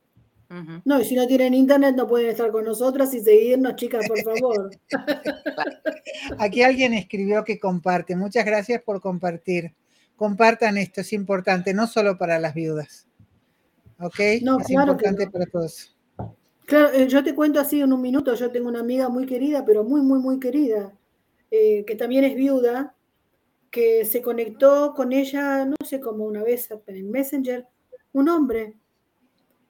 No, 0.87 1.01
y 1.01 1.05
si 1.05 1.17
no 1.17 1.27
tienen 1.27 1.55
internet 1.55 1.97
no 1.97 2.07
pueden 2.07 2.31
estar 2.31 2.53
con 2.53 2.65
nosotras 2.65 3.13
y 3.13 3.21
seguirnos, 3.21 3.75
chicas, 3.75 4.07
por 4.07 4.23
favor. 4.23 4.71
Aquí 6.39 6.63
alguien 6.63 6.95
escribió 6.95 7.45
que 7.45 7.59
comparte. 7.59 8.17
Muchas 8.17 8.47
gracias 8.47 8.81
por 8.81 9.03
compartir. 9.03 9.75
Compartan 10.17 10.79
esto, 10.79 11.03
es 11.03 11.13
importante, 11.13 11.75
no 11.75 11.87
solo 11.87 12.17
para 12.19 12.39
las 12.39 12.55
viudas. 12.55 13.07
¿Ok? 14.01 14.19
No, 14.43 14.59
es 14.59 14.71
importante 14.71 15.29
para 15.31 15.47
todos. 15.47 15.95
Claro, 16.67 16.91
eh, 16.93 17.07
yo 17.07 17.23
te 17.23 17.35
cuento 17.35 17.61
así 17.61 17.81
en 17.81 17.93
un 17.93 18.01
minuto. 18.01 18.35
Yo 18.35 18.51
tengo 18.51 18.69
una 18.69 18.81
amiga 18.81 19.09
muy 19.09 19.25
querida, 19.25 19.65
pero 19.65 19.85
muy, 19.85 20.01
muy, 20.01 20.19
muy 20.19 20.41
querida, 20.41 20.93
eh, 21.51 21.85
que 21.87 21.95
también 21.95 22.25
es 22.25 22.35
viuda, 22.35 22.95
que 23.71 24.05
se 24.05 24.21
conectó 24.21 24.95
con 24.95 25.13
ella, 25.13 25.65
no 25.65 25.77
sé, 25.85 26.01
como 26.01 26.25
una 26.25 26.43
vez 26.43 26.69
en 26.87 27.11
Messenger, 27.11 27.67
un 28.13 28.29
hombre 28.29 28.75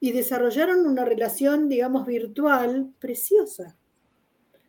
y 0.01 0.13
desarrollaron 0.13 0.87
una 0.87 1.05
relación, 1.05 1.69
digamos, 1.69 2.07
virtual 2.07 2.93
preciosa. 2.99 3.77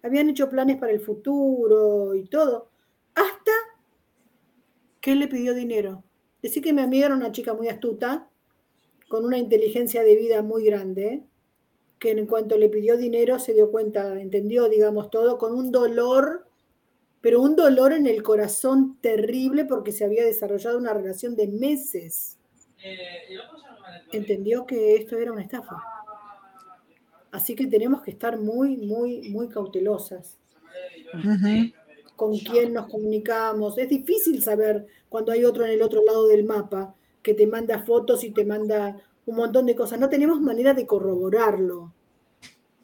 Habían 0.04 0.30
hecho 0.30 0.50
planes 0.50 0.78
para 0.78 0.92
el 0.92 1.00
futuro 1.00 2.16
y 2.16 2.26
todo, 2.26 2.70
hasta 3.14 3.52
que 5.08 5.14
él 5.14 5.20
le 5.20 5.30
pidió 5.30 5.54
dinero. 5.54 6.04
Decir 6.42 6.62
que 6.62 6.74
mi 6.74 6.82
amiga 6.82 7.06
era 7.06 7.16
una 7.16 7.32
chica 7.32 7.54
muy 7.54 7.70
astuta, 7.70 8.28
con 9.08 9.24
una 9.24 9.38
inteligencia 9.38 10.04
de 10.04 10.18
vida 10.18 10.42
muy 10.42 10.66
grande, 10.66 11.24
que 11.98 12.12
en 12.12 12.28
cuanto 12.28 12.58
le 12.58 12.68
pidió 12.68 12.98
dinero 12.98 13.40
se 13.40 13.54
dio 13.54 13.72
cuenta, 13.72 14.20
entendió, 14.20 14.68
digamos, 14.68 15.10
todo, 15.10 15.38
con 15.38 15.54
un 15.54 15.72
dolor, 15.72 16.46
pero 17.22 17.40
un 17.40 17.56
dolor 17.56 17.94
en 17.94 18.06
el 18.06 18.22
corazón 18.22 18.98
terrible 19.00 19.64
porque 19.64 19.94
se 19.94 20.04
había 20.04 20.26
desarrollado 20.26 20.78
una 20.78 20.94
relación 20.94 21.38
de 21.38 21.48
meses. 21.48 22.38
Eh, 22.84 23.00
entendió 24.12 24.66
que 24.66 24.98
esto 24.98 25.18
era 25.18 25.32
una 25.32 25.42
estafa. 25.42 25.82
Así 27.32 27.56
que 27.56 27.68
tenemos 27.68 28.02
que 28.02 28.12
estar 28.12 28.38
muy, 28.38 28.76
muy, 28.76 29.30
muy 29.30 29.48
cautelosas. 29.48 30.38
Con 32.18 32.38
quién 32.38 32.74
nos 32.74 32.88
comunicamos. 32.88 33.78
Es 33.78 33.88
difícil 33.88 34.44
saber 34.44 34.86
cuando 35.08 35.32
hay 35.32 35.46
otro 35.46 35.64
en 35.64 35.72
el 35.72 35.82
otro 35.82 36.04
lado 36.04 36.28
del 36.28 36.44
mapa 36.44 36.94
que 37.24 37.34
te 37.34 37.48
manda 37.48 37.80
fotos 37.80 38.26
y 38.26 38.32
te 38.32 38.44
manda 38.44 39.02
un 39.26 39.36
montón 39.38 39.66
de 39.66 39.76
cosas. 39.76 40.00
No 40.00 40.10
tenemos 40.10 40.42
manera 40.42 40.74
de 40.74 40.86
corroborarlo, 40.86 41.94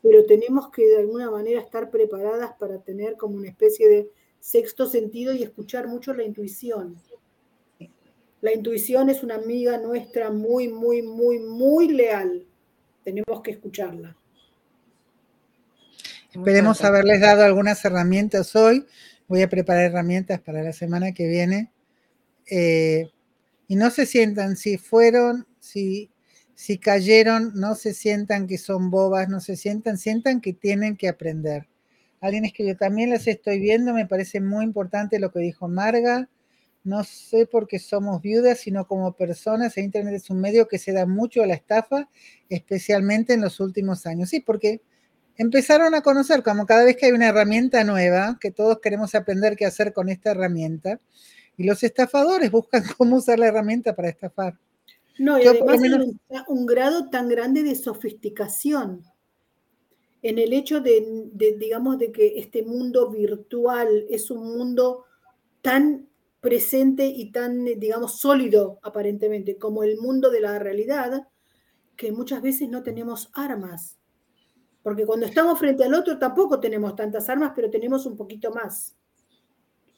pero 0.02 0.26
tenemos 0.26 0.70
que 0.70 0.86
de 0.86 1.00
alguna 1.00 1.30
manera 1.32 1.60
estar 1.60 1.90
preparadas 1.90 2.52
para 2.60 2.78
tener 2.78 3.18
como 3.18 3.36
una 3.36 3.50
especie 3.50 3.90
de 3.90 4.10
sexto 4.40 4.88
sentido 4.88 5.34
y 5.34 5.44
escuchar 5.44 5.88
mucho 5.88 6.14
la 6.14 6.24
intuición. 6.24 6.98
La 8.42 8.54
intuición 8.54 9.10
es 9.10 9.24
una 9.24 9.36
amiga 9.36 9.78
nuestra 9.78 10.30
muy, 10.30 10.68
muy, 10.68 11.02
muy, 11.02 11.40
muy 11.40 11.88
leal. 11.88 12.46
Tenemos 13.04 13.42
que 13.42 13.52
escucharla. 13.52 14.16
Esperemos 16.34 16.84
haberles 16.84 17.22
dado 17.22 17.44
algunas 17.44 17.86
herramientas 17.86 18.56
hoy. 18.56 18.86
Voy 19.34 19.42
a 19.42 19.50
preparar 19.50 19.86
herramientas 19.86 20.40
para 20.42 20.62
la 20.62 20.74
semana 20.74 21.12
que 21.12 21.28
viene. 21.28 21.72
Eh, 22.52 23.10
y 23.68 23.76
no 23.76 23.90
se 23.90 24.06
sientan, 24.06 24.56
si 24.56 24.78
fueron, 24.78 25.48
si, 25.60 26.12
si 26.54 26.78
cayeron, 26.78 27.52
no 27.56 27.74
se 27.74 27.96
sientan 27.96 28.46
que 28.46 28.60
son 28.60 28.92
bobas, 28.92 29.30
no 29.30 29.40
se 29.40 29.56
sientan, 29.56 29.98
sientan 29.98 30.40
que 30.40 30.54
tienen 30.54 30.98
que 30.98 31.08
aprender. 31.10 31.68
Alguien 32.22 32.46
escribió, 32.46 32.78
también 32.78 33.10
las 33.10 33.26
estoy 33.26 33.60
viendo, 33.60 33.92
me 33.96 34.06
parece 34.06 34.40
muy 34.40 34.66
importante 34.66 35.18
lo 35.18 35.32
que 35.32 35.40
dijo 35.40 35.68
Marga 35.68 36.30
no 36.84 37.04
sé 37.04 37.48
por 37.48 37.68
qué 37.68 37.80
somos 37.80 38.22
viudas, 38.22 38.60
sino 38.60 38.86
como 38.88 39.14
personas. 39.14 39.76
El 39.78 39.86
Internet 39.86 40.14
es 40.14 40.30
un 40.30 40.42
medio 40.42 40.68
que 40.68 40.78
se 40.78 40.92
da 40.92 41.08
mucho 41.08 41.42
a 41.42 41.48
la 41.48 41.56
estafa, 41.56 42.08
especialmente 42.50 43.34
en 43.34 43.42
los 43.42 43.60
últimos 43.60 44.06
años. 44.06 44.30
Sí, 44.30 44.42
porque 44.42 44.82
empezaron 45.38 45.96
a 45.96 46.02
conocer, 46.02 46.44
como 46.44 46.66
cada 46.66 46.84
vez 46.84 46.98
que 46.98 47.08
hay 47.08 47.12
una 47.12 47.28
herramienta 47.28 47.84
nueva, 47.84 48.38
que 48.40 48.52
todos 48.52 48.80
queremos 48.80 49.16
aprender 49.16 49.56
qué 49.56 49.66
hacer 49.66 49.94
con 49.94 50.10
esta 50.10 50.32
herramienta, 50.32 51.00
y 51.58 51.64
los 51.66 51.84
estafadores 51.84 52.52
buscan 52.52 52.84
cómo 52.98 53.18
usar 53.18 53.40
la 53.40 53.48
herramienta 53.48 53.96
para 53.96 54.10
estafar. 54.10 54.58
No, 55.20 55.40
y 55.40 55.46
además 55.46 55.80
un, 55.80 56.20
un, 56.48 56.66
grado 56.66 57.10
tan 57.10 57.30
grande 57.30 57.62
de 57.62 57.76
sofisticación 57.76 59.04
en 60.24 60.40
el 60.40 60.54
hecho 60.54 60.82
de, 60.82 61.30
de, 61.34 61.56
digamos, 61.58 62.00
de 62.00 62.12
que 62.12 62.40
este 62.40 62.64
mundo 62.64 63.12
virtual 63.12 64.08
es 64.10 64.32
un 64.32 64.58
mundo 64.58 65.06
tan 65.62 66.08
presente 66.42 67.06
y 67.06 67.32
tan, 67.32 67.64
digamos, 67.64 68.20
sólido 68.20 68.80
aparentemente 68.82 69.58
como 69.58 69.84
el 69.84 69.98
mundo 69.98 70.32
de 70.32 70.42
la 70.42 70.58
realidad, 70.60 71.28
que 71.96 72.12
muchas 72.12 72.42
veces 72.42 72.70
no 72.70 72.84
tenemos 72.84 73.30
armas. 73.34 73.98
Porque 74.84 75.06
cuando 75.06 75.26
estamos 75.26 75.58
frente 75.58 75.86
al 75.86 75.94
otro 75.94 76.20
tampoco 76.20 76.60
tenemos 76.60 76.96
tantas 76.96 77.30
armas, 77.30 77.54
pero 77.56 77.70
tenemos 77.70 78.06
un 78.06 78.18
poquito 78.18 78.52
más. 78.52 78.96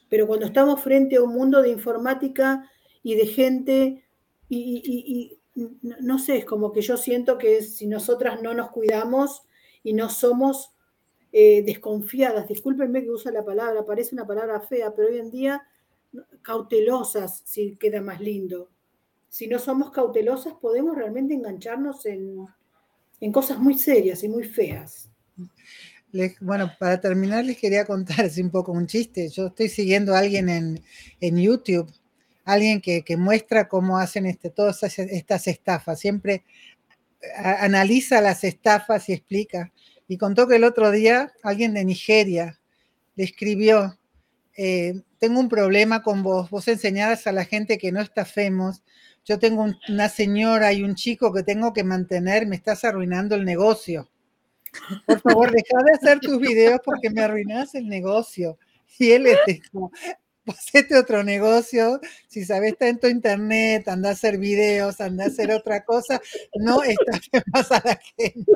Pero 0.08 0.28
cuando 0.28 0.46
estamos 0.46 0.80
frente 0.82 1.16
a 1.16 1.24
un 1.24 1.34
mundo 1.34 1.62
de 1.62 1.70
informática 1.70 2.70
y 3.02 3.16
de 3.16 3.26
gente, 3.26 4.06
y, 4.48 5.40
no 5.56 6.20
sé, 6.20 6.38
es 6.38 6.46
como 6.46 6.72
que 6.72 6.82
yo 6.82 6.98
siento 6.98 7.38
que 7.40 7.64
si 7.64 7.88
nosotras 7.88 8.42
no 8.44 8.54
nos 8.54 8.70
cuidamos 8.70 9.42
y 9.82 9.94
no 9.94 10.10
somos 10.10 10.76
eh, 11.32 11.64
desconfiadas, 11.64 12.48
discúlpenme 12.48 13.04
que 13.04 13.10
usa 13.10 13.32
la 13.32 13.44
palabra, 13.44 13.86
parece 13.86 14.14
una 14.14 14.28
palabra 14.28 14.62
fea, 14.62 14.94
pero 14.94 15.08
hoy 15.10 15.18
en 15.18 15.32
día 15.32 15.64
cautelosas, 16.44 17.42
si 17.46 17.76
queda 17.76 18.02
más 18.02 18.22
lindo. 18.22 18.70
Si 19.28 19.48
no 19.48 19.60
somos 19.60 19.92
cautelosas, 19.92 20.54
podemos 20.54 20.96
realmente 20.96 21.34
engancharnos 21.34 22.06
en, 22.06 22.48
en 23.22 23.32
cosas 23.32 23.60
muy 23.60 23.78
serias 23.78 24.24
y 24.24 24.30
muy 24.30 24.44
feas. 24.44 25.10
bueno, 26.42 26.72
para 26.80 27.00
terminar 27.00 27.44
les 27.44 27.58
quería 27.58 27.86
contar 27.86 28.30
un 28.42 28.50
poco 28.50 28.72
un 28.72 28.88
chiste. 28.88 29.30
Yo 29.30 29.48
estoy 29.48 29.70
siguiendo 29.70 30.16
a 30.16 30.20
alguien 30.20 30.50
en, 30.50 30.84
en 31.20 31.38
YouTube, 31.38 31.92
alguien 32.44 32.82
que, 32.82 33.04
que, 33.04 33.18
muestra 33.18 33.68
cómo 33.68 33.98
hacen 33.98 34.26
este, 34.26 34.50
todas 34.50 34.82
estas 34.84 35.48
estafas. 35.48 36.00
Siempre 36.00 36.44
analiza 37.38 38.22
las 38.22 38.44
estafas 38.44 39.10
y 39.10 39.14
explica. 39.14 39.72
Y 40.08 40.18
contó 40.18 40.48
que 40.48 40.58
el 40.58 40.64
otro 40.64 40.92
día 40.92 41.34
alguien 41.44 41.74
de 41.74 41.86
Nigeria 41.86 42.60
le 43.16 43.24
escribió, 43.24 43.98
eh, 44.58 45.02
tengo 45.18 45.40
un 45.40 45.50
problema 45.50 46.04
con 46.04 46.22
vos, 46.22 46.50
vos 46.50 46.68
enseñadas 46.68 47.28
a 47.28 47.32
la 47.32 47.46
gente 47.46 47.78
que 47.78 47.92
no 47.92 48.02
estafemos, 48.02 48.84
yo 49.26 49.40
tengo 49.40 49.66
una 49.90 50.10
señora 50.10 50.72
y 50.72 50.84
un 50.84 50.96
chico 50.96 51.34
que 51.34 51.44
tengo 51.44 51.74
que 51.74 51.84
mantener, 51.84 52.46
me 52.48 52.56
estás 52.56 52.84
arruinando 52.84 53.36
el 53.36 53.44
negocio. 53.44 54.08
Por 55.06 55.20
favor, 55.20 55.52
deja 55.52 55.84
de 55.84 55.94
hacer 55.94 56.20
tus 56.20 56.40
videos 56.40 56.80
porque 56.86 57.10
me 57.10 57.22
arruinas 57.22 57.74
el 57.76 57.88
negocio. 57.88 58.58
Y 59.00 59.12
él 59.12 59.24
le 59.24 59.38
dijo, 59.48 59.92
este 60.74 60.98
otro 60.98 61.24
negocio, 61.24 62.00
si 62.28 62.46
sabes 62.46 62.74
está 62.74 62.88
en 62.88 63.00
tu 63.00 63.08
internet, 63.08 63.88
anda 63.88 64.10
a 64.10 64.14
hacer 64.14 64.38
videos, 64.38 65.02
anda 65.02 65.26
a 65.26 65.28
hacer 65.28 65.52
otra 65.52 65.84
cosa, 65.84 66.22
no 66.56 66.84
estafes 66.84 67.44
más 67.52 67.72
a 67.72 67.82
la 67.84 68.00
gente. 68.16 68.52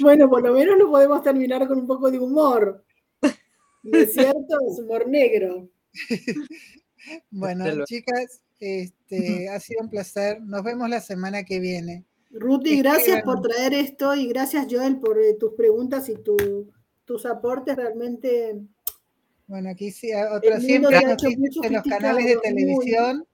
Bueno, 0.00 0.28
por 0.28 0.42
lo 0.42 0.54
menos 0.54 0.78
lo 0.78 0.90
podemos 0.90 1.22
terminar 1.22 1.66
con 1.66 1.78
un 1.78 1.86
poco 1.86 2.10
de 2.10 2.18
humor. 2.18 2.84
¿No 3.82 3.98
es 3.98 4.12
cierto? 4.12 4.58
Es 4.70 4.78
humor 4.78 5.08
negro. 5.08 5.68
Bueno, 7.30 7.84
chicas, 7.86 8.42
este, 8.60 9.48
ha 9.48 9.58
sido 9.58 9.82
un 9.82 9.90
placer. 9.90 10.40
Nos 10.42 10.62
vemos 10.62 10.88
la 10.88 11.00
semana 11.00 11.44
que 11.44 11.58
viene. 11.58 12.04
Ruti, 12.30 12.78
gracias 12.78 13.22
por 13.22 13.40
traer 13.40 13.74
esto 13.74 14.14
y 14.14 14.28
gracias 14.28 14.66
Joel 14.70 15.00
por 15.00 15.18
eh, 15.18 15.34
tus 15.34 15.54
preguntas 15.54 16.08
y 16.08 16.14
tus 17.04 17.26
aportes 17.26 17.74
realmente. 17.74 18.60
Bueno, 19.48 19.70
aquí 19.70 19.90
sí, 19.90 20.12
otra, 20.14 20.60
siempre 20.60 20.96
hay 20.96 21.06
noticias 21.06 21.56
en 21.64 21.72
los 21.72 21.82
canales 21.82 22.24
de 22.24 22.36
televisión 22.36 23.26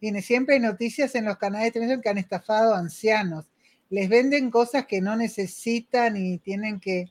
y 0.00 0.20
siempre 0.20 0.56
hay 0.56 0.60
noticias 0.60 1.14
en 1.14 1.24
los 1.24 1.38
canales 1.38 1.68
de 1.68 1.72
televisión 1.72 2.02
que 2.02 2.08
han 2.10 2.18
estafado 2.18 2.74
ancianos. 2.74 3.46
Les 3.88 4.10
venden 4.10 4.50
cosas 4.50 4.86
que 4.86 5.00
no 5.00 5.16
necesitan 5.16 6.16
y 6.18 6.38
tienen 6.38 6.78
que 6.78 7.06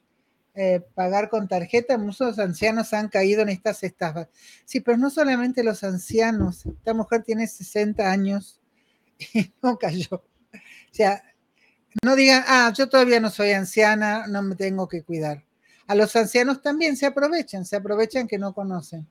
eh, 0.58 0.82
pagar 0.94 1.30
con 1.30 1.50
tarjeta, 1.50 1.98
muchos 1.98 2.40
ancianos 2.40 2.94
han 2.94 3.10
caído 3.10 3.42
en 3.42 3.50
estas 3.50 3.84
estafas. 3.84 4.30
Sí, 4.64 4.80
pero 4.80 4.98
no 4.98 5.10
solamente 5.10 5.64
los 5.66 5.84
ancianos, 5.84 6.66
esta 6.66 6.94
mujer 6.94 7.24
tiene 7.24 7.46
60 7.46 8.10
años 8.10 8.62
y 9.34 9.52
no 9.62 9.78
cayó. 9.78 10.16
O 10.16 10.94
sea, 10.94 11.22
no 12.02 12.16
digan, 12.16 12.44
ah, 12.48 12.72
yo 12.74 12.88
todavía 12.88 13.20
no 13.20 13.30
soy 13.30 13.52
anciana, 13.52 14.28
no 14.28 14.42
me 14.42 14.56
tengo 14.56 14.88
que 14.88 15.04
cuidar. 15.04 15.44
A 15.88 15.96
los 15.96 16.16
ancianos 16.16 16.62
también 16.62 16.96
se 16.96 17.06
aprovechan, 17.06 17.66
se 17.66 17.76
aprovechan 17.76 18.26
que 18.26 18.38
no 18.38 18.54
conocen, 18.54 19.06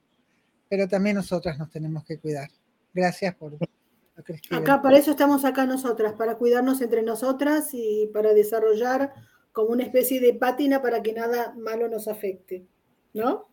pero 0.70 0.88
también 0.88 1.16
nosotras 1.16 1.58
nos 1.58 1.70
tenemos 1.70 2.04
que 2.04 2.18
cuidar. 2.18 2.48
Gracias 2.94 3.34
por... 3.34 3.58
Acá 4.50 4.80
para 4.80 4.96
eso 4.96 5.10
estamos 5.10 5.44
acá 5.44 5.66
nosotras, 5.66 6.14
para 6.14 6.36
cuidarnos 6.36 6.80
entre 6.80 7.02
nosotras 7.02 7.70
y 7.72 8.08
para 8.14 8.32
desarrollar 8.32 9.12
como 9.54 9.70
una 9.70 9.84
especie 9.84 10.20
de 10.20 10.34
pátina 10.34 10.82
para 10.82 11.00
que 11.00 11.12
nada 11.12 11.54
malo 11.56 11.88
nos 11.88 12.08
afecte, 12.08 12.66
¿no? 13.14 13.48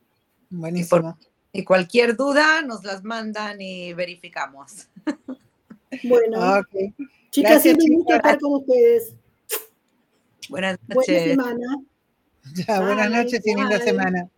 Buenísimo. 0.50 1.18
Y, 1.54 1.64
cualquier 1.64 2.18
duda 2.18 2.64
nos 2.64 2.84
las 2.84 3.04
mandan 3.04 3.62
y 3.62 3.94
verificamos. 3.94 4.90
Bueno, 6.06 6.64
chicas, 7.32 7.62
siempre 7.62 7.86
un 7.90 7.98
gusto 7.98 8.16
estar 8.16 8.40
con 8.40 8.54
ustedes. 8.54 9.14
Buenas 10.48 10.80
noches. 10.88 11.36
Buena 11.36 11.44
semana. 11.44 11.84
Ya, 12.56 12.80
buenas 12.80 13.12
noches 13.12 13.42
y 13.46 13.54
linda 13.54 13.78
semana. 13.78 14.30